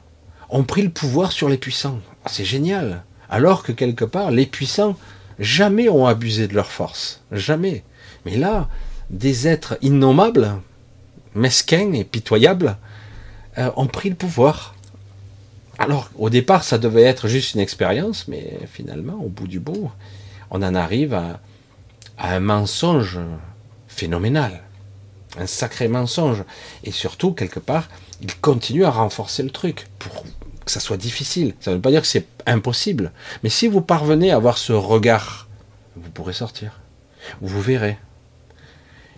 [0.49, 1.99] ont pris le pouvoir sur les puissants.
[2.23, 3.03] Ah, c'est génial.
[3.29, 4.95] Alors que quelque part, les puissants
[5.39, 7.23] jamais ont abusé de leur force.
[7.31, 7.83] Jamais.
[8.25, 8.69] Mais là,
[9.09, 10.53] des êtres innommables,
[11.35, 12.77] mesquins et pitoyables,
[13.57, 14.75] euh, ont pris le pouvoir.
[15.79, 19.91] Alors, au départ, ça devait être juste une expérience, mais finalement, au bout du bout,
[20.51, 21.39] on en arrive à,
[22.19, 23.19] un mensonge
[23.87, 24.61] phénoménal.
[25.37, 26.43] Un sacré mensonge.
[26.83, 27.89] Et surtout, quelque part,
[28.21, 30.23] il continue à renforcer le truc pour
[30.63, 31.55] que ça soit difficile.
[31.59, 33.11] Ça ne veut pas dire que c'est impossible.
[33.41, 35.47] Mais si vous parvenez à avoir ce regard,
[35.95, 36.79] vous pourrez sortir.
[37.41, 37.97] Vous verrez.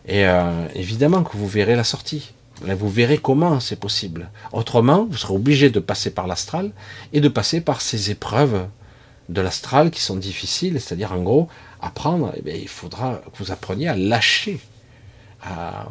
[0.07, 2.33] Et euh, évidemment que vous verrez la sortie.
[2.61, 4.29] Vous verrez comment c'est possible.
[4.53, 6.71] Autrement, vous serez obligé de passer par l'astral
[7.11, 8.67] et de passer par ces épreuves
[9.27, 11.49] de l'astral qui sont difficiles, c'est-à-dire en gros,
[11.81, 14.59] apprendre, eh il faudra que vous appreniez à lâcher,
[15.43, 15.87] à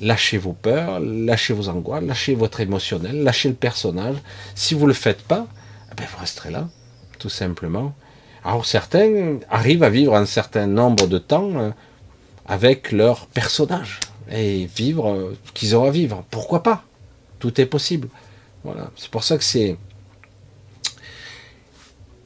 [0.00, 4.16] lâcher vos peurs, lâcher vos angoisses, lâcher votre émotionnel, lâcher le personnage.
[4.54, 5.46] Si vous ne le faites pas,
[5.92, 6.68] eh vous resterez là,
[7.18, 7.94] tout simplement.
[8.44, 11.70] Alors certains arrivent à vivre un certain nombre de temps euh,
[12.52, 13.98] avec leur personnage
[14.30, 16.22] et vivre euh, ce qu'ils ont à vivre.
[16.30, 16.84] Pourquoi pas?
[17.38, 18.08] Tout est possible.
[18.62, 18.90] Voilà.
[18.94, 19.78] C'est pour ça que c'est.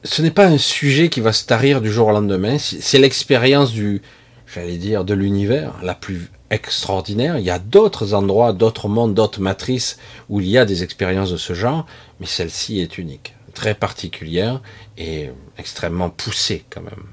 [0.03, 2.57] Ce n'est pas un sujet qui va se tarir du jour au lendemain.
[2.59, 4.01] C'est l'expérience du,
[4.53, 7.37] j'allais dire, de l'univers la plus extraordinaire.
[7.37, 9.97] Il y a d'autres endroits, d'autres mondes, d'autres matrices
[10.27, 11.85] où il y a des expériences de ce genre,
[12.19, 14.61] mais celle-ci est unique, très particulière
[14.97, 17.05] et extrêmement poussée quand même.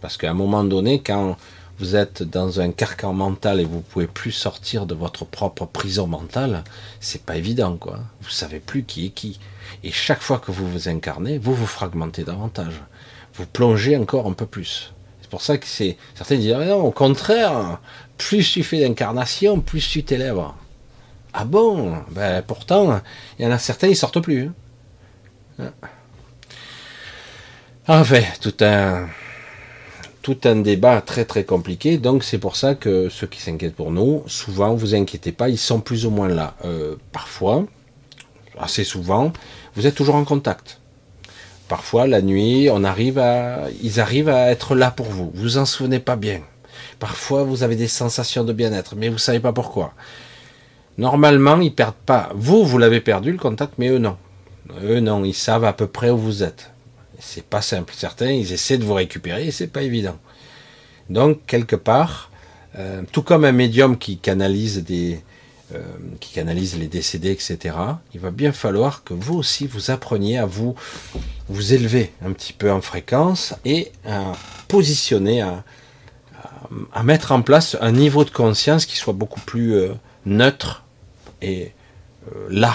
[0.00, 1.36] Parce qu'à un moment donné, quand
[1.78, 6.06] vous êtes dans un carcan mental et vous pouvez plus sortir de votre propre prison
[6.06, 6.64] mentale,
[7.00, 8.00] c'est pas évident, quoi.
[8.22, 9.38] Vous savez plus qui est qui.
[9.84, 12.80] Et chaque fois que vous vous incarnez, vous vous fragmentez davantage.
[13.34, 14.92] Vous plongez encore un peu plus.
[15.20, 17.80] C'est pour ça que c'est, certains disent, ah non, au contraire,
[18.16, 20.42] plus tu fais d'incarnation, plus tu t'élèves.
[21.34, 21.96] Ah bon?
[22.10, 23.02] Ben, pourtant,
[23.38, 24.50] il y en a certains, ils sortent plus.
[25.58, 25.72] Hein.
[27.88, 29.08] Enfin, tout un,
[30.26, 31.98] tout un débat très très compliqué.
[31.98, 35.56] Donc c'est pour ça que ceux qui s'inquiètent pour nous, souvent, vous inquiétez pas, ils
[35.56, 36.56] sont plus ou moins là.
[36.64, 37.64] Euh, parfois,
[38.58, 39.32] assez souvent,
[39.76, 40.80] vous êtes toujours en contact.
[41.68, 45.30] Parfois, la nuit, on arrive à, ils arrivent à être là pour vous.
[45.32, 46.40] Vous en souvenez pas bien.
[46.98, 49.92] Parfois, vous avez des sensations de bien-être, mais vous savez pas pourquoi.
[50.98, 52.30] Normalement, ils perdent pas.
[52.34, 54.16] Vous, vous l'avez perdu le contact, mais eux non.
[54.82, 56.72] Eux non, ils savent à peu près où vous êtes.
[57.18, 57.94] C'est pas simple.
[57.96, 60.16] Certains, ils essaient de vous récupérer et c'est pas évident.
[61.08, 62.30] Donc, quelque part,
[62.78, 65.20] euh, tout comme un médium qui canalise des,
[65.74, 65.80] euh,
[66.20, 67.76] qui canalise les décédés, etc.,
[68.14, 70.74] il va bien falloir que vous aussi vous appreniez à vous,
[71.48, 74.32] vous élever un petit peu en fréquence et à
[74.68, 75.64] positionner, à,
[77.04, 79.94] mettre en place un niveau de conscience qui soit beaucoup plus euh,
[80.24, 80.84] neutre
[81.40, 81.70] et
[82.50, 82.74] là,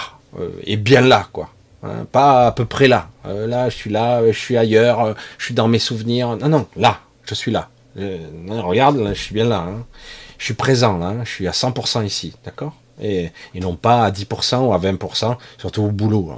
[0.63, 1.49] et bien là, quoi.
[1.83, 3.09] Hein, pas à peu près là.
[3.25, 6.37] Euh, là, je suis là, je suis ailleurs, euh, je suis dans mes souvenirs.
[6.37, 7.69] Non, non, là, je suis là.
[7.97, 9.65] Euh, regarde, je suis bien là.
[9.67, 9.85] Hein.
[10.37, 12.75] Je suis présent, là, je suis à 100% ici, d'accord?
[13.01, 16.31] Et, non pas à 10% ou à 20%, surtout au boulot.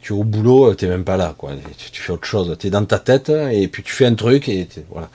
[0.00, 1.52] tu es au boulot, tu n'es même pas là, quoi.
[1.92, 2.56] Tu, fais autre chose.
[2.58, 4.50] Tu es dans ta tête et puis tu fais un truc
[4.90, 5.10] voilà.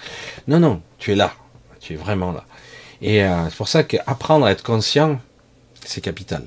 [0.47, 1.33] Non, non, tu es là.
[1.79, 2.45] Tu es vraiment là.
[3.01, 5.19] Et c'est pour ça qu'apprendre à être conscient,
[5.85, 6.43] c'est capital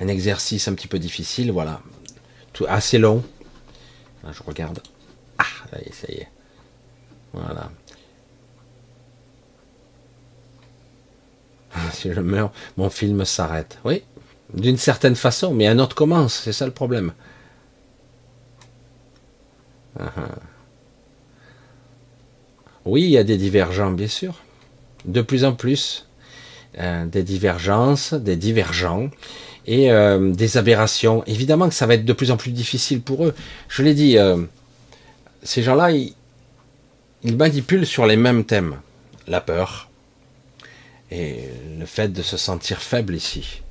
[0.00, 1.80] un exercice un petit peu difficile, voilà.
[2.52, 3.22] Tout, assez long.
[4.24, 4.80] je regarde.
[5.38, 5.44] Ah,
[5.92, 6.28] ça y est.
[7.32, 7.70] Voilà.
[11.92, 13.78] Si je meurs, mon film s'arrête.
[13.84, 14.02] Oui,
[14.54, 17.12] d'une certaine façon, mais un autre commence, c'est ça le problème.
[19.98, 20.28] Ah, ah.
[22.84, 24.40] Oui, il y a des divergents, bien sûr.
[25.04, 26.06] De plus en plus.
[26.78, 29.10] Euh, des divergences, des divergents
[29.66, 31.24] et euh, des aberrations.
[31.26, 33.34] Évidemment que ça va être de plus en plus difficile pour eux.
[33.68, 34.36] Je l'ai dit, euh,
[35.42, 36.14] ces gens-là, ils,
[37.24, 38.76] manipulent sur les mêmes thèmes.
[39.28, 39.88] La peur
[41.12, 43.62] et le fait de se sentir faible ici.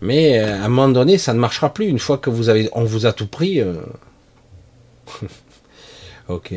[0.00, 1.86] Mais euh, à un moment donné, ça ne marchera plus.
[1.86, 3.62] Une fois que vous avez, on vous a tout pris.
[6.28, 6.54] ok.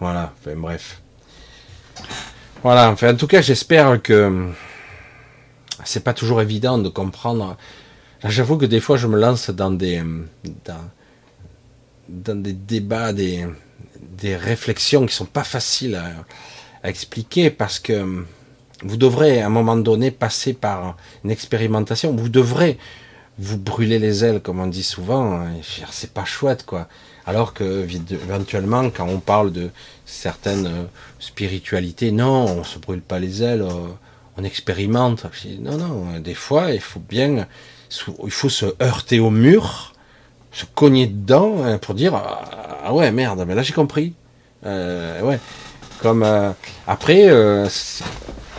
[0.00, 0.32] Voilà.
[0.38, 1.00] Enfin, bref.
[2.62, 2.90] Voilà.
[2.90, 4.50] Enfin, en tout cas, j'espère que
[5.86, 7.56] c'est pas toujours évident de comprendre.
[8.24, 10.02] J'avoue que des fois, je me lance dans des,
[12.08, 13.46] dans, des débats, des,
[14.00, 18.24] des réflexions qui sont pas faciles à, expliquer parce que
[18.84, 22.14] vous devrez à un moment donné passer par une expérimentation.
[22.14, 22.78] Vous devrez
[23.38, 25.46] vous brûler les ailes, comme on dit souvent.
[25.90, 26.86] C'est pas chouette, quoi.
[27.26, 29.70] Alors que éventuellement, quand on parle de
[30.04, 30.86] certaines
[31.18, 33.64] spiritualités, non, on se brûle pas les ailes.
[34.38, 35.26] On expérimente.
[35.60, 37.46] non, non, des fois, il faut bien,
[38.24, 39.94] il faut se heurter au mur,
[40.52, 44.14] se cogner dedans hein, pour dire ah ouais merde, mais là j'ai compris.
[44.64, 45.38] Euh, ouais,
[46.00, 46.50] comme euh,
[46.86, 47.68] après, euh,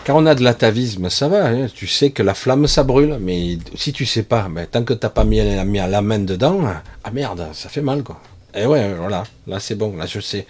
[0.06, 1.48] quand on a de l'atavisme, ça va.
[1.48, 4.84] Hein, tu sais que la flamme ça brûle, mais si tu sais pas, ben, tant
[4.84, 6.62] que t'as pas mis, mis la main dedans,
[7.04, 8.20] ah merde, ça fait mal quoi.
[8.54, 10.46] Et ouais, voilà, là c'est bon, là je sais.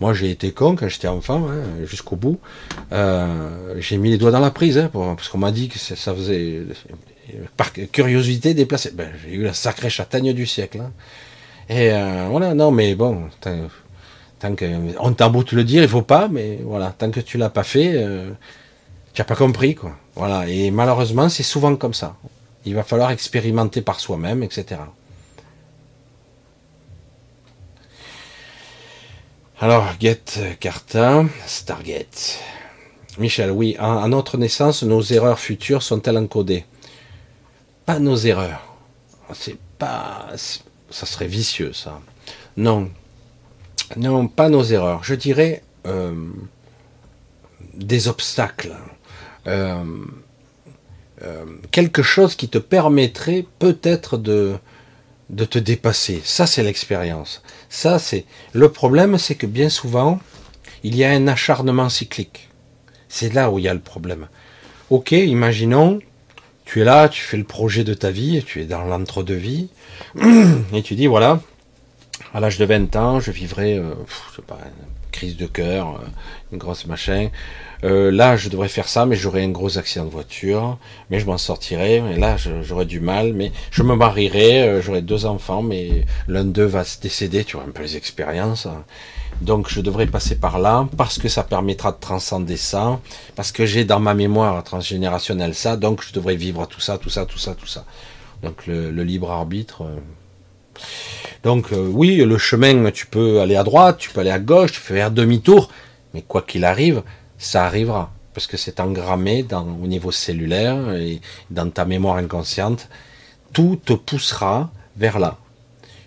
[0.00, 2.38] Moi, j'ai été con quand j'étais enfant, hein, jusqu'au bout.
[2.92, 6.14] Euh, j'ai mis les doigts dans la prise, hein, parce qu'on m'a dit que ça
[6.14, 6.62] faisait
[7.56, 8.92] par curiosité déplacée.
[8.94, 10.80] Ben, j'ai eu la sacrée châtaigne du siècle.
[10.80, 10.92] Hein.
[11.68, 13.28] Et euh, voilà, non, mais bon,
[14.38, 14.66] Tant que,
[15.00, 17.62] on t'a beau le dire, il faut pas, mais voilà, tant que tu l'as pas
[17.62, 18.28] fait, euh,
[19.14, 19.96] tu n'as pas compris, quoi.
[20.14, 20.46] Voilà.
[20.46, 22.16] Et malheureusement, c'est souvent comme ça.
[22.66, 24.80] Il va falloir expérimenter par soi-même, etc.
[29.58, 32.38] Alors, Get Carta, Stargate.
[33.16, 36.66] Michel, oui, à notre naissance, nos erreurs futures sont-elles encodées?
[37.86, 38.76] Pas nos erreurs.
[39.32, 40.26] C'est pas.
[40.90, 42.02] Ça serait vicieux, ça.
[42.58, 42.90] Non.
[43.96, 45.02] Non, pas nos erreurs.
[45.04, 46.14] Je dirais euh,
[47.72, 48.74] des obstacles.
[49.46, 49.82] Euh,
[51.22, 54.58] euh, quelque chose qui te permettrait peut-être de,
[55.30, 56.20] de te dépasser.
[56.24, 57.42] Ça, c'est l'expérience.
[57.68, 60.20] Ça, c'est le problème, c'est que bien souvent,
[60.82, 62.48] il y a un acharnement cyclique.
[63.08, 64.28] C'est là où il y a le problème.
[64.90, 66.00] Ok, imaginons,
[66.64, 69.68] tu es là, tu fais le projet de ta vie, tu es dans l'entre-deux-vie,
[70.72, 71.40] et tu dis voilà,
[72.34, 73.94] à l'âge de 20 ans, je vivrai, euh,
[75.16, 76.06] crise de cœur, euh,
[76.52, 77.30] une grosse machin.
[77.84, 80.78] Euh, là, je devrais faire ça, mais j'aurai un gros accident de voiture,
[81.10, 81.96] mais je m'en sortirai.
[82.12, 86.44] Et là, j'aurai du mal, mais je me marierai, euh, j'aurai deux enfants, mais l'un
[86.44, 87.44] d'eux va se décéder.
[87.44, 88.68] Tu vois un peu les expériences.
[89.40, 93.00] Donc, je devrais passer par là parce que ça permettra de transcender ça,
[93.34, 97.10] parce que j'ai dans ma mémoire transgénérationnelle ça, donc je devrais vivre tout ça, tout
[97.10, 97.84] ça, tout ça, tout ça.
[98.42, 99.82] Donc, le, libre arbitre.
[100.76, 101.28] Euh.
[101.42, 104.80] Donc, oui, le chemin, tu peux aller à droite, tu peux aller à gauche, tu
[104.80, 105.70] peux faire demi-tour,
[106.14, 107.02] mais quoi qu'il arrive,
[107.38, 111.20] ça arrivera, parce que c'est engrammé dans, au niveau cellulaire et
[111.50, 112.88] dans ta mémoire inconsciente.
[113.52, 115.38] Tout te poussera vers là.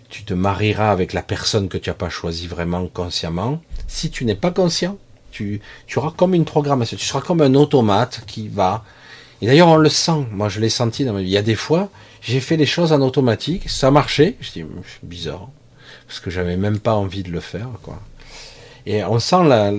[0.08, 3.60] Tu te marieras avec la personne que tu n'as pas choisi vraiment consciemment.
[3.86, 4.98] Si tu n'es pas conscient,
[5.30, 8.84] tu, tu auras comme une programmation, tu seras comme un automate qui va.
[9.40, 10.26] Et d'ailleurs, on le sent.
[10.32, 11.28] Moi, je l'ai senti dans ma vie.
[11.28, 11.88] Il y a des fois,
[12.20, 14.36] j'ai fait les choses en automatique, ça marchait.
[14.40, 14.64] Je dis,
[15.02, 15.48] bizarre,
[16.06, 18.00] parce que j'avais même pas envie de le faire, quoi.
[18.86, 19.72] Et on sent la,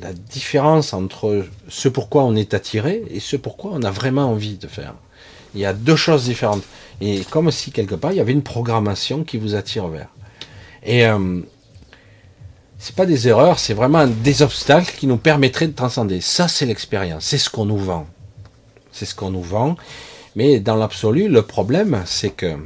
[0.00, 4.56] la différence entre ce pourquoi on est attiré et ce pourquoi on a vraiment envie
[4.56, 4.94] de faire.
[5.54, 6.62] Il y a deux choses différentes.
[7.00, 10.08] Et comme si quelque part il y avait une programmation qui vous attire vers.
[10.82, 11.40] Et euh,
[12.78, 16.20] c'est pas des erreurs, c'est vraiment des obstacles qui nous permettraient de transcender.
[16.20, 18.06] Ça, c'est l'expérience, c'est ce qu'on nous vend.
[18.92, 19.76] C'est ce qu'on nous vend.
[20.36, 22.56] Mais dans l'absolu, le problème, c'est que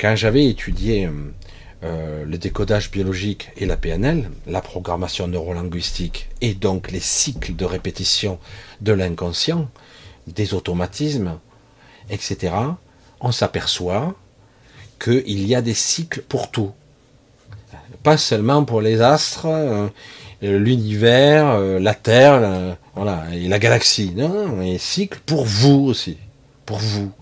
[0.00, 1.10] quand j'avais étudié euh,
[1.84, 7.64] euh, le décodage biologique et la PNL, la programmation neurolinguistique et donc les cycles de
[7.64, 8.38] répétition
[8.80, 9.68] de l'inconscient,
[10.26, 11.38] des automatismes,
[12.10, 12.52] etc.,
[13.20, 14.14] on s'aperçoit
[14.98, 16.72] qu'il y a des cycles pour tout.
[18.02, 19.88] Pas seulement pour les astres, euh,
[20.40, 24.12] l'univers, la Terre, voilà, et la galaxie.
[24.16, 26.18] Non, non, des cycles pour vous aussi.
[26.78, 27.12] Vous.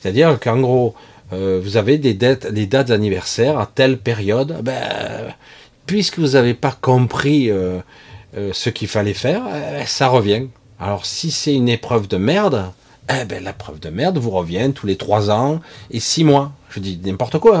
[0.00, 0.94] C'est-à-dire qu'en gros,
[1.32, 5.34] euh, vous avez des dates, des dates anniversaires à telle période, ben,
[5.86, 7.80] puisque vous n'avez pas compris euh,
[8.36, 9.42] euh, ce qu'il fallait faire,
[9.86, 10.46] ça revient.
[10.78, 12.70] Alors si c'est une épreuve de merde,
[13.10, 15.60] eh ben, la preuve de merde vous revient tous les trois ans
[15.90, 16.52] et six mois.
[16.70, 17.58] Je dis n'importe quoi.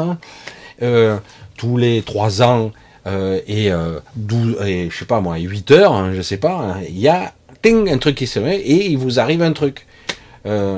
[0.80, 1.20] Hein.
[1.56, 2.70] tous les trois ans
[3.06, 3.70] et
[4.16, 7.08] 12, et je sais pas moi, 8 heures, hein, je sais pas, hein, il y
[7.08, 7.32] a
[7.64, 9.86] un truc qui se met et il vous arrive un truc.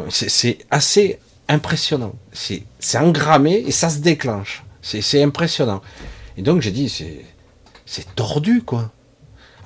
[0.09, 1.19] C'est assez
[1.49, 2.15] impressionnant.
[2.33, 4.65] C'est engrammé et ça se déclenche.
[4.83, 5.83] C'est impressionnant.
[6.37, 6.89] Et donc j'ai dit,
[7.87, 8.93] c'est tordu, quoi.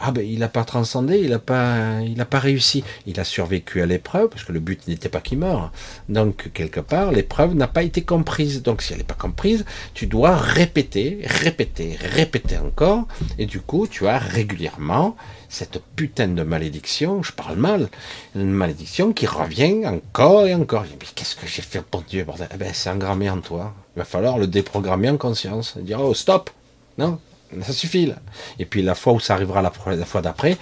[0.04, 2.82] Ah ben il n'a pas transcendé, il n'a pas, il pas réussi.
[3.06, 5.70] Il a survécu à l'épreuve parce que le but n'était pas qu'il meure.
[6.08, 8.62] Donc quelque part l'épreuve n'a pas été comprise.
[8.62, 9.64] Donc si elle n'est pas comprise,
[9.94, 13.06] tu dois répéter, répéter, répéter encore.
[13.38, 15.14] Et du coup tu as régulièrement
[15.48, 17.88] cette putain de malédiction, je parle mal,
[18.34, 20.84] une malédiction qui revient encore et encore.
[20.90, 22.48] Mais qu'est-ce que j'ai fait pour Dieu, bordel?
[22.52, 23.74] Eh ben, C'est engrammé en toi.
[23.94, 25.76] Il va falloir le déprogrammer en conscience.
[25.76, 26.50] Dire, oh, stop
[26.96, 27.20] Non,
[27.62, 28.16] ça suffit là.
[28.58, 30.56] Et puis la fois où ça arrivera la, fois d'après,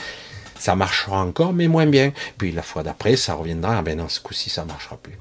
[0.59, 2.13] ça marchera encore, mais moins bien.
[2.39, 3.79] Puis la fois d'après, ça reviendra.
[3.79, 5.19] Ah ben non, ce coup-ci, ça marchera plus.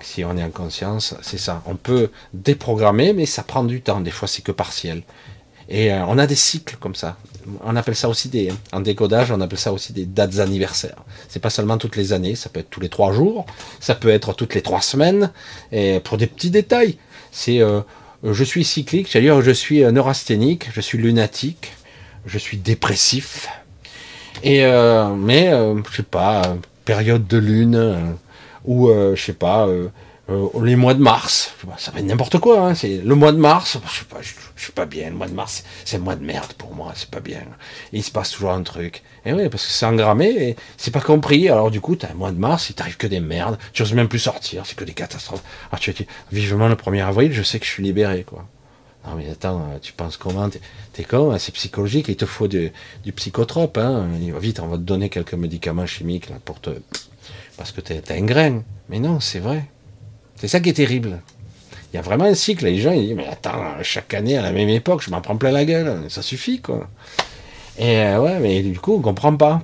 [0.00, 1.62] Si on est en conscience, c'est ça.
[1.66, 4.00] On peut déprogrammer, mais ça prend du temps.
[4.00, 5.02] Des fois, c'est que partiel.
[5.68, 7.16] Et euh, on a des cycles comme ça.
[7.62, 11.02] On appelle ça aussi des, en décodage, on appelle ça aussi des dates anniversaires.
[11.28, 13.46] C'est pas seulement toutes les années, ça peut être tous les trois jours,
[13.80, 15.30] ça peut être toutes les trois semaines,
[15.72, 16.98] et pour des petits détails.
[17.32, 17.80] C'est euh,
[18.32, 21.72] je suis cyclique, c'est-à-dire je suis neurasthénique, je suis lunatique,
[22.26, 23.48] je suis dépressif.
[24.42, 28.16] Et euh, mais euh, je sais pas, période de lune
[28.64, 29.68] ou je sais pas
[30.28, 32.68] les mois de mars, ça va être n'importe quoi.
[32.68, 35.10] Hein, c'est le mois de mars, je sais pas, je, suis pas bien.
[35.10, 37.42] Le mois de mars, c'est le mois de merde pour moi, c'est pas bien.
[37.92, 39.02] il se passe toujours un truc.
[39.26, 41.48] Et oui, parce que c'est engrammé c'est pas compris.
[41.48, 43.58] Alors du coup, t'as un mois de mars, il t'arrive que des merdes.
[43.74, 45.42] Tu oses même plus sortir, c'est que des catastrophes.
[45.70, 48.46] Alors tu dis, vivement le 1er avril, je sais que je suis libéré, quoi.
[49.06, 50.48] Non mais attends, tu penses comment
[50.94, 52.72] T'es con, hein, c'est psychologique, il te faut du,
[53.14, 53.76] psychotrope.
[53.76, 54.08] Hein.
[54.40, 56.70] Vite, on va te donner quelques médicaments chimiques là, pour te...
[57.58, 58.62] Parce que t'es un grain.
[58.88, 59.66] Mais non, c'est vrai.
[60.36, 61.20] C'est ça qui est terrible.
[61.92, 62.64] Il y a vraiment un cycle.
[62.64, 65.52] Les gens, disent, mais attends, chaque année, à la même époque, je m'en prends plein
[65.52, 66.00] la gueule.
[66.08, 66.88] Ça suffit, quoi.
[67.78, 69.62] Et euh, ouais, mais du coup, on comprend pas.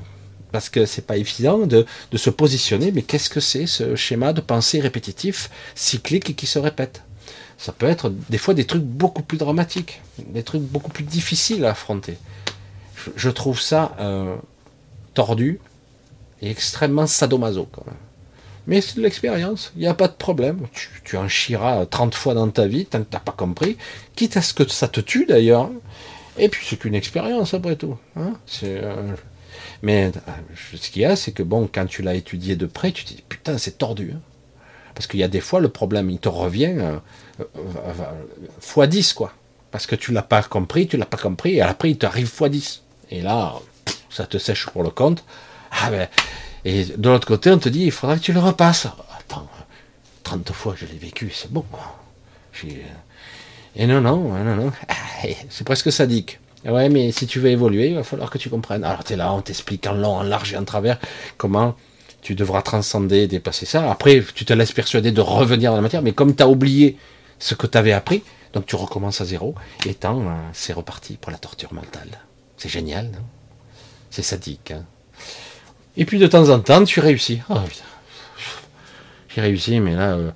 [0.53, 2.93] Parce que c'est pas évident de, se positionner.
[2.93, 7.03] Mais qu'est-ce que c'est, ce schéma de pensée répétitif, cyclique qui se répète?
[7.59, 11.65] Ça peut être des fois des trucs beaucoup plus dramatiques, des trucs beaucoup plus difficiles
[11.65, 12.17] à affronter.
[13.17, 14.37] Je, trouve ça euh,
[15.15, 15.59] tordu
[16.43, 17.97] et extrêmement sadomaso quand même.
[18.71, 20.69] Mais c'est de l'expérience, il n'y a pas de problème.
[21.03, 23.77] Tu, en chieras 30 fois dans ta vie, tant que tu n'as pas compris,
[24.15, 25.71] quitte à ce que ça te tue d'ailleurs.
[26.39, 27.99] Et puis c'est qu'une expérience après tout.
[28.15, 28.35] Hein.
[28.63, 29.17] Euh,
[29.83, 30.21] mais euh,
[30.77, 33.09] ce qu'il y a, c'est que bon, quand tu l'as étudié de près, tu te
[33.13, 34.13] dis putain, c'est tordu.
[34.15, 34.21] Hein.
[34.95, 36.77] Parce qu'il y a des fois, le problème, il te revient
[37.41, 39.33] x 10, quoi.
[39.73, 42.49] Parce que tu l'as pas compris, tu l'as pas compris, et après il t'arrive x
[42.49, 42.83] 10.
[43.11, 43.53] Et là,
[44.11, 45.25] ça te sèche pour le compte.
[45.73, 46.09] Ah ben,
[46.65, 48.87] et de l'autre côté, on te dit, il faudra que tu le repasses.
[49.19, 49.49] Attends,
[50.23, 51.65] 30 fois je l'ai vécu, c'est bon.
[53.77, 54.73] Et non, non, non, non.
[54.89, 54.95] Ah,
[55.49, 56.39] c'est presque sadique.
[56.65, 58.85] Ouais, mais si tu veux évoluer, il va falloir que tu comprennes.
[58.85, 60.99] Alors tu es là, on t'explique en long, en large et en travers
[61.39, 61.75] comment
[62.21, 63.91] tu devras transcender, dépasser ça.
[63.91, 66.99] Après, tu te laisses persuader de revenir dans la matière, mais comme tu as oublié
[67.39, 68.23] ce que tu avais appris,
[68.53, 69.55] donc tu recommences à zéro,
[69.87, 72.21] et tant, euh, c'est reparti pour la torture mentale.
[72.59, 73.25] C'est génial, non?
[74.11, 74.73] C'est sadique.
[74.73, 74.85] Hein
[75.97, 77.41] et puis de temps en temps, tu réussis.
[77.49, 77.57] Oh,
[79.29, 80.31] J'ai réussi, mais là, euh,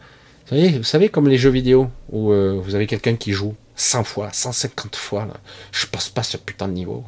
[0.45, 3.55] vous, savez, vous savez, comme les jeux vidéo, où euh, vous avez quelqu'un qui joue
[3.77, 5.35] 100 fois, 150 fois, là,
[5.73, 7.05] je passe pas ce putain de niveau.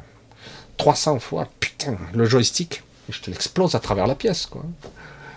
[0.77, 4.65] 300 fois, putain, le joystick, je te l'explose à travers la pièce, quoi.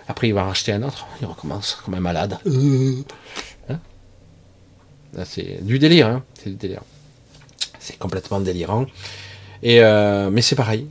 [0.08, 2.38] Après, il va racheter un autre, il recommence comme un malade.
[3.68, 3.78] Hein?
[5.24, 6.82] C'est du délire, hein c'est du délire.
[7.78, 8.86] C'est complètement délirant.
[9.62, 10.88] Et euh, mais c'est pareil,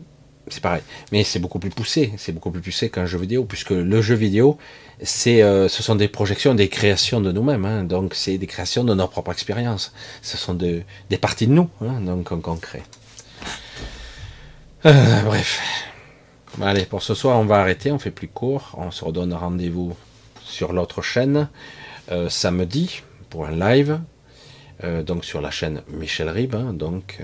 [0.52, 0.82] c'est pareil.
[1.12, 4.16] Mais c'est beaucoup plus poussé, c'est beaucoup plus poussé qu'un jeu vidéo, puisque le jeu
[4.16, 4.58] vidéo,
[5.02, 7.66] c'est, euh, ce sont des projections, des créations de nous-mêmes.
[7.66, 9.94] Hein, donc c'est des créations de notre propre expérience.
[10.22, 10.84] Ce sont des
[11.20, 12.84] parties de nous, hein, donc qu'on crée.
[14.86, 15.60] Euh, bref.
[16.62, 18.76] Allez, pour ce soir, on va arrêter, on fait plus court.
[18.78, 19.96] On se redonne rendez-vous
[20.44, 21.50] sur l'autre chaîne
[22.12, 24.00] euh, samedi pour un live.
[24.86, 26.56] Euh, donc sur la chaîne Michel Rib.
[26.56, 27.20] Hein, donc,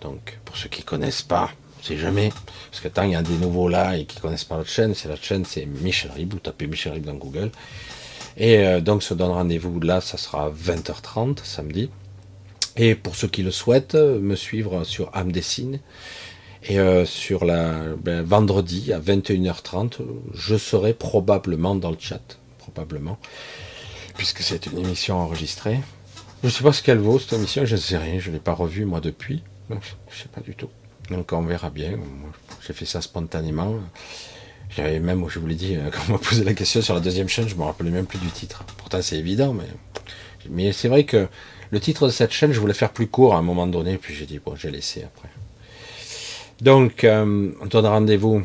[0.00, 1.50] donc pour ceux qui connaissent pas,
[1.82, 2.30] c'est jamais.
[2.70, 4.94] Parce que tant il y a des nouveaux là et qui connaissent pas notre chaîne,
[4.94, 6.32] c'est la chaîne, c'est Michel Rib.
[6.32, 7.50] Vous tapez Michel Rib dans Google.
[8.38, 11.90] Et donc se donne rendez-vous là, ça sera 20h30 samedi.
[12.76, 15.80] Et pour ceux qui le souhaitent, me suivre sur Âme Dessine
[16.64, 19.98] et euh, sur la ben, vendredi à 21h30,
[20.32, 23.18] je serai probablement dans le chat, probablement,
[24.16, 25.80] puisque c'est une émission enregistrée.
[26.42, 28.34] Je ne sais pas ce qu'elle vaut cette émission, je ne sais rien, je ne
[28.34, 29.80] l'ai pas revue moi depuis, je ne
[30.10, 30.70] sais pas du tout.
[31.12, 31.98] Donc on verra bien.
[32.66, 33.76] J'ai fait ça spontanément.
[34.74, 37.28] J'avais même, je vous l'ai dit, quand on m'a posé la question sur la deuxième
[37.28, 38.64] chaîne, je me rappelais même plus du titre.
[38.78, 39.54] Pourtant c'est évident,
[40.50, 41.28] mais c'est vrai que
[41.70, 44.14] le titre de cette chaîne, je voulais faire plus court à un moment donné, puis
[44.14, 45.28] j'ai dit bon, j'ai laissé après.
[46.60, 48.42] Donc, euh, on donne rendez-vous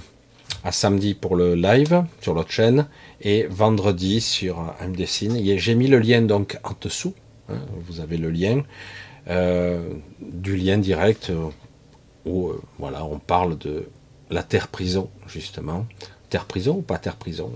[0.64, 2.88] à samedi pour le live sur l'autre chaîne
[3.22, 5.57] et vendredi sur MDCine.
[5.57, 7.14] J'ai mis le lien donc en dessous.
[7.49, 8.64] Hein, vous avez le lien
[9.30, 9.88] euh,
[10.19, 11.31] du lien direct
[12.28, 13.90] où euh, voilà, on parle de
[14.30, 15.86] la terre prison justement.
[16.30, 17.52] Terre prison ou pas terre prison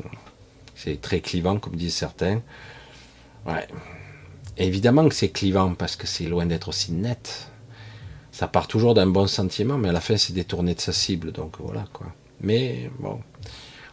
[0.75, 2.41] C'est très clivant comme disent certains.
[3.45, 3.67] Ouais.
[4.57, 7.51] évidemment que c'est clivant parce que c'est loin d'être aussi net
[8.31, 11.31] ça part toujours d'un bon sentiment, mais à la fin, c'est détourné de sa cible.
[11.31, 12.07] Donc voilà, quoi.
[12.39, 13.19] Mais bon,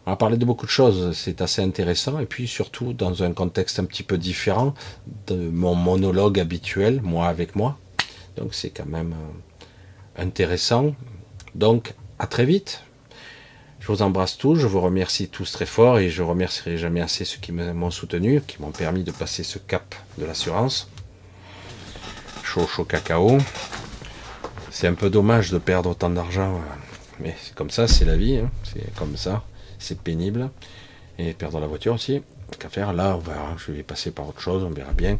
[0.06, 1.14] on va parler de beaucoup de choses.
[1.16, 2.18] C'est assez intéressant.
[2.20, 4.74] Et puis surtout, dans un contexte un petit peu différent
[5.26, 7.76] de mon monologue habituel, moi avec moi.
[8.36, 9.47] Donc c'est quand même euh,
[10.18, 10.94] intéressant.
[11.54, 12.82] Donc, à très vite.
[13.80, 17.24] Je vous embrasse tous, je vous remercie tous très fort et je remercierai jamais assez
[17.24, 20.90] ceux qui m'ont soutenu, qui m'ont permis de passer ce cap de l'assurance.
[22.42, 23.38] Chaud, chaud cacao.
[24.70, 26.60] C'est un peu dommage de perdre autant d'argent, euh,
[27.20, 28.50] mais c'est comme ça, c'est la vie, hein.
[28.62, 29.42] c'est comme ça,
[29.78, 30.50] c'est pénible.
[31.18, 32.22] Et perdre la voiture aussi,
[32.58, 32.92] qu'à faire.
[32.92, 35.18] Là, on verra, je vais passer par autre chose, on verra bien.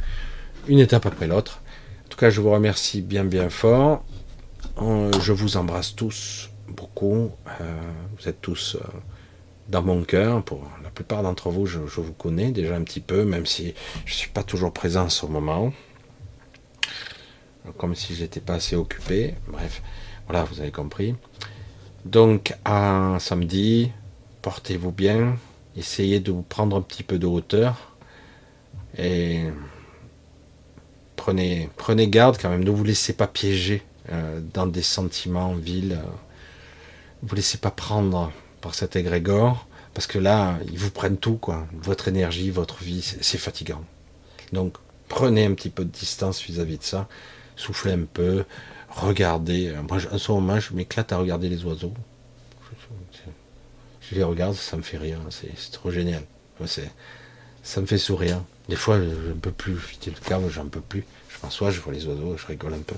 [0.69, 1.61] Une étape après l'autre.
[2.05, 4.05] En tout cas, je vous remercie bien, bien fort.
[4.81, 7.33] Je vous embrasse tous beaucoup.
[7.61, 7.81] Euh,
[8.17, 8.85] vous êtes tous euh,
[9.69, 10.43] dans mon cœur.
[10.43, 13.75] Pour la plupart d'entre vous, je, vous connais déjà un petit peu, même si
[14.05, 15.73] je ne suis pas toujours présent en ce moment
[17.77, 19.35] comme si j'étais pas assez occupé.
[19.49, 19.83] Bref,
[20.27, 21.15] voilà, vous avez compris.
[22.07, 23.91] Donc, à samedi,
[24.41, 25.37] portez-vous bien,
[25.77, 27.95] essayez de vous prendre un petit peu de hauteur
[28.97, 29.43] et
[31.17, 31.69] prenez
[32.09, 32.65] garde quand même.
[32.65, 33.83] Ne vous laissez pas piéger
[34.13, 35.93] euh, dans des sentiments vils.
[35.93, 36.11] Euh.
[37.23, 39.67] Vous laissez pas prendre par cet égrégore.
[39.95, 41.67] Parce que là, ils vous prennent tout, quoi.
[41.73, 43.85] Votre énergie, votre vie, c'est fatigant.
[44.53, 44.75] Donc,
[45.09, 47.09] prenez un petit peu de distance vis-à-vis de ça.
[47.57, 48.45] Soufflez un peu.
[48.91, 49.75] Regardez.
[49.89, 51.95] Moi, en ce moment, je m'éclate à regarder les oiseaux.
[54.01, 55.19] Je les regarde, ça me fait rire.
[55.31, 56.23] C'est trop génial.
[57.63, 58.41] Ça me fait sourire.
[58.69, 59.79] Des fois, je ne peux plus.
[60.07, 61.05] Le câble, j'en peux plus.
[61.29, 62.97] Je m'assois, je vois les oiseaux, je rigole un peu.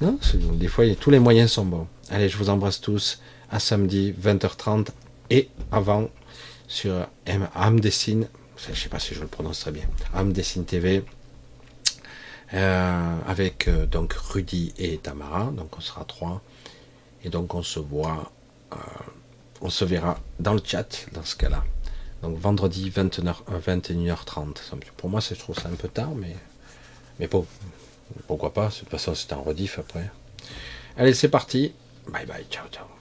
[0.00, 1.86] Non, des fois, tous les moyens sont bons.
[2.10, 3.20] Allez, je vous embrasse tous.
[3.50, 4.88] À samedi, 20h30
[5.30, 6.10] et avant
[6.68, 7.08] sur
[7.54, 8.28] Âme Dessine.
[8.58, 9.84] Je ne sais pas si je le prononce très bien.
[10.14, 11.02] Âme Dessine TV.
[12.54, 15.44] Euh, avec euh, donc Rudy et Tamara.
[15.56, 16.42] Donc on sera trois.
[17.24, 18.30] Et donc on se voit.
[18.72, 18.76] Euh,
[19.62, 21.64] on se verra dans le chat dans ce cas-là.
[22.22, 24.56] Donc vendredi 21h, 21h30.
[24.96, 26.36] Pour moi, je trouve ça un peu tard, mais,
[27.18, 27.46] mais bon,
[28.26, 28.68] pourquoi pas.
[28.68, 30.10] De toute façon, c'est un rediff après.
[30.96, 31.72] Allez, c'est parti.
[32.08, 32.95] Bye bye, ciao, ciao.